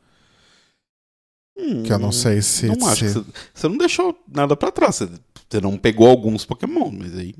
Que 1.85 1.93
eu 1.93 1.99
não 1.99 2.13
sei 2.13 2.41
se. 2.41 2.67
Hum, 2.67 2.77
não 2.79 2.95
se- 2.95 3.09
você, 3.09 3.25
você 3.53 3.69
não 3.69 3.77
deixou 3.77 4.17
nada 4.33 4.57
pra 4.57 4.71
trás. 4.71 4.97
Você 4.97 5.09
Você 5.51 5.61
não 5.61 5.77
pegou 5.77 6.09
alguns 6.09 6.45
Pokémon, 6.45 6.91
mas 6.91 7.17
aí. 7.17 7.35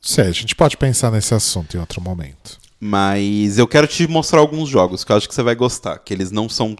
Sei, 0.00 0.26
a 0.26 0.32
gente 0.32 0.54
pode 0.54 0.76
pensar 0.76 1.10
nesse 1.10 1.34
assunto 1.34 1.76
em 1.76 1.80
outro 1.80 2.00
momento. 2.00 2.58
Mas 2.80 3.58
eu 3.58 3.66
quero 3.66 3.86
te 3.86 4.06
mostrar 4.06 4.38
alguns 4.40 4.68
jogos 4.68 5.04
que 5.04 5.12
eu 5.12 5.16
acho 5.16 5.28
que 5.28 5.34
você 5.34 5.42
vai 5.42 5.54
gostar. 5.54 5.98
Que 5.98 6.14
eles 6.14 6.30
não 6.30 6.48
são, 6.48 6.76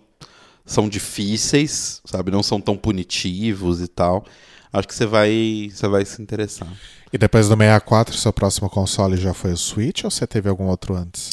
são 0.64 0.88
difíceis, 0.88 2.00
sabe? 2.04 2.30
Não 2.30 2.42
são 2.42 2.60
tão 2.60 2.76
punitivos 2.76 3.80
e 3.80 3.88
tal. 3.88 4.24
Acho 4.72 4.86
que 4.88 4.94
você 4.94 5.04
vai, 5.06 5.68
você 5.72 5.88
vai 5.88 6.04
se 6.04 6.22
interessar. 6.22 6.68
E 7.12 7.18
depois 7.18 7.48
do 7.48 7.56
64, 7.56 8.16
seu 8.16 8.32
próximo 8.32 8.68
console 8.68 9.16
já 9.16 9.32
foi 9.32 9.52
o 9.52 9.56
Switch 9.56 10.04
ou 10.04 10.10
você 10.10 10.26
teve 10.26 10.48
algum 10.48 10.66
outro 10.66 10.94
antes? 10.94 11.30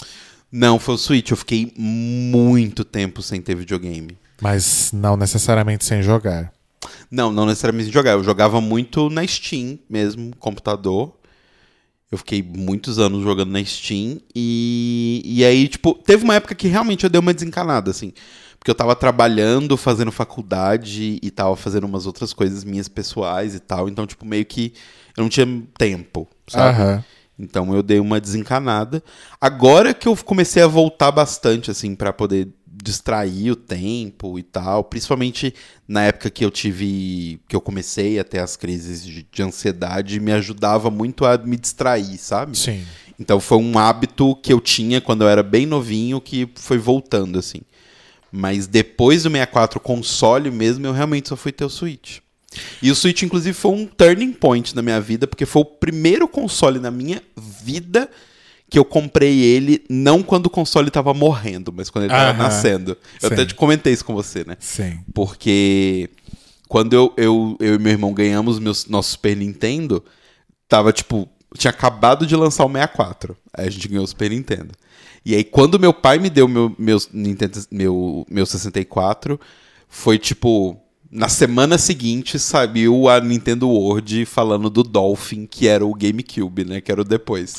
Não, 0.51 0.79
foi 0.79 0.95
o 0.95 0.97
Switch. 0.97 1.31
Eu 1.31 1.37
fiquei 1.37 1.73
muito 1.77 2.85
tempo 2.85 3.21
sem 3.21 3.41
ter 3.41 3.55
videogame. 3.55 4.17
Mas 4.41 4.91
não 4.93 5.17
necessariamente 5.17 5.83
sem 5.83 6.01
jogar. 6.01 6.53
Não, 7.11 7.31
não 7.31 7.45
necessariamente 7.45 7.85
sem 7.85 7.93
jogar. 7.93 8.11
Eu 8.11 8.23
jogava 8.23 8.61
muito 8.61 9.09
na 9.09 9.25
Steam 9.27 9.77
mesmo, 9.89 10.31
computador. 10.39 11.13
Eu 12.11 12.17
fiquei 12.17 12.41
muitos 12.41 12.99
anos 12.99 13.23
jogando 13.23 13.51
na 13.51 13.63
Steam. 13.65 14.19
E, 14.33 15.21
e 15.25 15.43
aí, 15.43 15.67
tipo, 15.67 15.93
teve 15.93 16.23
uma 16.23 16.35
época 16.35 16.55
que 16.55 16.67
realmente 16.67 17.03
eu 17.03 17.09
dei 17.09 17.19
uma 17.19 17.33
desencanada, 17.33 17.91
assim. 17.91 18.13
Porque 18.57 18.71
eu 18.71 18.75
tava 18.75 18.95
trabalhando, 18.95 19.75
fazendo 19.75 20.11
faculdade 20.11 21.19
e 21.21 21.31
tava 21.31 21.55
fazendo 21.55 21.83
umas 21.83 22.05
outras 22.05 22.31
coisas 22.31 22.63
minhas 22.63 22.87
pessoais 22.87 23.53
e 23.53 23.59
tal. 23.59 23.89
Então, 23.89 24.07
tipo, 24.07 24.25
meio 24.25 24.45
que 24.45 24.73
eu 25.15 25.23
não 25.23 25.29
tinha 25.29 25.47
tempo, 25.77 26.27
sabe? 26.47 26.81
Aham. 26.81 27.03
Então 27.37 27.73
eu 27.75 27.83
dei 27.83 27.99
uma 27.99 28.19
desencanada. 28.19 29.03
Agora 29.39 29.93
que 29.93 30.07
eu 30.07 30.15
comecei 30.15 30.63
a 30.63 30.67
voltar 30.67 31.11
bastante, 31.11 31.69
assim, 31.69 31.93
pra 31.93 32.13
poder 32.13 32.47
distrair 32.65 33.51
o 33.51 33.55
tempo 33.55 34.37
e 34.37 34.43
tal, 34.43 34.83
principalmente 34.83 35.53
na 35.87 36.03
época 36.03 36.29
que 36.29 36.43
eu 36.43 36.51
tive, 36.51 37.39
que 37.47 37.55
eu 37.55 37.61
comecei 37.61 38.19
a 38.19 38.23
ter 38.23 38.39
as 38.39 38.55
crises 38.55 39.03
de, 39.03 39.25
de 39.29 39.43
ansiedade, 39.43 40.19
me 40.19 40.31
ajudava 40.31 40.89
muito 40.89 41.25
a 41.25 41.37
me 41.37 41.57
distrair, 41.57 42.17
sabe? 42.17 42.57
Sim. 42.57 42.83
Então 43.19 43.39
foi 43.39 43.57
um 43.57 43.77
hábito 43.77 44.35
que 44.35 44.51
eu 44.51 44.59
tinha 44.59 44.99
quando 44.99 45.23
eu 45.23 45.29
era 45.29 45.41
bem 45.41 45.65
novinho 45.65 46.19
que 46.19 46.49
foi 46.55 46.77
voltando, 46.77 47.39
assim. 47.39 47.61
Mas 48.31 48.67
depois 48.67 49.23
do 49.23 49.29
64 49.29 49.79
console 49.79 50.51
mesmo, 50.51 50.85
eu 50.85 50.91
realmente 50.91 51.29
só 51.29 51.37
fui 51.37 51.53
ter 51.53 51.63
o 51.63 51.69
Switch. 51.69 52.19
E 52.81 52.91
o 52.91 52.95
Switch, 52.95 53.23
inclusive, 53.23 53.53
foi 53.53 53.71
um 53.71 53.85
turning 53.85 54.33
point 54.33 54.75
na 54.75 54.81
minha 54.81 54.99
vida, 55.01 55.27
porque 55.27 55.45
foi 55.45 55.61
o 55.61 55.65
primeiro 55.65 56.27
console 56.27 56.79
na 56.79 56.91
minha 56.91 57.21
vida 57.37 58.09
que 58.69 58.79
eu 58.79 58.85
comprei 58.85 59.41
ele, 59.41 59.83
não 59.89 60.23
quando 60.23 60.47
o 60.47 60.49
console 60.49 60.89
tava 60.89 61.13
morrendo, 61.13 61.71
mas 61.71 61.89
quando 61.89 62.05
ele 62.05 62.13
tava 62.13 62.31
Aham. 62.31 62.43
nascendo. 62.43 62.97
Eu 63.21 63.29
Sim. 63.29 63.33
até 63.33 63.45
te 63.45 63.53
comentei 63.53 63.93
isso 63.93 64.03
com 64.03 64.13
você, 64.13 64.43
né? 64.43 64.57
Sim. 64.59 64.99
Porque 65.13 66.09
quando 66.67 66.93
eu, 66.93 67.13
eu, 67.15 67.57
eu 67.59 67.75
e 67.75 67.79
meu 67.79 67.91
irmão 67.91 68.13
ganhamos 68.13 68.59
meus, 68.59 68.87
nosso 68.87 69.11
Super 69.11 69.35
Nintendo, 69.35 70.03
tava 70.67 70.91
tipo. 70.91 71.29
Tinha 71.57 71.71
acabado 71.71 72.27
de 72.27 72.35
lançar 72.35 72.65
o 72.65 72.69
64. 72.69 73.37
Aí 73.53 73.67
a 73.67 73.69
gente 73.69 73.87
ganhou 73.87 74.03
o 74.03 74.07
Super 74.07 74.29
Nintendo. 74.29 74.73
E 75.25 75.33
aí, 75.33 75.43
quando 75.43 75.79
meu 75.79 75.93
pai 75.93 76.19
me 76.19 76.29
deu 76.29 76.47
meu, 76.47 76.75
meu, 76.77 76.97
Nintendo, 77.13 77.59
meu, 77.71 78.25
meu 78.29 78.45
64, 78.45 79.39
foi 79.87 80.19
tipo. 80.19 80.77
Na 81.15 81.29
semana 81.29 81.77
seguinte 81.77 82.37
saiu 82.37 83.07
a 83.07 83.21
Nintendo 83.21 83.69
World 83.69 84.25
falando 84.25 84.69
do 84.69 84.83
Dolphin, 84.83 85.45
que 85.45 85.65
era 85.65 85.85
o 85.85 85.93
GameCube, 85.93 86.65
né? 86.65 86.81
Que 86.81 86.91
era 86.91 86.99
o 86.99 87.05
depois. 87.05 87.55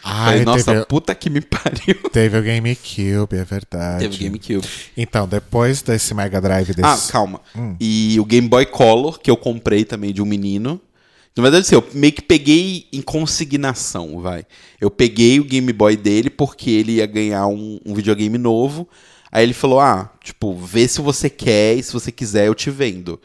Falei, 0.00 0.38
Ai, 0.38 0.44
nossa, 0.44 0.72
teve, 0.72 0.86
puta 0.86 1.12
que 1.14 1.28
me 1.28 1.40
pariu. 1.42 1.96
teve 2.12 2.38
o 2.38 2.42
GameCube, 2.42 3.36
é 3.36 3.44
verdade. 3.44 4.08
Teve 4.08 4.24
GameCube. 4.24 4.66
Então, 4.96 5.26
depois 5.26 5.82
desse 5.82 6.14
Mega 6.14 6.40
Drive 6.40 6.68
desse. 6.68 6.82
Ah, 6.84 7.12
calma. 7.12 7.40
E 7.80 8.16
o 8.20 8.24
Game 8.24 8.48
Boy 8.48 8.64
Color, 8.64 9.18
que 9.18 9.30
eu 9.30 9.36
comprei 9.36 9.84
também 9.84 10.14
de 10.14 10.22
um 10.22 10.26
menino. 10.26 10.80
Na 11.36 11.42
verdade, 11.42 11.62
assim, 11.66 11.74
eu 11.74 11.86
meio 11.92 12.12
que 12.12 12.22
peguei 12.22 12.86
em 12.92 13.02
consignação, 13.02 14.20
vai. 14.20 14.44
Eu 14.80 14.90
peguei 14.90 15.40
o 15.40 15.44
Game 15.44 15.72
Boy 15.72 15.96
dele 15.96 16.30
porque 16.30 16.70
ele 16.70 16.92
ia 16.92 17.06
ganhar 17.06 17.46
um, 17.48 17.80
um 17.84 17.92
videogame 17.92 18.38
novo. 18.38 18.88
Aí 19.32 19.42
ele 19.44 19.52
falou: 19.54 19.80
ah, 19.80 20.12
tipo, 20.22 20.54
vê 20.54 20.86
se 20.88 21.00
você 21.00 21.28
quer 21.30 21.74
e 21.76 21.82
se 21.82 21.92
você 21.92 22.10
quiser 22.10 22.46
eu 22.46 22.54
te 22.54 22.70
vendo. 22.70 23.20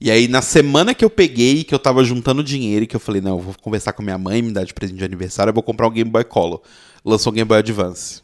E 0.00 0.10
aí, 0.10 0.28
na 0.28 0.42
semana 0.42 0.92
que 0.94 1.04
eu 1.04 1.08
peguei, 1.08 1.64
que 1.64 1.74
eu 1.74 1.78
tava 1.78 2.04
juntando 2.04 2.44
dinheiro, 2.44 2.84
e 2.84 2.86
que 2.86 2.94
eu 2.96 3.00
falei, 3.00 3.22
não, 3.22 3.38
eu 3.38 3.38
vou 3.38 3.54
conversar 3.62 3.92
com 3.94 4.02
minha 4.02 4.18
mãe, 4.18 4.42
me 4.42 4.52
dar 4.52 4.64
de 4.64 4.74
presente 4.74 4.98
de 4.98 5.04
aniversário, 5.04 5.50
eu 5.50 5.54
vou 5.54 5.62
comprar 5.62 5.86
um 5.86 5.90
Game 5.92 6.10
Boy 6.10 6.24
Color. 6.24 6.60
Lançou 7.04 7.32
o 7.32 7.34
Game 7.34 7.48
Boy 7.48 7.58
Advance. 7.58 8.20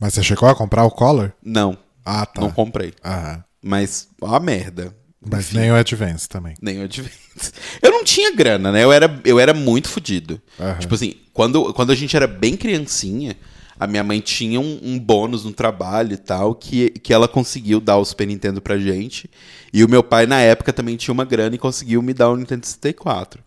Mas 0.00 0.14
você 0.14 0.22
chegou 0.22 0.48
a 0.48 0.54
comprar 0.54 0.84
o 0.84 0.90
Color? 0.90 1.32
Não, 1.44 1.76
Ah, 2.04 2.24
tá. 2.26 2.40
não 2.40 2.50
comprei. 2.50 2.92
Aham. 3.04 3.44
Mas, 3.62 4.08
ó 4.20 4.34
a 4.34 4.40
merda. 4.40 4.96
Mas 5.20 5.48
Enfim. 5.48 5.58
nem 5.58 5.70
o 5.72 5.74
Advance 5.76 6.28
também. 6.28 6.54
Nem 6.62 6.80
o 6.80 6.84
Advance. 6.84 7.12
Eu 7.82 7.90
não 7.90 8.02
tinha 8.04 8.34
grana, 8.34 8.72
né? 8.72 8.82
Eu 8.84 8.90
era, 8.92 9.20
eu 9.24 9.38
era 9.38 9.52
muito 9.52 9.88
fodido. 9.88 10.40
Tipo 10.80 10.94
assim, 10.94 11.14
quando, 11.32 11.72
quando 11.74 11.90
a 11.92 11.94
gente 11.94 12.16
era 12.16 12.26
bem 12.26 12.56
criancinha, 12.56 13.36
a 13.78 13.86
minha 13.86 14.02
mãe 14.02 14.20
tinha 14.20 14.60
um, 14.60 14.80
um 14.82 14.98
bônus 14.98 15.44
no 15.44 15.52
trabalho 15.52 16.12
e 16.12 16.16
tal, 16.16 16.54
que, 16.54 16.90
que 16.90 17.12
ela 17.12 17.28
conseguiu 17.28 17.80
dar 17.80 17.96
o 17.96 18.04
Super 18.04 18.26
Nintendo 18.26 18.60
pra 18.60 18.78
gente. 18.78 19.30
E 19.72 19.84
o 19.84 19.88
meu 19.88 20.02
pai, 20.02 20.26
na 20.26 20.40
época, 20.40 20.72
também 20.72 20.96
tinha 20.96 21.12
uma 21.12 21.24
grana 21.24 21.54
e 21.54 21.58
conseguiu 21.58 22.02
me 22.02 22.12
dar 22.12 22.30
o 22.30 22.36
Nintendo 22.36 22.66
64. 22.66 23.42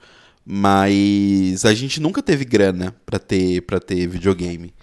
Mas 0.46 1.66
a 1.66 1.74
gente 1.74 2.00
nunca 2.00 2.24
teve 2.24 2.46
grana 2.46 2.96
pra 3.06 3.20
ter, 3.20 3.62
pra 3.62 3.80
ter 3.80 4.08
videogame. 4.08 4.74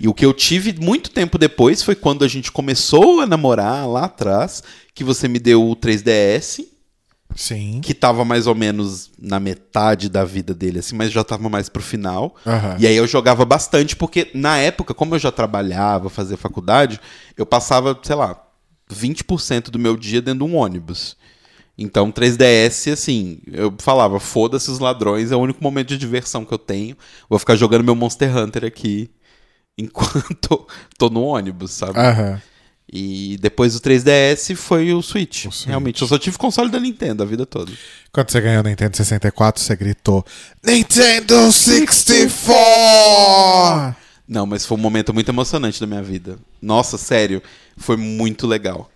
E 0.00 0.08
o 0.08 0.14
que 0.14 0.24
eu 0.24 0.32
tive 0.34 0.74
muito 0.78 1.10
tempo 1.10 1.38
depois 1.38 1.82
foi 1.82 1.94
quando 1.94 2.24
a 2.24 2.28
gente 2.28 2.52
começou 2.52 3.20
a 3.20 3.26
namorar 3.26 3.88
lá 3.88 4.04
atrás, 4.04 4.62
que 4.94 5.04
você 5.04 5.26
me 5.28 5.38
deu 5.38 5.68
o 5.68 5.76
3DS 5.76 6.75
Sim. 7.36 7.80
que 7.82 7.92
tava 7.92 8.24
mais 8.24 8.46
ou 8.46 8.54
menos 8.54 9.10
na 9.18 9.38
metade 9.38 10.08
da 10.08 10.24
vida 10.24 10.54
dele, 10.54 10.78
assim, 10.78 10.96
mas 10.96 11.12
já 11.12 11.22
tava 11.22 11.48
mais 11.48 11.68
pro 11.68 11.82
final. 11.82 12.34
Aham. 12.46 12.76
E 12.78 12.86
aí 12.86 12.96
eu 12.96 13.06
jogava 13.06 13.44
bastante, 13.44 13.94
porque 13.94 14.30
na 14.34 14.56
época, 14.58 14.94
como 14.94 15.14
eu 15.14 15.18
já 15.18 15.30
trabalhava, 15.30 16.08
fazia 16.08 16.36
faculdade, 16.36 16.98
eu 17.36 17.44
passava, 17.44 17.98
sei 18.02 18.16
lá, 18.16 18.42
20% 18.90 19.70
do 19.70 19.78
meu 19.78 19.96
dia 19.96 20.22
dentro 20.22 20.46
de 20.46 20.52
um 20.52 20.56
ônibus. 20.56 21.16
Então, 21.78 22.10
3DS, 22.10 22.90
assim, 22.92 23.38
eu 23.52 23.74
falava, 23.78 24.18
foda-se 24.18 24.70
os 24.70 24.78
ladrões, 24.78 25.30
é 25.30 25.36
o 25.36 25.40
único 25.40 25.62
momento 25.62 25.88
de 25.88 25.98
diversão 25.98 26.44
que 26.44 26.54
eu 26.54 26.58
tenho. 26.58 26.96
Vou 27.28 27.38
ficar 27.38 27.54
jogando 27.54 27.84
meu 27.84 27.94
Monster 27.94 28.34
Hunter 28.34 28.64
aqui 28.64 29.10
enquanto 29.76 30.66
tô 30.96 31.10
no 31.10 31.22
ônibus, 31.22 31.72
sabe? 31.72 31.98
Aham. 31.98 32.40
E 32.92 33.36
depois 33.40 33.74
do 33.74 33.80
3DS 33.80 34.54
foi 34.54 34.92
o 34.94 35.02
Switch. 35.02 35.46
O 35.46 35.52
Switch. 35.52 35.66
Realmente, 35.66 36.02
eu 36.02 36.08
só 36.08 36.18
tive 36.18 36.38
console 36.38 36.70
da 36.70 36.78
Nintendo 36.78 37.22
a 37.22 37.26
vida 37.26 37.44
toda. 37.44 37.72
Quando 38.12 38.30
você 38.30 38.40
ganhou 38.40 38.62
o 38.62 38.66
Nintendo 38.66 38.96
64, 38.96 39.60
você 39.62 39.74
gritou: 39.74 40.24
Nintendo 40.64 41.50
64! 41.52 43.96
Não, 44.28 44.44
mas 44.46 44.66
foi 44.66 44.76
um 44.76 44.80
momento 44.80 45.14
muito 45.14 45.28
emocionante 45.28 45.80
da 45.80 45.86
minha 45.86 46.02
vida. 46.02 46.38
Nossa, 46.60 46.98
sério, 46.98 47.40
foi 47.76 47.96
muito 47.96 48.46
legal. 48.46 48.90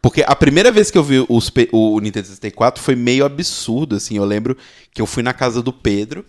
Porque 0.00 0.24
a 0.26 0.34
primeira 0.34 0.72
vez 0.72 0.90
que 0.90 0.96
eu 0.96 1.04
vi 1.04 1.24
P- 1.50 1.68
o 1.72 2.00
Nintendo 2.00 2.26
64 2.26 2.82
foi 2.82 2.96
meio 2.96 3.24
absurdo, 3.24 3.96
assim. 3.96 4.16
Eu 4.16 4.24
lembro 4.24 4.56
que 4.94 5.02
eu 5.02 5.06
fui 5.06 5.22
na 5.22 5.34
casa 5.34 5.62
do 5.62 5.72
Pedro. 5.72 6.24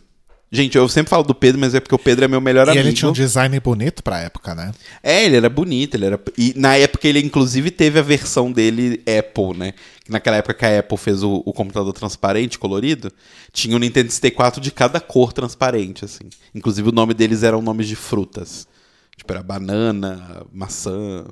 Gente, 0.54 0.78
eu 0.78 0.90
sempre 0.90 1.10
falo 1.10 1.24
do 1.24 1.34
Pedro, 1.34 1.62
mas 1.62 1.74
é 1.74 1.80
porque 1.80 1.96
o 1.96 2.00
Pedro 2.00 2.26
é 2.26 2.28
meu 2.28 2.42
melhor 2.42 2.68
E 2.68 2.72
amigo. 2.72 2.86
ele 2.86 2.94
tinha 2.94 3.08
um 3.08 3.14
design 3.14 3.58
bonito 3.62 4.04
pra 4.04 4.20
época, 4.20 4.54
né? 4.54 4.74
É, 5.02 5.24
ele 5.24 5.38
era 5.38 5.50
bonito, 5.50 5.96
ele 5.96 6.06
era. 6.06 6.20
E 6.38 6.54
na 6.58 6.76
época 6.76 7.08
ele, 7.08 7.20
inclusive, 7.20 7.72
teve 7.72 7.98
a 7.98 8.02
versão 8.02 8.52
dele 8.52 9.02
Apple, 9.18 9.58
né? 9.58 9.74
Que 10.04 10.12
Naquela 10.12 10.36
época 10.36 10.54
que 10.54 10.66
a 10.66 10.80
Apple 10.80 10.98
fez 10.98 11.24
o, 11.24 11.42
o 11.46 11.54
computador 11.54 11.94
transparente, 11.94 12.60
colorido, 12.60 13.14
tinha 13.54 13.74
o 13.74 13.80
Nintendo 13.80 14.12
64 14.12 14.60
de 14.60 14.72
cada 14.72 15.00
cor 15.00 15.32
transparente, 15.32 16.04
assim. 16.04 16.26
Inclusive 16.54 16.90
o 16.90 16.92
nome 16.92 17.14
deles 17.14 17.44
eram 17.44 17.62
nomes 17.62 17.88
de 17.88 17.96
frutas. 17.96 18.68
Tipo, 19.16 19.32
era 19.32 19.42
banana, 19.44 20.46
maçã, 20.52 21.24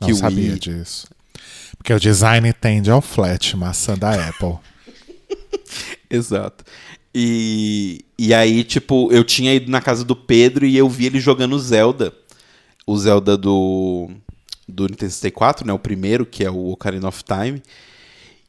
Não 0.00 0.08
kiwi. 0.08 0.18
sabia 0.18 0.58
disso. 0.58 1.08
Porque 1.76 1.92
o 1.92 2.00
design 2.00 2.50
tende 2.54 2.90
ao 2.90 3.02
flat, 3.02 3.54
maçã 3.54 3.98
da 3.98 4.28
Apple. 4.28 4.54
Exato. 6.08 6.64
E, 7.14 8.04
e 8.18 8.32
aí, 8.32 8.64
tipo, 8.64 9.10
eu 9.12 9.22
tinha 9.22 9.54
ido 9.54 9.70
na 9.70 9.80
casa 9.80 10.04
do 10.04 10.16
Pedro 10.16 10.64
e 10.64 10.76
eu 10.76 10.88
vi 10.88 11.06
ele 11.06 11.20
jogando 11.20 11.58
Zelda. 11.58 12.12
O 12.86 12.96
Zelda 12.96 13.36
do, 13.36 14.10
do 14.66 14.84
Nintendo 14.84 15.12
64, 15.12 15.66
né? 15.66 15.72
O 15.72 15.78
primeiro, 15.78 16.24
que 16.24 16.44
é 16.44 16.50
o 16.50 16.70
Ocarina 16.70 17.08
of 17.08 17.22
Time. 17.22 17.62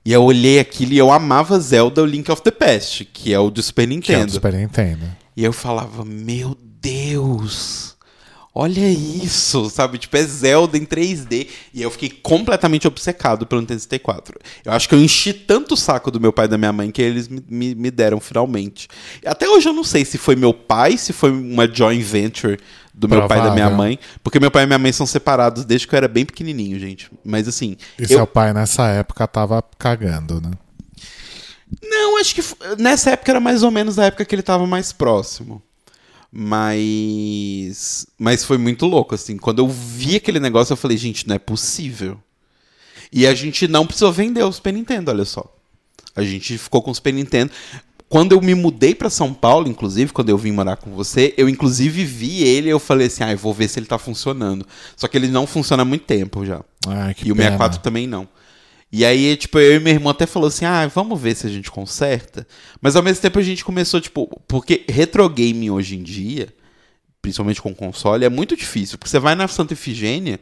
E 0.06 0.12
eu 0.12 0.24
olhei 0.24 0.60
aquilo 0.60 0.94
e 0.94 0.98
eu 0.98 1.12
amava 1.12 1.60
Zelda, 1.60 2.02
o 2.02 2.06
Link 2.06 2.30
of 2.30 2.42
the 2.42 2.52
Past, 2.52 3.06
que 3.06 3.34
é 3.34 3.40
o 3.40 3.50
do 3.50 3.62
Super 3.64 3.88
Que 3.88 3.94
é 3.94 3.94
o 3.94 3.96
Nintendo. 3.96 4.26
do 4.26 4.32
Super 4.34 4.54
Nintendo. 4.54 5.06
E 5.36 5.44
eu 5.44 5.54
falava, 5.54 6.04
meu 6.04 6.58
Deus, 6.82 7.93
olha 8.54 8.88
isso, 8.90 9.70
sabe? 9.70 9.98
Tipo, 9.98 10.18
é 10.18 10.24
Zelda 10.24 10.78
em 10.78 10.86
3D. 10.86 11.48
E 11.74 11.82
eu 11.82 11.90
fiquei 11.90 12.10
completamente 12.10 12.88
obcecado 12.88 13.46
pelo 13.46 13.62
Nintendo 13.62 13.80
64. 13.80 14.40
Eu 14.64 14.72
acho 14.72 14.88
que 14.88 14.96
eu 14.96 15.00
enchi 15.02 15.34
tanto 15.34 15.74
o 15.74 15.78
saco 15.78 16.12
do 16.12 16.20
meu 16.20 16.32
pai 16.32 16.46
e 16.46 16.50
da 16.50 16.58
minha 16.58 16.72
mãe 16.74 16.92
que 16.92 17.02
eles 17.02 17.28
me, 17.28 17.44
me, 17.50 17.76
me 17.76 17.92
deram 17.92 18.20
finalmente. 18.20 18.88
Até 19.26 19.48
hoje 19.50 19.68
eu 19.70 19.74
não 19.74 19.84
sei 19.84 20.06
se 20.06 20.18
foi 20.18 20.36
meu 20.36 20.54
pai, 20.54 20.98
se 20.98 21.12
foi 21.14 21.32
uma 21.32 21.68
joint 21.68 22.02
venture 22.04 22.58
do 22.94 23.10
meu 23.10 23.28
pai 23.28 23.40
e 23.40 23.42
da 23.42 23.52
minha 23.52 23.66
Provável. 23.66 23.78
mãe. 23.78 24.00
Porque 24.24 24.40
meu 24.40 24.52
pai 24.52 24.64
e 24.64 24.68
minha 24.68 24.78
mãe 24.80 24.92
são 24.92 25.06
separados 25.06 25.66
desde 25.66 25.88
que 25.88 25.96
eu 25.96 25.98
era 25.98 26.08
bem 26.08 26.26
pequenininho, 26.26 26.80
gente. 26.80 27.10
Mas 27.26 27.48
assim, 27.48 27.76
E 27.98 28.04
eu, 28.04 28.08
seu 28.08 28.28
pai 28.28 28.54
nessa 28.54 28.88
época 28.88 29.28
tava 29.28 29.64
cagando, 29.80 30.40
né? 30.40 30.52
Não, 31.82 32.20
acho 32.20 32.36
que 32.36 32.44
nessa 32.78 33.12
época 33.12 33.32
era 33.32 33.40
mais 33.40 33.64
ou 33.64 33.72
menos 33.72 33.98
a 33.98 34.06
época 34.06 34.26
que 34.26 34.36
ele 34.36 34.44
tava 34.44 34.68
mais 34.68 34.92
próximo. 34.94 35.62
Mas. 36.36 38.08
Mas 38.18 38.44
foi 38.44 38.58
muito 38.58 38.88
louco, 38.88 39.14
assim. 39.14 39.38
Quando 39.38 39.60
eu 39.60 39.70
vi 39.70 40.16
aquele 40.16 40.40
negócio, 40.40 40.74
eu 40.74 40.78
falei, 40.78 40.98
gente, 40.98 41.28
não 41.28 41.36
é 41.36 41.40
possível. 41.40 42.18
E 43.12 43.28
a 43.28 43.36
gente 43.36 43.68
não 43.68 43.86
precisou 43.86 44.12
vender 44.12 44.44
os 44.44 44.56
Super 44.56 44.74
Nintendo, 44.74 45.12
olha 45.12 45.26
só. 45.26 45.56
A 46.16 46.24
gente 46.24 46.58
ficou 46.58 46.82
com 46.82 46.90
os 46.90 46.98
Super 46.98 47.14
Nintendo. 47.14 47.52
Quando 48.10 48.32
eu 48.32 48.42
me 48.42 48.56
mudei 48.56 48.96
pra 48.96 49.10
São 49.10 49.32
Paulo, 49.34 49.68
inclusive, 49.68 50.12
quando 50.12 50.30
eu 50.30 50.38
vim 50.38 50.52
morar 50.52 50.78
com 50.78 50.92
você, 50.92 51.34
eu 51.38 51.48
inclusive 51.48 52.04
vi 52.04 52.44
ele 52.44 52.68
e 52.68 52.72
eu 52.72 52.80
falei 52.80 53.08
assim, 53.08 53.24
ah, 53.24 53.32
eu 53.32 53.38
vou 53.38 53.54
ver 53.54 53.68
se 53.68 53.80
ele 53.80 53.86
tá 53.86 54.00
funcionando. 54.00 54.66
Só 54.96 55.08
que 55.08 55.18
ele 55.18 55.28
não 55.28 55.46
funciona 55.46 55.84
há 55.84 55.86
muito 55.86 56.06
tempo 56.06 56.46
já. 56.46 56.64
Ai, 56.88 57.16
E 57.24 57.32
o 57.32 57.36
pena. 57.36 57.50
64 57.52 57.80
também 57.80 58.08
não. 58.08 58.28
E 58.96 59.04
aí, 59.04 59.36
tipo, 59.36 59.58
eu 59.58 59.78
e 59.78 59.80
meu 59.80 59.92
irmão 59.92 60.12
até 60.12 60.28
falou 60.28 60.48
assim: 60.48 60.66
ah, 60.66 60.86
vamos 60.86 61.20
ver 61.20 61.36
se 61.36 61.48
a 61.48 61.50
gente 61.50 61.72
conserta. 61.72 62.46
Mas 62.80 62.96
ao 62.96 63.02
mesmo 63.02 63.24
tempo 63.24 63.40
a 63.40 63.42
gente 63.42 63.66
começou, 63.66 64.00
tipo, 64.00 64.30
porque 64.48 64.86
retro 64.88 65.28
gaming 65.28 65.72
hoje 65.72 65.98
em 65.98 66.04
dia, 66.04 66.50
principalmente 67.20 67.60
com 67.60 67.74
console, 67.74 68.24
é 68.24 68.30
muito 68.30 68.56
difícil. 68.56 69.00
Porque 69.00 69.10
você 69.10 69.18
vai 69.18 69.34
na 69.34 69.48
Santa 69.48 69.74
Efigênia, 69.74 70.40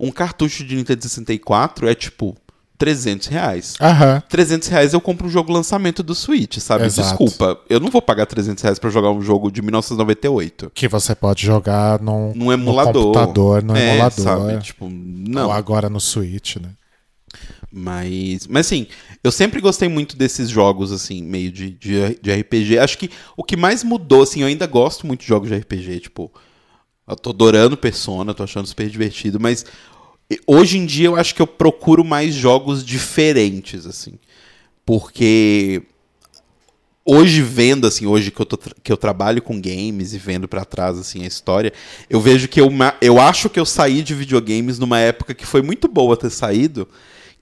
um 0.00 0.10
cartucho 0.10 0.64
de 0.64 0.74
Nintendo 0.74 1.02
64 1.02 1.86
é 1.86 1.94
tipo 1.94 2.34
300 2.78 3.26
reais. 3.26 3.74
Aham. 3.78 4.22
300 4.30 4.68
reais 4.68 4.94
eu 4.94 5.00
compro 5.00 5.26
um 5.26 5.30
jogo 5.30 5.52
lançamento 5.52 6.02
do 6.02 6.14
Switch, 6.14 6.56
sabe? 6.60 6.86
Exato. 6.86 7.08
Desculpa, 7.08 7.60
eu 7.68 7.78
não 7.80 7.90
vou 7.90 8.00
pagar 8.00 8.24
300 8.24 8.62
reais 8.62 8.78
pra 8.78 8.88
jogar 8.88 9.10
um 9.10 9.20
jogo 9.20 9.52
de 9.52 9.60
1998. 9.60 10.72
Que 10.72 10.88
você 10.88 11.14
pode 11.14 11.44
jogar 11.44 12.00
num, 12.00 12.32
Num 12.34 12.50
emulador. 12.50 12.94
no 12.94 13.12
computador, 13.12 13.62
no 13.62 13.76
é, 13.76 13.90
emulador. 13.90 14.24
Sabe? 14.24 14.58
Tipo, 14.62 14.88
não. 14.88 15.48
Ou 15.48 15.52
agora 15.52 15.90
no 15.90 16.00
Switch, 16.00 16.56
né? 16.56 16.70
Mas, 17.76 18.46
mas 18.46 18.66
assim, 18.66 18.86
eu 19.24 19.32
sempre 19.32 19.60
gostei 19.60 19.88
muito 19.88 20.16
desses 20.16 20.48
jogos, 20.48 20.92
assim, 20.92 21.20
meio 21.24 21.50
de, 21.50 21.70
de, 21.70 22.20
de 22.22 22.32
RPG. 22.32 22.78
Acho 22.78 22.96
que 22.96 23.10
o 23.36 23.42
que 23.42 23.56
mais 23.56 23.82
mudou, 23.82 24.22
assim, 24.22 24.42
eu 24.42 24.46
ainda 24.46 24.64
gosto 24.64 25.04
muito 25.08 25.22
de 25.22 25.26
jogos 25.26 25.48
de 25.48 25.56
RPG, 25.56 25.98
tipo, 26.00 26.30
eu 27.06 27.16
tô 27.16 27.30
adorando 27.30 27.76
Persona, 27.76 28.32
tô 28.32 28.44
achando 28.44 28.68
super 28.68 28.88
divertido, 28.88 29.40
mas 29.40 29.66
hoje 30.46 30.78
em 30.78 30.86
dia 30.86 31.06
eu 31.08 31.16
acho 31.16 31.34
que 31.34 31.42
eu 31.42 31.48
procuro 31.48 32.04
mais 32.04 32.32
jogos 32.32 32.84
diferentes, 32.84 33.86
assim. 33.86 34.20
Porque 34.86 35.82
hoje 37.04 37.42
vendo, 37.42 37.88
assim, 37.88 38.06
hoje 38.06 38.30
que 38.30 38.40
eu, 38.40 38.46
tô, 38.46 38.56
que 38.56 38.92
eu 38.92 38.96
trabalho 38.96 39.42
com 39.42 39.60
games 39.60 40.14
e 40.14 40.18
vendo 40.18 40.46
pra 40.46 40.64
trás, 40.64 40.96
assim, 40.96 41.24
a 41.24 41.26
história, 41.26 41.72
eu 42.08 42.20
vejo 42.20 42.46
que 42.46 42.60
eu, 42.60 42.70
eu 43.00 43.18
acho 43.18 43.50
que 43.50 43.58
eu 43.58 43.66
saí 43.66 44.00
de 44.00 44.14
videogames 44.14 44.78
numa 44.78 45.00
época 45.00 45.34
que 45.34 45.44
foi 45.44 45.60
muito 45.60 45.88
boa 45.88 46.16
ter 46.16 46.30
saído, 46.30 46.88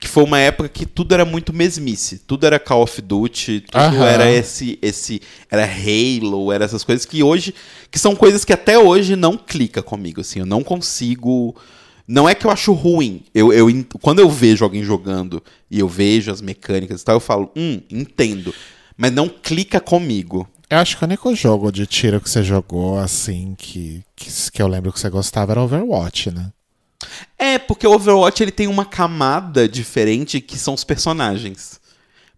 que 0.03 0.09
foi 0.09 0.25
uma 0.25 0.41
época 0.41 0.69
que 0.69 0.85
tudo 0.85 1.15
era 1.15 1.25
muito 1.25 1.53
mesmice, 1.53 2.19
tudo 2.19 2.45
era 2.45 2.59
Call 2.59 2.83
of 2.83 3.01
Duty, 3.01 3.61
tudo 3.61 3.81
Aham. 3.81 4.05
era 4.05 4.29
esse, 4.29 4.77
esse, 4.83 5.23
era 5.49 5.65
Halo, 5.65 6.51
era 6.51 6.65
essas 6.65 6.83
coisas 6.83 7.07
que 7.07 7.23
hoje, 7.23 7.55
que 7.89 8.01
são 8.01 8.17
coisas 8.17 8.45
que 8.45 8.53
até 8.53 8.77
hoje 8.77 9.15
não 9.15 9.37
clica 9.37 9.81
comigo, 9.81 10.21
assim, 10.21 10.41
eu 10.41 10.45
não 10.47 10.65
consigo... 10.65 11.55
Não 12.05 12.29
é 12.29 12.35
que 12.35 12.45
eu 12.45 12.51
acho 12.51 12.73
ruim. 12.73 13.23
Eu, 13.33 13.53
eu, 13.53 13.69
quando 14.01 14.19
eu 14.19 14.29
vejo 14.29 14.65
alguém 14.65 14.83
jogando 14.83 15.41
e 15.71 15.79
eu 15.79 15.87
vejo 15.87 16.33
as 16.33 16.41
mecânicas 16.41 17.01
e 17.01 17.05
tal, 17.05 17.15
eu 17.15 17.21
falo, 17.21 17.53
hum, 17.57 17.81
entendo. 17.89 18.53
Mas 18.97 19.13
não 19.13 19.29
clica 19.29 19.79
comigo. 19.79 20.49
Eu 20.69 20.79
acho 20.79 20.99
que 20.99 21.05
o 21.05 21.07
único 21.07 21.33
jogo 21.37 21.71
de 21.71 21.87
tiro 21.87 22.21
que 22.21 22.29
você 22.29 22.43
jogou, 22.43 22.99
assim, 22.99 23.55
que, 23.57 24.03
que, 24.17 24.29
que 24.51 24.61
eu 24.61 24.67
lembro 24.67 24.93
que 24.93 24.99
você 24.99 25.09
gostava 25.09 25.53
era 25.53 25.63
Overwatch, 25.63 26.33
né? 26.33 26.51
É, 27.39 27.59
porque 27.59 27.87
o 27.87 27.93
Overwatch 27.93 28.43
ele 28.43 28.53
tem 28.53 28.67
uma 28.67 28.85
camada 28.85 29.69
diferente 29.69 30.41
que 30.41 30.59
são 30.59 30.75
os 30.75 30.85
personagens. 30.85 31.81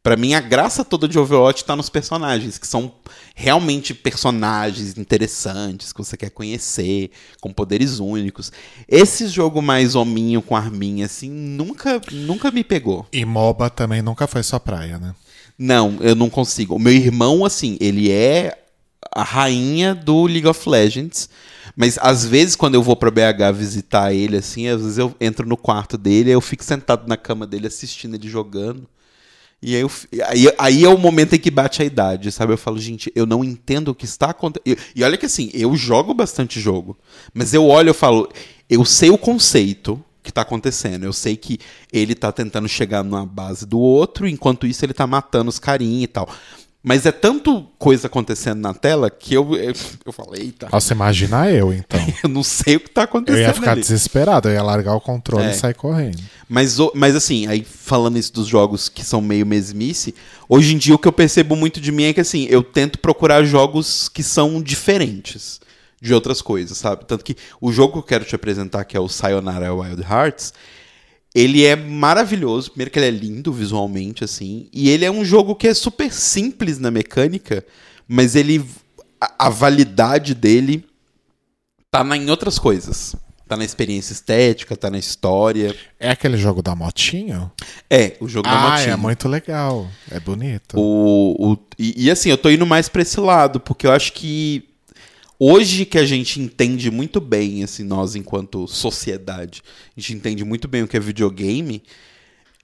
Pra 0.05 0.17
mim, 0.17 0.35
a 0.35 0.41
graça 0.41 0.85
toda 0.85 1.09
de 1.09 1.19
Overwatch 1.19 1.65
tá 1.65 1.75
nos 1.75 1.89
personagens, 1.89 2.59
que 2.59 2.67
são 2.67 2.93
realmente 3.35 3.95
personagens 3.95 4.99
interessantes, 4.99 5.95
que 5.95 5.99
você 5.99 6.15
quer 6.15 6.29
conhecer, 6.29 7.11
com 7.41 7.51
poderes 7.51 8.01
únicos. 8.01 8.53
Esse 8.87 9.29
jogo 9.29 9.62
mais 9.62 9.95
hominho 9.95 10.43
com 10.43 10.55
arminha, 10.55 11.07
assim, 11.07 11.31
nunca, 11.31 12.03
nunca 12.12 12.51
me 12.51 12.62
pegou. 12.62 13.07
E 13.11 13.25
MOBA 13.25 13.71
também 13.71 14.03
nunca 14.03 14.27
foi 14.27 14.43
sua 14.43 14.61
praia, 14.61 14.99
né? 14.99 15.15
Não, 15.59 15.97
eu 16.01 16.15
não 16.15 16.29
consigo. 16.29 16.75
O 16.75 16.79
meu 16.79 16.93
irmão, 16.93 17.43
assim, 17.43 17.79
ele 17.81 18.11
é 18.11 18.59
a 19.11 19.23
rainha 19.23 19.95
do 19.95 20.27
League 20.27 20.47
of 20.47 20.69
Legends. 20.69 21.31
Mas 21.77 21.99
às 22.01 22.25
vezes, 22.25 22.55
quando 22.55 22.75
eu 22.75 22.83
vou 22.83 22.97
pra 22.97 23.11
BH 23.11 23.53
visitar 23.55 24.12
ele, 24.12 24.37
assim, 24.37 24.68
às 24.68 24.81
vezes 24.81 24.99
eu 24.99 25.14
entro 25.20 25.47
no 25.47 25.57
quarto 25.57 25.99
dele, 25.99 26.31
eu 26.31 26.41
fico 26.41 26.64
sentado 26.64 27.09
na 27.09 27.16
cama 27.16 27.47
dele 27.47 27.66
assistindo 27.66 28.14
ele 28.14 28.29
jogando. 28.29 28.89
E 29.61 29.75
aí, 29.75 29.81
eu 29.81 29.91
aí, 30.27 30.55
aí 30.59 30.85
é 30.85 30.89
o 30.89 30.99
momento 30.99 31.35
em 31.35 31.39
que 31.39 31.51
bate 31.51 31.83
a 31.83 31.85
idade, 31.85 32.31
sabe? 32.31 32.53
Eu 32.53 32.59
falo, 32.59 32.79
gente, 32.79 33.11
eu 33.14 33.25
não 33.25 33.43
entendo 33.43 33.89
o 33.89 33.95
que 33.95 34.05
está 34.05 34.31
acontecendo. 34.31 34.79
E 34.95 35.03
olha 35.03 35.16
que 35.16 35.27
assim, 35.27 35.51
eu 35.55 35.75
jogo 35.75 36.12
bastante 36.12 36.61
jogo. 36.61 36.97
Mas 37.33 37.55
eu 37.55 37.66
olho 37.66 37.91
e 37.91 37.95
falo, 37.95 38.29
eu 38.68 38.85
sei 38.85 39.11
o 39.11 39.18
conceito 39.18 40.03
que 40.22 40.33
tá 40.33 40.43
acontecendo. 40.43 41.05
Eu 41.05 41.12
sei 41.12 41.37
que 41.37 41.59
ele 41.93 42.14
tá 42.14 42.31
tentando 42.31 42.68
chegar 42.68 43.03
na 43.03 43.25
base 43.25 43.66
do 43.66 43.79
outro, 43.79 44.29
enquanto 44.29 44.66
isso 44.66 44.85
ele 44.85 44.95
tá 44.95 45.07
matando 45.07 45.49
os 45.49 45.59
carinha 45.59 46.05
e 46.05 46.09
tal. 46.09 46.29
Mas 46.87 47.07
é 47.07 47.12
tanto 47.12 47.62
coisa 47.78 48.09
acontecendo 48.09 48.61
na 48.61 48.74
tela 48.74 49.09
que 49.09 49.32
eu, 49.32 49.57
eu, 49.57 49.72
eu 50.05 50.12
falo, 50.12 50.37
eita, 50.37 50.68
Nossa, 50.70 50.93
imagina 50.93 51.51
eu, 51.51 51.72
então. 51.72 51.99
eu 52.22 52.28
não 52.28 52.43
sei 52.43 52.76
o 52.76 52.80
que 52.80 52.91
tá 52.91 53.01
Eu 53.01 53.05
acontecendo 53.07 53.41
ia 53.41 53.55
ficar 53.55 53.70
ali. 53.72 53.80
desesperado, 53.80 54.51
eu 54.51 54.53
ia 54.53 54.62
largar 54.62 54.95
o 54.95 55.01
controle 55.01 55.47
É. 55.47 55.51
e 55.53 55.55
sair 55.55 55.72
correndo. 55.72 56.18
Mas, 56.47 56.76
mas 56.95 57.16
assim, 57.16 57.47
aí 57.47 57.64
falando 57.64 58.18
isso 58.18 58.30
dos 58.35 58.47
jogos 58.47 58.91
que 58.91 59.03
são 59.03 59.22
meio 59.22 59.47
mesmice, 59.47 60.14
hoje 60.47 60.74
em 60.74 60.78
dia 60.78 60.95
o 60.95 60.99
que 60.99 61.09
eu 61.09 61.12
percebo 61.12 61.57
muito 61.57 61.80
de 61.80 61.91
mim 61.91 62.05
é 62.05 62.12
que 62.12 62.20
assim, 62.20 62.47
eu 62.51 62.62
tento 62.62 62.99
procurar 62.99 63.43
jogos 63.45 64.11
que 64.11 64.22
são 64.22 64.61
diferentes 64.62 65.61
de 66.03 66.12
outras 66.12 66.43
coisas, 66.43 66.76
sabe? 66.76 67.07
Tanto 67.07 67.24
que 67.24 67.35
o 67.62 67.72
jogo 67.72 67.95
que 67.95 67.99
eu 68.01 68.03
quero 68.03 68.24
te 68.26 68.35
apresentar, 68.35 68.85
que 68.85 68.95
é 68.95 69.01
o 69.01 69.09
Sayonara 69.09 69.72
Wild 69.72 70.03
Hearts, 70.03 70.53
ele 71.35 71.64
é 71.64 71.74
maravilhoso. 71.74 72.70
Primeiro 72.70 72.91
que 72.91 72.99
ele 72.99 73.07
é 73.07 73.11
lindo 73.11 73.53
visualmente, 73.53 74.22
assim. 74.24 74.68
E 74.72 74.89
ele 74.89 75.05
é 75.05 75.11
um 75.11 75.24
jogo 75.24 75.55
que 75.55 75.66
é 75.68 75.74
super 75.74 76.12
simples 76.12 76.78
na 76.78 76.91
mecânica, 76.91 77.64
mas 78.07 78.35
ele. 78.37 78.64
A, 79.20 79.47
a 79.47 79.49
validade 79.49 80.35
dele 80.35 80.85
tá 81.91 82.05
na, 82.05 82.16
em 82.16 82.30
outras 82.30 82.59
coisas. 82.59 83.16
Tá 83.47 83.59
na 83.59 83.64
experiência 83.64 84.12
estética, 84.14 84.74
tá 84.74 84.91
na 84.91 84.99
história. 84.99 85.76
É 86.01 86.11
aquele 86.11 86.37
jogo 86.39 86.62
da 86.62 86.74
motinho? 86.74 87.53
É, 87.91 88.16
o 88.18 88.26
jogo 88.26 88.49
da 88.49 88.55
Ah, 88.59 88.70
motinha. 88.70 88.93
é 88.95 88.97
muito 88.97 89.28
legal. 89.28 89.87
É 90.11 90.18
bonito. 90.18 90.78
O, 90.78 91.53
o- 91.53 91.59
e, 91.78 92.07
e 92.07 92.11
assim, 92.11 92.30
eu 92.30 92.39
tô 92.39 92.49
indo 92.49 92.64
mais 92.64 92.89
pra 92.89 93.03
esse 93.03 93.20
lado, 93.20 93.61
porque 93.61 93.87
eu 93.87 93.93
acho 93.93 94.14
que 94.14 94.64
hoje 95.47 95.84
que 95.84 95.99
a 95.99 96.07
gente 96.07 96.40
entende 96.40 96.90
muito 96.90 97.20
bem, 97.20 97.62
assim, 97.62 97.84
nós 97.84 98.14
enquanto 98.14 98.66
sociedade, 98.66 99.62
a 99.95 100.01
gente 100.01 100.14
entende 100.14 100.45
muito 100.45 100.66
bem 100.66 100.82
o 100.82 100.88
que 100.88 100.97
é 100.97 101.01
videogame, 101.01 101.82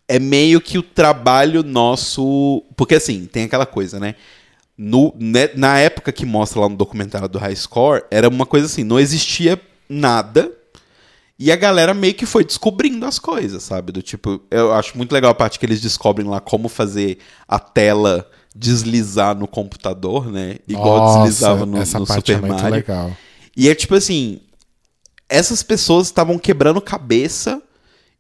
é 0.09 0.19
meio 0.19 0.61
que 0.61 0.79
o 0.79 0.83
trabalho 0.83 1.63
nosso. 1.63 2.65
Porque 2.77 2.95
assim, 2.95 3.27
tem 3.27 3.45
aquela 3.45 3.67
coisa, 3.67 4.01
né? 4.01 4.15
No, 4.77 5.15
né, 5.19 5.51
na 5.55 5.79
época 5.79 6.11
que 6.11 6.25
mostra 6.25 6.61
lá 6.61 6.69
no 6.69 6.77
documentário 6.77 7.29
do 7.29 7.39
High 7.39 7.55
Score, 7.55 8.03
era 8.11 8.29
uma 8.29 8.47
coisa 8.47 8.67
assim, 8.67 8.83
não 8.83 8.99
existia 8.99 9.61
nada. 9.89 10.51
E 11.39 11.53
a 11.53 11.57
galera 11.57 11.95
meio 11.95 12.15
que 12.15 12.27
foi 12.27 12.45
descobrindo 12.45 13.05
as 13.07 13.19
coisas, 13.19 13.63
sabe? 13.63 13.93
Do 13.93 14.03
tipo, 14.03 14.43
eu 14.51 14.73
acho 14.73 14.97
muito 14.97 15.13
legal 15.13 15.31
a 15.31 15.35
parte 15.35 15.59
que 15.59 15.67
eles 15.67 15.81
descobrem 15.81 16.27
lá 16.27 16.41
como 16.41 16.69
fazer 16.69 17.19
a 17.47 17.59
tela 17.59 18.29
deslizar 18.55 19.37
no 19.37 19.47
computador, 19.47 20.31
né? 20.31 20.57
Igual 20.67 20.99
Nossa, 20.99 21.19
deslizava 21.21 21.67
no, 21.67 21.79
essa 21.79 21.99
no 21.99 22.07
parte 22.07 22.33
Super 22.33 22.45
é 22.45 22.49
muito 22.49 22.63
Mario. 22.63 22.71
legal. 22.71 23.17
E 23.57 23.69
é 23.69 23.75
tipo 23.75 23.95
assim, 23.95 24.41
essas 25.29 25.63
pessoas 25.63 26.09
estavam 26.09 26.39
quebrando 26.39 26.81
cabeça 26.81 27.63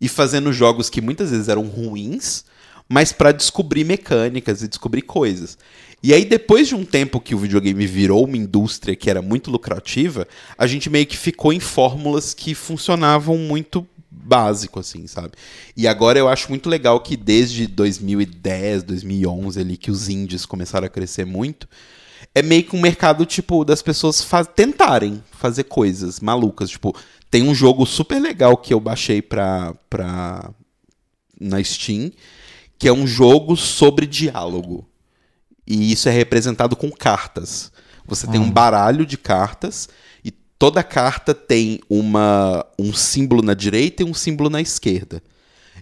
e 0.00 0.08
fazendo 0.08 0.52
jogos 0.52 0.88
que 0.88 1.00
muitas 1.00 1.30
vezes 1.30 1.48
eram 1.48 1.66
ruins, 1.66 2.44
mas 2.88 3.12
pra 3.12 3.32
descobrir 3.32 3.84
mecânicas 3.84 4.62
e 4.62 4.68
descobrir 4.68 5.02
coisas. 5.02 5.58
E 6.02 6.14
aí 6.14 6.24
depois 6.24 6.68
de 6.68 6.74
um 6.74 6.84
tempo 6.84 7.20
que 7.20 7.34
o 7.34 7.38
videogame 7.38 7.86
virou 7.86 8.24
uma 8.24 8.36
indústria 8.36 8.96
que 8.96 9.10
era 9.10 9.20
muito 9.20 9.50
lucrativa, 9.50 10.26
a 10.56 10.66
gente 10.66 10.88
meio 10.88 11.06
que 11.06 11.16
ficou 11.16 11.52
em 11.52 11.60
fórmulas 11.60 12.32
que 12.32 12.54
funcionavam 12.54 13.36
muito 13.36 13.86
básico 14.24 14.80
assim, 14.80 15.06
sabe? 15.06 15.32
E 15.76 15.86
agora 15.88 16.18
eu 16.18 16.28
acho 16.28 16.48
muito 16.48 16.68
legal 16.68 17.00
que 17.00 17.16
desde 17.16 17.66
2010, 17.66 18.82
2011 18.82 19.60
ali 19.60 19.76
que 19.76 19.90
os 19.90 20.08
indies 20.08 20.46
começaram 20.46 20.86
a 20.86 20.90
crescer 20.90 21.24
muito, 21.24 21.68
é 22.34 22.42
meio 22.42 22.64
que 22.64 22.76
um 22.76 22.80
mercado, 22.80 23.24
tipo, 23.26 23.64
das 23.64 23.82
pessoas 23.82 24.22
faz- 24.22 24.48
tentarem 24.54 25.22
fazer 25.32 25.64
coisas 25.64 26.20
malucas. 26.20 26.70
Tipo, 26.70 26.94
tem 27.30 27.42
um 27.48 27.54
jogo 27.54 27.84
super 27.86 28.20
legal 28.20 28.56
que 28.56 28.72
eu 28.72 28.80
baixei 28.80 29.20
pra, 29.22 29.74
pra, 29.88 30.50
na 31.40 31.62
Steam, 31.62 32.10
que 32.78 32.86
é 32.88 32.92
um 32.92 33.06
jogo 33.06 33.56
sobre 33.56 34.06
diálogo. 34.06 34.86
E 35.66 35.92
isso 35.92 36.08
é 36.08 36.12
representado 36.12 36.76
com 36.76 36.90
cartas. 36.90 37.70
Você 38.06 38.26
tem 38.26 38.40
um 38.40 38.50
baralho 38.50 39.06
de 39.06 39.16
cartas 39.16 39.88
toda 40.60 40.82
carta 40.82 41.34
tem 41.34 41.80
uma, 41.88 42.66
um 42.78 42.92
símbolo 42.92 43.40
na 43.40 43.54
direita 43.54 44.02
e 44.02 44.06
um 44.06 44.12
símbolo 44.12 44.50
na 44.50 44.60
esquerda. 44.60 45.22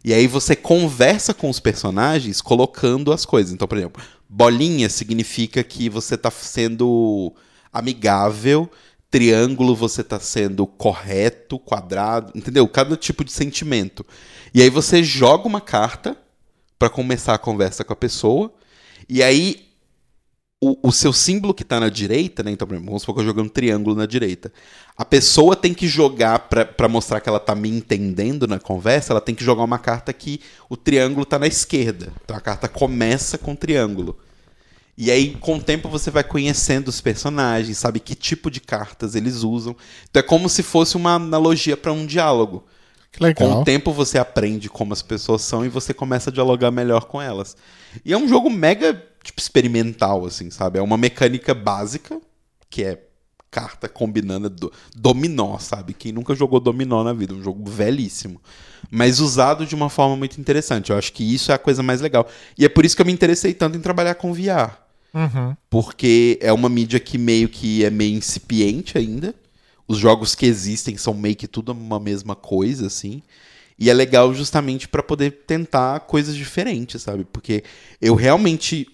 E 0.05 0.15
aí 0.15 0.29
você 0.29 0.55
conversa 0.55 1.35
com 1.35 1.51
os 1.51 1.59
personagens 1.59 2.41
colocando 2.41 3.13
as 3.13 3.25
coisas. 3.25 3.53
Então, 3.53 3.67
por 3.67 3.77
exemplo, 3.77 4.01
bolinha 4.29 4.89
significa 4.89 5.65
que 5.65 5.89
você 5.89 6.17
tá 6.17 6.31
sendo 6.31 7.35
amigável, 7.73 8.71
triângulo 9.11 9.75
você 9.75 10.05
tá 10.05 10.21
sendo 10.21 10.65
correto, 10.65 11.59
quadrado, 11.59 12.31
entendeu? 12.37 12.69
Cada 12.69 12.97
tipo 12.97 13.25
de 13.25 13.33
sentimento. 13.33 14.07
E 14.55 14.63
aí 14.63 14.71
você 14.71 15.03
joga 15.03 15.49
uma 15.49 15.61
carta 15.61 16.17
para 16.79 16.89
começar 16.89 17.35
a 17.35 17.39
conversa 17.39 17.83
com 17.83 17.93
a 17.93 17.97
pessoa. 17.97 18.55
E 19.09 19.25
aí 19.25 19.68
o, 20.61 20.89
o 20.89 20.93
seu 20.93 21.13
símbolo 21.13 21.55
que 21.55 21.65
tá 21.65 21.79
na 21.79 21.89
direita, 21.89 22.43
né? 22.43 22.51
Então, 22.51 22.67
vamos 22.67 23.03
supor 23.03 23.17
que 23.17 23.21
eu 23.21 23.27
joguei 23.27 23.43
um 23.43 23.49
triângulo 23.49 23.95
na 23.95 24.07
direita. 24.07 24.53
A 24.97 25.05
pessoa 25.05 25.55
tem 25.55 25.73
que 25.73 25.87
jogar 25.87 26.49
para 26.49 26.89
mostrar 26.89 27.21
que 27.21 27.29
ela 27.29 27.39
tá 27.39 27.55
me 27.55 27.69
entendendo 27.69 28.47
na 28.47 28.59
conversa, 28.59 29.13
ela 29.13 29.21
tem 29.21 29.35
que 29.35 29.45
jogar 29.45 29.63
uma 29.63 29.79
carta 29.79 30.13
que 30.13 30.41
o 30.69 30.77
triângulo 30.77 31.25
tá 31.25 31.39
na 31.39 31.47
esquerda. 31.47 32.13
Então 32.25 32.37
a 32.37 32.41
carta 32.41 32.69
começa 32.69 33.39
com 33.39 33.53
o 33.53 33.57
triângulo. 33.57 34.19
E 34.97 35.13
aí, 35.13 35.37
com 35.37 35.57
o 35.57 35.63
tempo, 35.63 35.89
você 35.89 36.11
vai 36.11 36.25
conhecendo 36.25 36.89
os 36.89 37.01
personagens, 37.01 37.79
sabe 37.79 38.01
que 38.01 38.17
tipo 38.17 38.51
de 38.51 38.61
cartas 38.61 39.15
eles 39.15 39.45
usam. 39.45 39.77
Então 40.11 40.19
é 40.19 40.25
como 40.25 40.49
se 40.49 40.65
fosse 40.65 40.97
uma 40.97 41.15
analogia 41.15 41.77
para 41.77 41.93
um 41.93 42.05
diálogo. 42.05 42.65
Com 43.55 43.61
o 43.61 43.65
tempo 43.65 43.93
você 43.93 44.19
aprende 44.19 44.69
como 44.69 44.93
as 44.93 45.03
pessoas 45.03 45.43
são 45.43 45.65
e 45.65 45.69
você 45.69 45.95
começa 45.95 46.31
a 46.31 46.33
dialogar 46.33 46.73
melhor 46.73 47.05
com 47.05 47.23
elas. 47.23 47.57
E 48.05 48.13
é 48.13 48.19
um 48.19 48.29
jogo 48.29 48.51
mega 48.51 49.08
tipo 49.29 49.41
experimental 49.41 50.27
assim, 50.27 50.51
sabe? 50.51 50.79
É 50.79 50.83
uma 50.83 50.97
mecânica 50.97 51.55
básica 51.55 52.21
que 52.69 52.83
é 52.83 53.03
carta 53.51 53.89
combinando 53.89 54.51
do, 54.51 54.73
dominó, 54.95 55.59
sabe? 55.59 55.95
Quem 55.95 56.13
nunca 56.13 56.35
jogou 56.35 56.61
dominó 56.61 57.03
na 57.03 57.13
vida, 57.13 57.35
um 57.35 57.43
jogo 57.43 57.71
velhíssimo, 57.71 58.41
mas 58.91 59.21
usado 59.21 59.65
de 59.65 59.75
uma 59.75 59.89
forma 59.89 60.17
muito 60.17 60.41
interessante. 60.41 60.91
Eu 60.91 60.99
acho 60.99 61.13
que 61.13 61.25
isso 61.25 61.51
é 61.51 61.55
a 61.55 61.59
coisa 61.59 61.83
mais 61.83 62.01
legal. 62.01 62.29
E 62.59 62.65
é 62.65 62.69
por 62.69 62.85
isso 62.85 62.95
que 62.95 63.03
eu 63.03 63.07
me 63.07 63.13
interessei 63.13 63.55
tanto 63.55 63.79
em 63.79 63.81
trabalhar 63.81 64.15
com 64.17 64.33
VR. 64.33 64.77
Uhum. 65.15 65.57
Porque 65.71 66.39
é 66.43 66.53
uma 66.53 66.69
mídia 66.69 67.01
que 67.01 67.17
meio 67.17 67.49
que 67.49 67.85
é 67.85 67.91
meio 67.91 68.17
incipiente 68.17 68.99
ainda. 68.99 69.35
Os 69.87 69.97
jogos 69.97 70.35
que 70.35 70.45
existem 70.45 70.99
são 70.99 71.15
meio 71.15 71.37
que 71.37 71.49
tudo 71.49 71.73
uma 71.73 71.99
mesma 71.99 72.35
coisa, 72.35 72.87
assim. 72.87 73.23
E 73.79 73.89
é 73.89 73.95
legal 73.95 74.35
justamente 74.35 74.89
para 74.89 75.03
poder 75.03 75.45
tentar 75.47 76.01
coisas 76.01 76.35
diferentes, 76.35 77.01
sabe? 77.01 77.25
Porque 77.25 77.65
eu 78.01 78.15
realmente, 78.15 78.87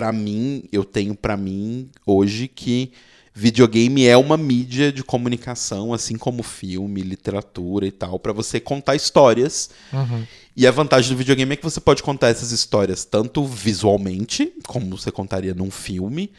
para 0.00 0.12
mim, 0.12 0.64
eu 0.72 0.82
tenho 0.82 1.14
para 1.14 1.36
mim 1.36 1.90
hoje 2.06 2.48
que 2.48 2.90
videogame 3.34 4.06
é 4.06 4.16
uma 4.16 4.38
mídia 4.38 4.90
de 4.90 5.04
comunicação, 5.04 5.92
assim 5.92 6.16
como 6.16 6.42
filme, 6.42 7.02
literatura 7.02 7.86
e 7.86 7.90
tal, 7.90 8.18
para 8.18 8.32
você 8.32 8.58
contar 8.58 8.96
histórias. 8.96 9.68
Uhum. 9.92 10.24
E 10.56 10.66
a 10.66 10.70
vantagem 10.70 11.10
do 11.10 11.18
videogame 11.18 11.52
é 11.52 11.56
que 11.56 11.62
você 11.62 11.80
pode 11.80 12.02
contar 12.02 12.28
essas 12.28 12.50
histórias 12.50 13.04
tanto 13.04 13.44
visualmente, 13.44 14.50
como 14.66 14.96
você 14.96 15.10
contaria 15.10 15.52
num 15.52 15.70
filme, 15.70 16.32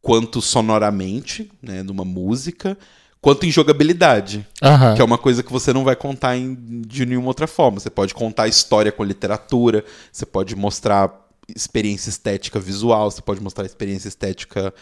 quanto 0.00 0.40
sonoramente, 0.40 1.50
né, 1.60 1.82
numa 1.82 2.04
música, 2.04 2.78
quanto 3.20 3.44
em 3.44 3.50
jogabilidade. 3.50 4.46
Aham. 4.62 4.94
Que 4.94 5.02
é 5.02 5.04
uma 5.04 5.18
coisa 5.18 5.42
que 5.42 5.52
você 5.52 5.70
não 5.70 5.84
vai 5.84 5.96
contar 5.96 6.34
em- 6.34 6.80
de 6.80 7.04
nenhuma 7.04 7.28
outra 7.28 7.46
forma. 7.46 7.78
Você 7.78 7.90
pode 7.90 8.14
contar 8.14 8.44
a 8.44 8.48
história 8.48 8.90
com 8.90 9.04
literatura, 9.04 9.84
você 10.10 10.24
pode 10.24 10.56
mostrar 10.56 11.25
experiência 11.54 12.08
estética 12.08 12.58
visual, 12.58 13.10
você 13.10 13.22
pode 13.22 13.40
mostrar 13.40 13.64
experiência 13.64 14.08
estética 14.08 14.72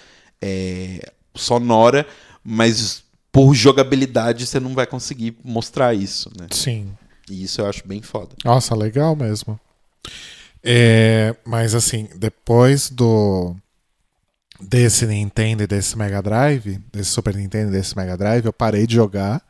é, 0.41 1.13
sonora, 1.35 2.07
mas 2.43 3.03
por 3.31 3.55
jogabilidade 3.55 4.47
você 4.47 4.61
não 4.61 4.75
vai 4.75 4.87
conseguir 4.87 5.37
mostrar 5.43 5.95
isso, 5.95 6.31
né? 6.39 6.47
Sim. 6.51 6.97
E 7.29 7.43
isso 7.43 7.61
eu 7.61 7.67
acho 7.67 7.87
bem 7.87 8.03
foda. 8.03 8.31
Nossa, 8.45 8.75
legal 8.75 9.17
mesmo. 9.17 9.59
É, 10.63 11.35
mas 11.45 11.75
assim, 11.75 12.09
depois 12.17 12.89
do 12.89 13.55
desse 14.61 15.07
Nintendo 15.07 15.65
e 15.65 15.67
desse 15.67 15.99
Mega 15.99 16.23
Drive, 16.23 16.79
desse 16.93 17.11
Super 17.11 17.35
Nintendo 17.35 17.71
e 17.71 17.73
desse 17.73 17.97
Mega 17.97 18.17
Drive, 18.17 18.47
eu 18.47 18.53
parei 18.53 18.87
de 18.87 18.95
jogar. 18.95 19.43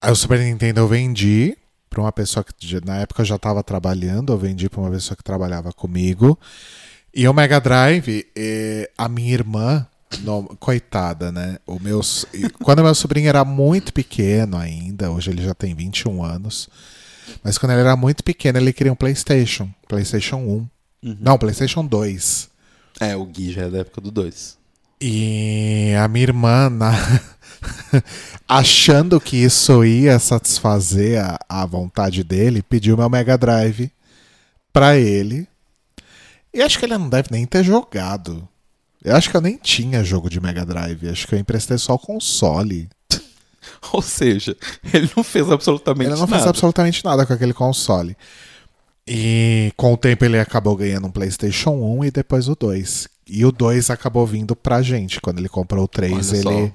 Aí 0.00 0.10
o 0.10 0.16
Super 0.16 0.40
Nintendo 0.40 0.80
eu 0.80 0.88
vendi 0.88 1.56
para 1.92 2.00
uma 2.00 2.10
pessoa 2.12 2.42
que 2.42 2.80
na 2.84 2.96
época 2.96 3.20
eu 3.20 3.26
já 3.26 3.36
estava 3.36 3.62
trabalhando, 3.62 4.32
eu 4.32 4.38
vendi 4.38 4.68
para 4.68 4.80
uma 4.80 4.90
pessoa 4.90 5.14
que 5.14 5.22
trabalhava 5.22 5.72
comigo. 5.72 6.38
E 7.14 7.28
o 7.28 7.34
Mega 7.34 7.60
Drive, 7.60 8.24
a 8.96 9.06
minha 9.08 9.34
irmã, 9.34 9.86
no- 10.20 10.44
coitada, 10.58 11.30
né? 11.30 11.58
O 11.66 11.78
meu, 11.78 12.00
quando 12.62 12.82
meu 12.82 12.94
sobrinho 12.94 13.28
era 13.28 13.44
muito 13.44 13.92
pequeno 13.92 14.56
ainda, 14.56 15.10
hoje 15.10 15.30
ele 15.30 15.44
já 15.44 15.52
tem 15.54 15.74
21 15.74 16.24
anos. 16.24 16.68
Mas 17.44 17.58
quando 17.58 17.72
ele 17.72 17.82
era 17.82 17.94
muito 17.96 18.24
pequeno, 18.24 18.58
ele 18.58 18.72
queria 18.72 18.92
um 18.92 18.96
PlayStation. 18.96 19.68
PlayStation 19.86 20.36
1. 20.38 20.66
Não, 21.20 21.36
PlayStation 21.36 21.84
2. 21.84 22.48
É, 23.00 23.14
o 23.16 23.24
Gui 23.26 23.52
já 23.52 23.62
é 23.64 23.68
da 23.68 23.78
época 23.78 24.00
do 24.00 24.10
2. 24.10 24.56
E 25.04 25.94
a 26.00 26.06
minha 26.06 26.22
irmã, 26.22 26.70
na- 26.70 26.92
achando 28.48 29.20
que 29.20 29.36
isso 29.36 29.84
ia 29.84 30.18
satisfazer 30.18 31.20
a, 31.24 31.38
a 31.48 31.66
vontade 31.66 32.22
dele, 32.22 32.62
pediu 32.62 32.96
meu 32.96 33.10
Mega 33.10 33.36
Drive 33.36 33.90
pra 34.72 34.96
ele. 34.96 35.48
E 36.54 36.62
acho 36.62 36.78
que 36.78 36.84
ele 36.84 36.96
não 36.98 37.08
deve 37.08 37.28
nem 37.32 37.44
ter 37.46 37.64
jogado. 37.64 38.46
Eu 39.04 39.16
acho 39.16 39.28
que 39.30 39.36
eu 39.36 39.40
nem 39.40 39.56
tinha 39.56 40.04
jogo 40.04 40.30
de 40.30 40.40
Mega 40.40 40.64
Drive. 40.64 41.08
Acho 41.08 41.26
que 41.26 41.34
eu 41.34 41.38
emprestei 41.38 41.76
só 41.78 41.94
o 41.94 41.98
console. 41.98 42.88
Ou 43.92 44.00
seja, 44.02 44.56
ele 44.92 45.10
não 45.16 45.24
fez 45.24 45.50
absolutamente 45.50 46.10
Ele 46.10 46.14
não 46.14 46.20
nada. 46.26 46.32
fez 46.36 46.46
absolutamente 46.46 47.04
nada 47.04 47.26
com 47.26 47.32
aquele 47.32 47.52
console. 47.54 48.16
E 49.06 49.72
com 49.76 49.92
o 49.92 49.96
tempo 49.96 50.24
ele 50.24 50.38
acabou 50.38 50.76
ganhando 50.76 51.08
um 51.08 51.10
PlayStation 51.10 51.70
1 51.72 52.04
e 52.04 52.10
depois 52.12 52.48
o 52.48 52.54
2. 52.54 53.08
E 53.34 53.46
o 53.46 53.50
2 53.50 53.88
acabou 53.88 54.26
vindo 54.26 54.54
pra 54.54 54.82
gente. 54.82 55.18
Quando 55.20 55.38
ele 55.38 55.48
comprou 55.48 55.84
o 55.84 55.88
3, 55.88 56.12
Olha 56.12 56.42
só. 56.42 56.52
ele, 56.52 56.72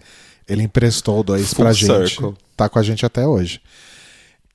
ele 0.47 0.63
emprestou 0.63 1.19
o 1.19 1.23
2 1.23 1.53
Full 1.53 1.63
pra 1.63 1.71
gente. 1.71 2.09
circle. 2.09 2.33
Tá 2.55 2.67
com 2.67 2.79
a 2.79 2.83
gente 2.83 3.05
até 3.05 3.27
hoje. 3.27 3.61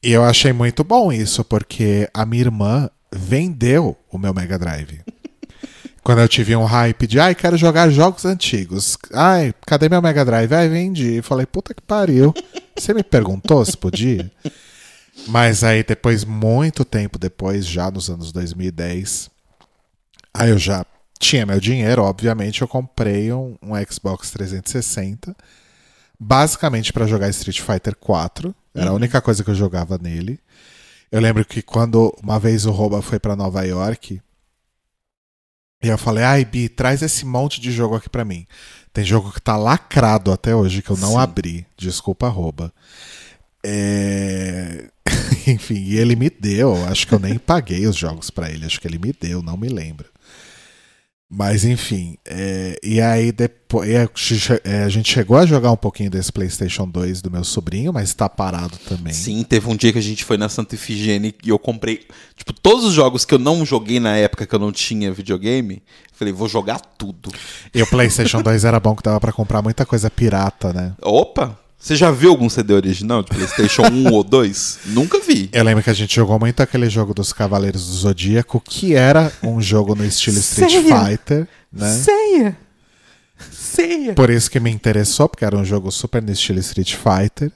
E 0.03 0.11
eu 0.11 0.25
achei 0.25 0.53
muito 0.53 0.83
bom 0.83 1.13
isso, 1.13 1.45
porque 1.45 2.09
a 2.13 2.27
minha 2.27 2.43
irmã 2.43 2.91
vendeu 3.15 3.97
o 4.11 4.19
meu 4.19 4.35
Mega 4.35 4.59
Drive. 4.59 5.01
Quando 6.03 6.19
eu 6.21 6.27
tive 6.29 6.57
um 6.57 6.65
hype 6.65 7.07
de, 7.07 7.21
ai, 7.21 7.33
quero 7.37 7.57
jogar 7.57 7.89
jogos 7.89 8.25
antigos. 8.25 8.99
Ai, 9.15 9.55
cadê 9.65 9.89
meu 9.89 10.03
Mega 10.03 10.25
Drive? 10.25 10.53
Ai, 10.53 10.69
vendi. 10.69 11.23
Falei, 11.23 11.47
puta 11.47 11.73
que 11.73 11.81
pariu. 11.83 12.35
Você 12.77 12.93
me 12.93 13.05
perguntou 13.05 13.65
se 13.65 13.77
podia? 13.77 14.29
Mas 15.29 15.63
aí 15.63 15.85
depois, 15.85 16.25
muito 16.25 16.85
tempo 16.85 17.17
depois, 17.17 17.65
já 17.65 17.89
nos 17.89 18.11
anos 18.11 18.33
2010, 18.33 19.31
aí 20.35 20.51
eu 20.51 20.59
já 20.59 20.85
tinha 21.23 21.47
meu 21.47 21.61
dinheiro, 21.61 22.03
obviamente, 22.03 22.63
eu 22.63 22.69
comprei 22.69 23.33
um, 23.33 23.57
um 23.63 23.73
Xbox 23.89 24.33
360, 24.33 25.37
basicamente 26.19 26.93
para 26.93 27.07
jogar 27.07 27.29
Street 27.31 27.61
Fighter 27.61 27.95
4. 27.95 28.53
Era 28.75 28.91
a 28.91 28.95
única 28.95 29.21
coisa 29.21 29.45
que 29.45 29.51
eu 29.51 29.55
jogava 29.55 29.99
nele. 29.99 30.41
Eu 31.13 31.21
lembro 31.21 31.45
que 31.45 31.63
quando 31.63 32.13
uma 32.23 32.41
vez 32.41 32.67
o 32.67 32.73
Roba 32.73 33.01
foi 33.01 33.21
para 33.21 33.37
Nova 33.37 33.65
York, 33.65 34.21
e 35.81 35.89
eu 35.89 35.99
falei, 35.99 36.25
ai, 36.25 36.45
Bi, 36.45 36.69
traz 36.69 37.03
esse 37.03 37.25
monte 37.25 37.61
de 37.61 37.71
jogo 37.71 37.95
aqui 37.95 38.09
pra 38.09 38.25
mim. 38.25 38.47
Tem 38.93 39.05
jogo 39.05 39.33
que 39.33 39.41
tá 39.41 39.57
lacrado 39.57 40.33
até 40.33 40.55
hoje, 40.55 40.83
que 40.83 40.91
eu 40.91 40.97
não 40.97 41.13
Sim. 41.13 41.19
abri. 41.19 41.67
Desculpa, 41.77 42.27
arroba. 42.27 42.73
É... 43.65 44.89
Enfim, 45.47 45.83
e 45.83 45.97
ele 45.97 46.17
me 46.17 46.31
deu. 46.31 46.85
Acho 46.87 47.07
que 47.07 47.13
eu 47.13 47.19
nem 47.19 47.39
paguei 47.39 47.87
os 47.87 47.97
jogos 47.97 48.31
pra 48.31 48.51
ele. 48.51 48.65
Acho 48.65 48.81
que 48.81 48.87
ele 48.87 48.99
me 48.99 49.13
deu, 49.13 49.43
não 49.43 49.57
me 49.57 49.69
lembro. 49.69 50.12
Mas 51.35 51.65
enfim, 51.65 52.19
é, 52.27 52.79
e 52.83 53.01
aí 53.01 53.33
depois 53.33 53.89
é, 53.89 54.83
a 54.85 54.89
gente 54.91 55.11
chegou 55.11 55.39
a 55.39 55.47
jogar 55.47 55.73
um 55.73 55.77
pouquinho 55.79 56.11
desse 56.11 56.31
PlayStation 56.31 56.87
2 56.87 57.23
do 57.23 57.31
meu 57.31 57.43
sobrinho, 57.43 57.91
mas 57.91 58.13
tá 58.13 58.29
parado 58.29 58.77
também. 58.87 59.15
Sim, 59.15 59.43
teve 59.43 59.67
um 59.67 59.75
dia 59.75 59.91
que 59.95 59.99
a 59.99 60.03
gente 60.03 60.27
foi 60.27 60.37
na 60.37 60.51
Santa 60.51 60.75
Ifigênia 60.75 61.33
e 61.43 61.49
eu 61.49 61.59
comprei, 61.59 62.07
tipo, 62.37 62.53
todos 62.53 62.85
os 62.85 62.93
jogos 62.93 63.25
que 63.25 63.33
eu 63.33 63.39
não 63.39 63.65
joguei 63.65 63.99
na 63.99 64.15
época 64.15 64.45
que 64.47 64.55
eu 64.55 64.59
não 64.59 64.71
tinha 64.71 65.11
videogame. 65.11 65.83
Falei, 66.13 66.35
vou 66.35 66.51
jogar 66.51 66.79
tudo. 66.79 67.31
E 67.75 67.81
o 67.81 67.87
PlayStation 67.87 68.43
2 68.43 68.67
era 68.67 68.79
bom 68.79 68.95
que 68.95 69.03
dava 69.03 69.19
pra 69.19 69.33
comprar 69.33 69.63
muita 69.63 69.87
coisa 69.87 70.11
pirata, 70.11 70.71
né? 70.75 70.93
Opa! 71.01 71.59
Você 71.83 71.97
já 71.97 72.13
viu 72.13 72.31
algum 72.31 72.49
CD 72.49 72.75
original 72.75 73.23
de 73.25 73.31
PlayStation 73.31 73.83
1 73.83 74.13
ou 74.13 74.23
2? 74.23 74.79
Nunca 74.95 75.19
vi. 75.19 75.51
Eu 75.53 75.65
lembro 75.65 75.83
que 75.83 75.91
a 75.91 75.95
gente 75.95 76.15
jogou 76.15 76.39
muito 76.39 76.61
aquele 76.63 76.89
jogo 76.89 77.13
dos 77.13 77.33
Cavaleiros 77.33 77.85
do 77.89 77.93
Zodíaco, 77.93 78.61
que 78.65 78.95
era 78.95 79.33
um 79.43 79.61
jogo 79.61 79.95
no 79.97 80.05
estilo 80.05 80.39
Street 80.39 80.71
Sério? 80.71 80.89
Fighter, 81.07 81.49
né? 81.73 81.93
Ceia! 81.99 82.57
Ceia! 83.51 84.15
Por 84.15 84.31
isso 84.31 84.49
que 84.49 84.61
me 84.61 84.71
interessou, 84.71 85.29
porque 85.29 85.45
era 85.45 85.57
um 85.57 85.65
jogo 85.65 85.91
super 85.91 86.23
no 86.23 86.31
estilo 86.31 86.61
Street 86.61 86.95
Fighter. 86.95 87.51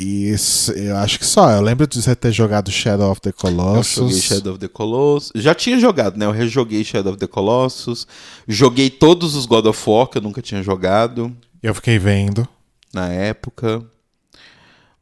E 0.00 0.30
isso- 0.30 0.70
eu 0.72 0.96
acho 0.98 1.18
que 1.18 1.26
só. 1.26 1.50
Eu 1.50 1.60
lembro 1.62 1.88
de 1.88 2.00
você 2.00 2.14
ter 2.14 2.30
jogado 2.30 2.70
Shadow 2.70 3.10
of 3.10 3.20
the 3.20 3.30
Eu 3.30 3.32
Colossus. 3.34 3.92
joguei 3.96 4.20
Shadow 4.20 4.52
of 4.52 4.60
the 4.60 4.68
Colossus. 4.68 5.32
Já 5.34 5.52
tinha 5.52 5.80
jogado, 5.80 6.16
né? 6.16 6.26
Eu 6.26 6.30
rejoguei 6.30 6.84
Shadow 6.84 7.10
of 7.12 7.18
the 7.18 7.26
Colossus. 7.26 8.06
Joguei 8.46 8.88
todos 8.88 9.34
os 9.34 9.46
God 9.46 9.66
of 9.66 9.90
War 9.90 10.06
que 10.06 10.16
eu 10.18 10.22
nunca 10.22 10.40
tinha 10.40 10.62
jogado 10.62 11.36
Eu 11.60 11.74
fiquei 11.74 11.98
vendo. 11.98 12.48
Na 12.92 13.08
época. 13.08 13.84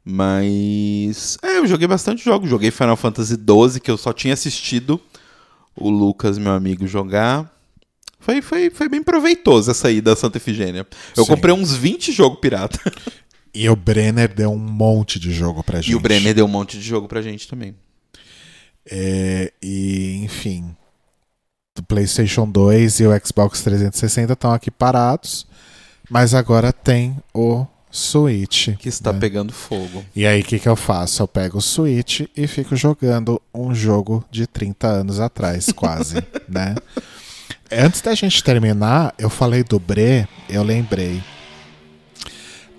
Mas. 0.03 1.37
É, 1.43 1.57
eu 1.57 1.67
joguei 1.67 1.87
bastante 1.87 2.23
jogos. 2.23 2.49
Joguei 2.49 2.71
Final 2.71 2.95
Fantasy 2.95 3.35
XII, 3.35 3.79
que 3.79 3.91
eu 3.91 3.97
só 3.97 4.11
tinha 4.13 4.33
assistido 4.33 4.99
o 5.75 5.89
Lucas, 5.89 6.37
meu 6.37 6.51
amigo, 6.51 6.87
jogar. 6.87 7.51
Foi, 8.19 8.41
foi, 8.41 8.69
foi 8.69 8.89
bem 8.89 9.01
proveitoso 9.01 9.71
essa 9.71 9.87
aí 9.87 10.01
da 10.01 10.15
Santa 10.15 10.37
Efigênia. 10.37 10.85
Eu 11.15 11.23
Sim. 11.23 11.29
comprei 11.29 11.53
uns 11.53 11.73
20 11.73 12.11
jogos 12.11 12.39
pirata. 12.39 12.79
E 13.53 13.67
o 13.69 13.75
Brenner 13.75 14.33
deu 14.33 14.51
um 14.51 14.57
monte 14.57 15.19
de 15.19 15.31
jogo 15.31 15.63
pra 15.63 15.81
gente. 15.81 15.91
E 15.91 15.95
o 15.95 15.99
Brenner 15.99 16.35
deu 16.35 16.45
um 16.45 16.49
monte 16.49 16.77
de 16.77 16.83
jogo 16.83 17.07
pra 17.07 17.21
gente 17.21 17.47
também. 17.47 17.75
É, 18.85 19.51
e, 19.61 20.21
enfim, 20.23 20.75
do 21.75 21.83
PlayStation 21.83 22.49
2 22.49 22.99
e 22.99 23.07
o 23.07 23.25
Xbox 23.25 23.61
360 23.61 24.33
estão 24.33 24.51
aqui 24.51 24.69
parados, 24.69 25.47
mas 26.09 26.33
agora 26.33 26.73
tem 26.73 27.17
o 27.33 27.65
Switch. 27.91 28.69
Que 28.77 28.89
está 28.89 29.11
né? 29.11 29.19
pegando 29.19 29.51
fogo. 29.51 30.05
E 30.15 30.25
aí, 30.25 30.41
o 30.41 30.43
que, 30.43 30.59
que 30.59 30.69
eu 30.69 30.75
faço? 30.75 31.21
Eu 31.21 31.27
pego 31.27 31.57
o 31.57 31.61
Switch 31.61 32.21
e 32.35 32.47
fico 32.47 32.75
jogando 32.75 33.41
um 33.53 33.73
jogo 33.73 34.23
de 34.29 34.45
30 34.45 34.87
anos 34.87 35.19
atrás, 35.19 35.71
quase, 35.71 36.15
né? 36.47 36.75
Antes 37.71 38.01
da 38.01 38.15
gente 38.15 38.43
terminar, 38.43 39.13
eu 39.17 39.29
falei 39.29 39.63
do 39.63 39.79
Bre, 39.79 40.27
eu 40.49 40.63
lembrei. 40.63 41.21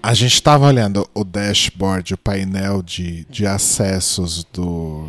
A 0.02 0.14
gente 0.14 0.34
estava 0.34 0.66
olhando 0.66 1.08
o 1.14 1.24
dashboard, 1.24 2.14
o 2.14 2.18
painel 2.18 2.82
de, 2.82 3.26
de 3.28 3.46
acessos 3.46 4.44
do, 4.52 5.08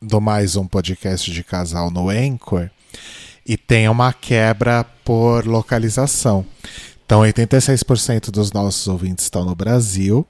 do 0.00 0.20
mais 0.20 0.56
um 0.56 0.66
podcast 0.66 1.30
de 1.30 1.44
casal 1.44 1.90
no 1.90 2.08
Anchor 2.08 2.70
e 3.48 3.56
tem 3.56 3.88
uma 3.88 4.12
quebra 4.12 4.84
por 5.02 5.46
localização. 5.46 6.44
Então, 7.08 7.22
86% 7.22 8.30
dos 8.30 8.52
nossos 8.52 8.86
ouvintes 8.86 9.24
estão 9.24 9.42
no 9.42 9.54
Brasil, 9.54 10.26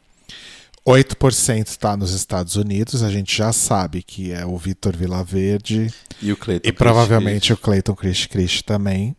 8% 0.87 1.67
está 1.67 1.97
nos 1.97 2.13
Estados 2.13 2.55
Unidos. 2.55 3.03
A 3.03 3.11
gente 3.11 3.37
já 3.37 3.53
sabe 3.53 4.01
que 4.01 4.31
é 4.31 4.47
o 4.47 4.57
Vitor 4.57 4.97
Vilaverde 4.97 5.93
E 6.23 6.31
o 6.31 6.37
Cleiton. 6.37 6.69
e 6.69 6.73
provavelmente 6.73 7.53
o 7.53 7.57
Clayton 7.57 7.97
Christ 7.97 8.29
Christ 8.29 8.63
também. 8.63 9.17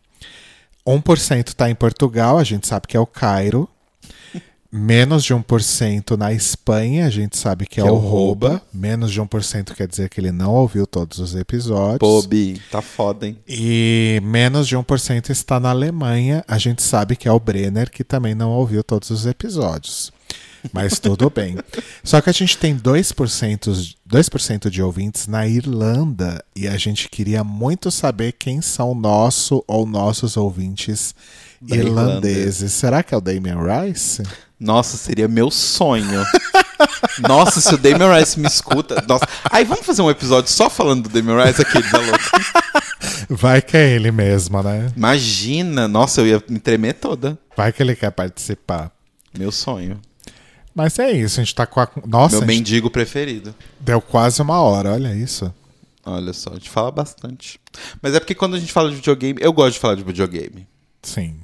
1% 0.86 1.48
está 1.48 1.68
em 1.68 1.74
Portugal, 1.74 2.38
a 2.38 2.44
gente 2.44 2.66
sabe 2.66 2.86
que 2.86 2.96
é 2.96 3.00
o 3.00 3.06
Cairo. 3.06 3.68
Menos 4.72 5.24
de 5.24 5.34
1% 5.34 6.16
na 6.16 6.32
Espanha, 6.32 7.06
a 7.06 7.10
gente 7.10 7.36
sabe 7.36 7.66
que, 7.66 7.80
é, 7.80 7.84
o 7.84 7.96
Rouba. 7.96 8.62
Menos 8.72 9.10
de 9.10 9.20
1% 9.20 9.74
quer 9.74 9.88
dizer 9.88 10.08
que 10.08 10.20
ele 10.20 10.30
não 10.30 10.54
ouviu 10.54 10.86
todos 10.86 11.18
os 11.18 11.34
episódios. 11.34 11.98
Pô, 11.98 12.22
Bi, 12.22 12.60
tá 12.70 12.80
foda, 12.80 13.26
hein? 13.26 13.36
E 13.48 14.20
menos 14.22 14.68
de 14.68 14.76
1% 14.76 15.30
está 15.30 15.58
na 15.58 15.70
Alemanha. 15.70 16.44
A 16.46 16.56
gente 16.56 16.82
sabe 16.82 17.16
que 17.16 17.26
é 17.26 17.32
o 17.32 17.40
Brenner, 17.40 17.90
que 17.90 18.04
também 18.04 18.32
não 18.32 18.50
ouviu 18.50 18.84
todos 18.84 19.10
os 19.10 19.26
episódios. 19.26 20.12
Mas 20.72 21.00
tudo 21.00 21.28
bem. 21.34 21.56
Só 22.04 22.20
que 22.20 22.30
a 22.30 22.32
gente 22.32 22.56
tem 22.56 22.78
2%, 22.78 23.96
2 24.06 24.28
de 24.70 24.82
ouvintes 24.82 25.26
na 25.26 25.48
Irlanda. 25.48 26.44
E 26.54 26.68
a 26.68 26.76
gente 26.76 27.08
queria 27.08 27.42
muito 27.42 27.90
saber 27.90 28.36
quem 28.38 28.60
são 28.60 28.94
nosso 28.94 29.64
ou 29.66 29.84
nossos 29.84 30.36
ouvintes 30.36 31.12
irlandeses. 31.66 32.72
Será 32.72 33.02
que 33.02 33.12
é 33.12 33.18
o 33.18 33.20
Damien 33.20 33.56
Rice? 33.56 34.22
Nossa, 34.60 34.98
seria 34.98 35.26
meu 35.26 35.50
sonho. 35.50 36.22
Nossa, 37.26 37.60
se 37.60 37.74
o 37.74 37.78
Damien 37.78 38.12
Rice 38.12 38.38
me 38.38 38.46
escuta. 38.46 39.02
Nossa. 39.08 39.26
Aí 39.50 39.64
vamos 39.64 39.86
fazer 39.86 40.02
um 40.02 40.10
episódio 40.10 40.50
só 40.50 40.68
falando 40.68 41.04
do 41.04 41.08
Damien 41.08 41.46
Rice 41.46 41.62
aqui, 41.62 41.82
tá 41.90 41.98
louco? 41.98 42.18
Vai 43.30 43.62
que 43.62 43.76
é 43.76 43.94
ele 43.94 44.10
mesmo, 44.10 44.62
né? 44.62 44.92
Imagina, 44.94 45.88
nossa, 45.88 46.20
eu 46.20 46.26
ia 46.26 46.44
me 46.48 46.58
tremer 46.58 46.94
toda. 46.94 47.38
Vai 47.56 47.72
que 47.72 47.82
ele 47.82 47.96
quer 47.96 48.10
participar. 48.10 48.92
Meu 49.36 49.50
sonho. 49.50 50.00
Mas 50.74 50.98
é 50.98 51.10
isso, 51.10 51.40
a 51.40 51.44
gente 51.44 51.54
tá 51.54 51.66
com 51.66 51.80
a. 51.80 51.88
Nossa, 52.06 52.36
meu 52.36 52.44
a 52.44 52.46
gente 52.46 52.56
mendigo 52.56 52.90
preferido. 52.90 53.54
deu 53.80 54.00
quase 54.00 54.42
uma 54.42 54.60
hora, 54.60 54.92
olha 54.92 55.14
isso. 55.14 55.52
Olha 56.04 56.32
só, 56.32 56.50
a 56.50 56.54
gente 56.54 56.70
fala 56.70 56.90
bastante. 56.90 57.60
Mas 58.02 58.14
é 58.14 58.20
porque 58.20 58.34
quando 58.34 58.56
a 58.56 58.58
gente 58.58 58.72
fala 58.72 58.90
de 58.90 58.96
videogame, 58.96 59.38
eu 59.40 59.52
gosto 59.52 59.74
de 59.74 59.80
falar 59.80 59.94
de 59.94 60.02
videogame. 60.02 60.66
Sim. 61.02 61.40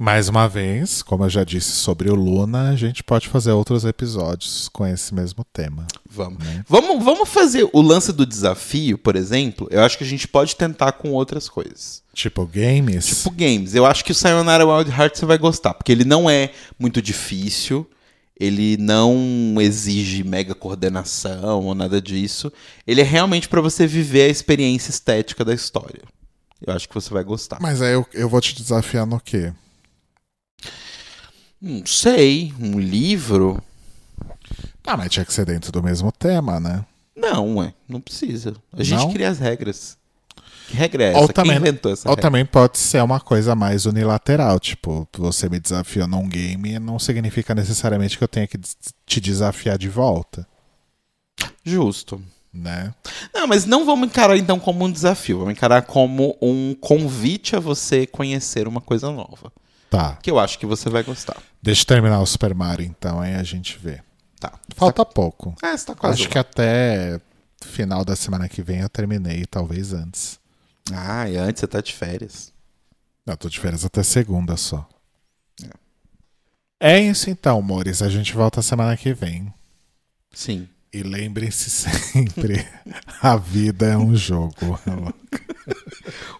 Mais 0.00 0.28
uma 0.28 0.48
vez, 0.48 1.02
como 1.02 1.24
eu 1.24 1.30
já 1.30 1.44
disse 1.44 1.70
sobre 1.70 2.10
o 2.10 2.16
Luna, 2.16 2.70
a 2.70 2.76
gente 2.76 3.04
pode 3.04 3.28
fazer 3.28 3.52
outros 3.52 3.84
episódios 3.84 4.68
com 4.68 4.84
esse 4.84 5.14
mesmo 5.14 5.44
tema. 5.52 5.86
Vamos. 6.10 6.42
Vamos, 6.68 7.04
vamos 7.04 7.28
fazer 7.28 7.68
o 7.72 7.80
lance 7.80 8.12
do 8.12 8.26
desafio, 8.26 8.98
por 8.98 9.14
exemplo. 9.14 9.68
Eu 9.70 9.82
acho 9.82 9.96
que 9.96 10.02
a 10.02 10.06
gente 10.06 10.26
pode 10.26 10.56
tentar 10.56 10.92
com 10.92 11.12
outras 11.12 11.48
coisas. 11.48 12.02
Tipo 12.12 12.44
games. 12.44 13.06
Tipo 13.06 13.30
games. 13.30 13.74
Eu 13.76 13.86
acho 13.86 14.04
que 14.04 14.10
o 14.10 14.14
Sayonara 14.14 14.66
Wild 14.66 14.90
Heart 14.90 15.16
você 15.16 15.26
vai 15.26 15.38
gostar, 15.38 15.74
porque 15.74 15.92
ele 15.92 16.04
não 16.04 16.28
é 16.28 16.50
muito 16.76 17.00
difícil. 17.00 17.88
Ele 18.38 18.76
não 18.76 19.54
exige 19.60 20.24
mega 20.24 20.56
coordenação 20.56 21.66
ou 21.66 21.72
nada 21.72 22.02
disso. 22.02 22.52
Ele 22.84 23.00
é 23.00 23.04
realmente 23.04 23.48
pra 23.48 23.60
você 23.60 23.86
viver 23.86 24.22
a 24.22 24.28
experiência 24.28 24.90
estética 24.90 25.44
da 25.44 25.54
história. 25.54 26.02
Eu 26.66 26.74
acho 26.74 26.88
que 26.88 26.94
você 26.94 27.14
vai 27.14 27.22
gostar. 27.22 27.58
Mas 27.60 27.80
aí 27.80 27.92
eu, 27.92 28.04
eu 28.12 28.28
vou 28.28 28.40
te 28.40 28.56
desafiar 28.56 29.06
no 29.06 29.20
quê? 29.20 29.52
Não 31.66 31.86
sei, 31.86 32.52
um 32.60 32.78
livro? 32.78 33.62
Ah, 34.86 34.98
mas 34.98 35.10
tinha 35.10 35.24
que 35.24 35.32
ser 35.32 35.46
dentro 35.46 35.72
do 35.72 35.82
mesmo 35.82 36.12
tema, 36.12 36.60
né? 36.60 36.84
Não, 37.16 37.56
ué, 37.56 37.72
não 37.88 38.02
precisa. 38.02 38.54
A 38.70 38.82
gente 38.82 38.98
Não? 38.98 39.12
cria 39.12 39.30
as 39.30 39.38
regras. 39.38 39.96
Que 40.68 40.74
regra 40.76 41.04
é 41.04 41.08
essa? 41.12 41.20
Ou 41.20 41.26
Quem 41.26 41.34
também- 41.34 41.56
inventou 41.56 41.90
essa 41.92 42.06
Ou 42.08 42.14
regra? 42.14 42.22
também 42.22 42.44
pode 42.44 42.76
ser 42.76 43.02
uma 43.02 43.18
coisa 43.18 43.54
mais 43.54 43.86
unilateral. 43.86 44.60
Tipo, 44.60 45.08
você 45.16 45.48
me 45.48 45.58
desafiou 45.58 46.06
num 46.06 46.28
game 46.28 46.78
não 46.78 46.98
significa 46.98 47.54
necessariamente 47.54 48.18
que 48.18 48.24
eu 48.24 48.28
tenha 48.28 48.46
que 48.46 48.58
des- 48.58 48.76
te 49.06 49.18
desafiar 49.20 49.78
de 49.78 49.88
volta, 49.88 50.46
Justo. 51.64 52.20
né? 52.52 52.92
Não, 53.32 53.46
mas 53.46 53.64
não 53.64 53.86
vamos 53.86 54.08
encarar 54.08 54.36
então 54.36 54.58
como 54.60 54.84
um 54.84 54.92
desafio. 54.92 55.38
Vamos 55.38 55.52
encarar 55.52 55.82
como 55.82 56.36
um 56.42 56.74
convite 56.78 57.56
a 57.56 57.60
você 57.60 58.06
conhecer 58.06 58.68
uma 58.68 58.80
coisa 58.82 59.10
nova. 59.10 59.50
Tá. 59.96 60.18
Que 60.22 60.30
eu 60.30 60.38
acho 60.38 60.58
que 60.58 60.66
você 60.66 60.88
vai 60.88 61.02
gostar. 61.02 61.36
Deixa 61.62 61.82
eu 61.82 61.86
terminar 61.86 62.20
o 62.20 62.26
Super 62.26 62.54
Mario 62.54 62.86
então, 62.86 63.20
aí 63.20 63.34
a 63.34 63.42
gente 63.42 63.78
vê. 63.78 64.00
Tá. 64.40 64.52
Falta 64.74 65.04
pouco. 65.04 65.54
Ah, 65.62 65.76
você 65.76 65.86
tá 65.86 65.94
quase. 65.94 66.14
Acho 66.14 66.24
lá. 66.24 66.30
que 66.30 66.38
até 66.38 67.20
final 67.62 68.04
da 68.04 68.14
semana 68.14 68.48
que 68.48 68.62
vem 68.62 68.80
eu 68.80 68.88
terminei, 68.88 69.44
talvez 69.46 69.92
antes. 69.92 70.38
Ah, 70.92 71.28
e 71.28 71.36
antes 71.36 71.60
você 71.60 71.66
tá 71.66 71.80
de 71.80 71.92
férias. 71.92 72.52
Não, 73.24 73.36
tô 73.36 73.48
de 73.48 73.58
férias 73.58 73.84
até 73.84 74.02
segunda 74.02 74.56
só. 74.56 74.86
É 76.78 77.00
isso 77.00 77.30
então, 77.30 77.58
amores. 77.58 78.02
A 78.02 78.10
gente 78.10 78.34
volta 78.34 78.60
semana 78.60 78.94
que 78.96 79.14
vem. 79.14 79.52
Sim. 80.32 80.68
E 80.92 81.02
lembrem-se 81.02 81.70
sempre: 81.70 82.66
a 83.22 83.36
vida 83.36 83.86
é 83.86 83.96
um 83.96 84.14
jogo. 84.14 84.78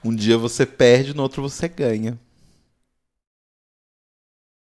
Um 0.04 0.14
dia 0.14 0.36
você 0.36 0.66
perde, 0.66 1.14
no 1.14 1.22
outro 1.22 1.40
você 1.40 1.66
ganha. 1.66 2.18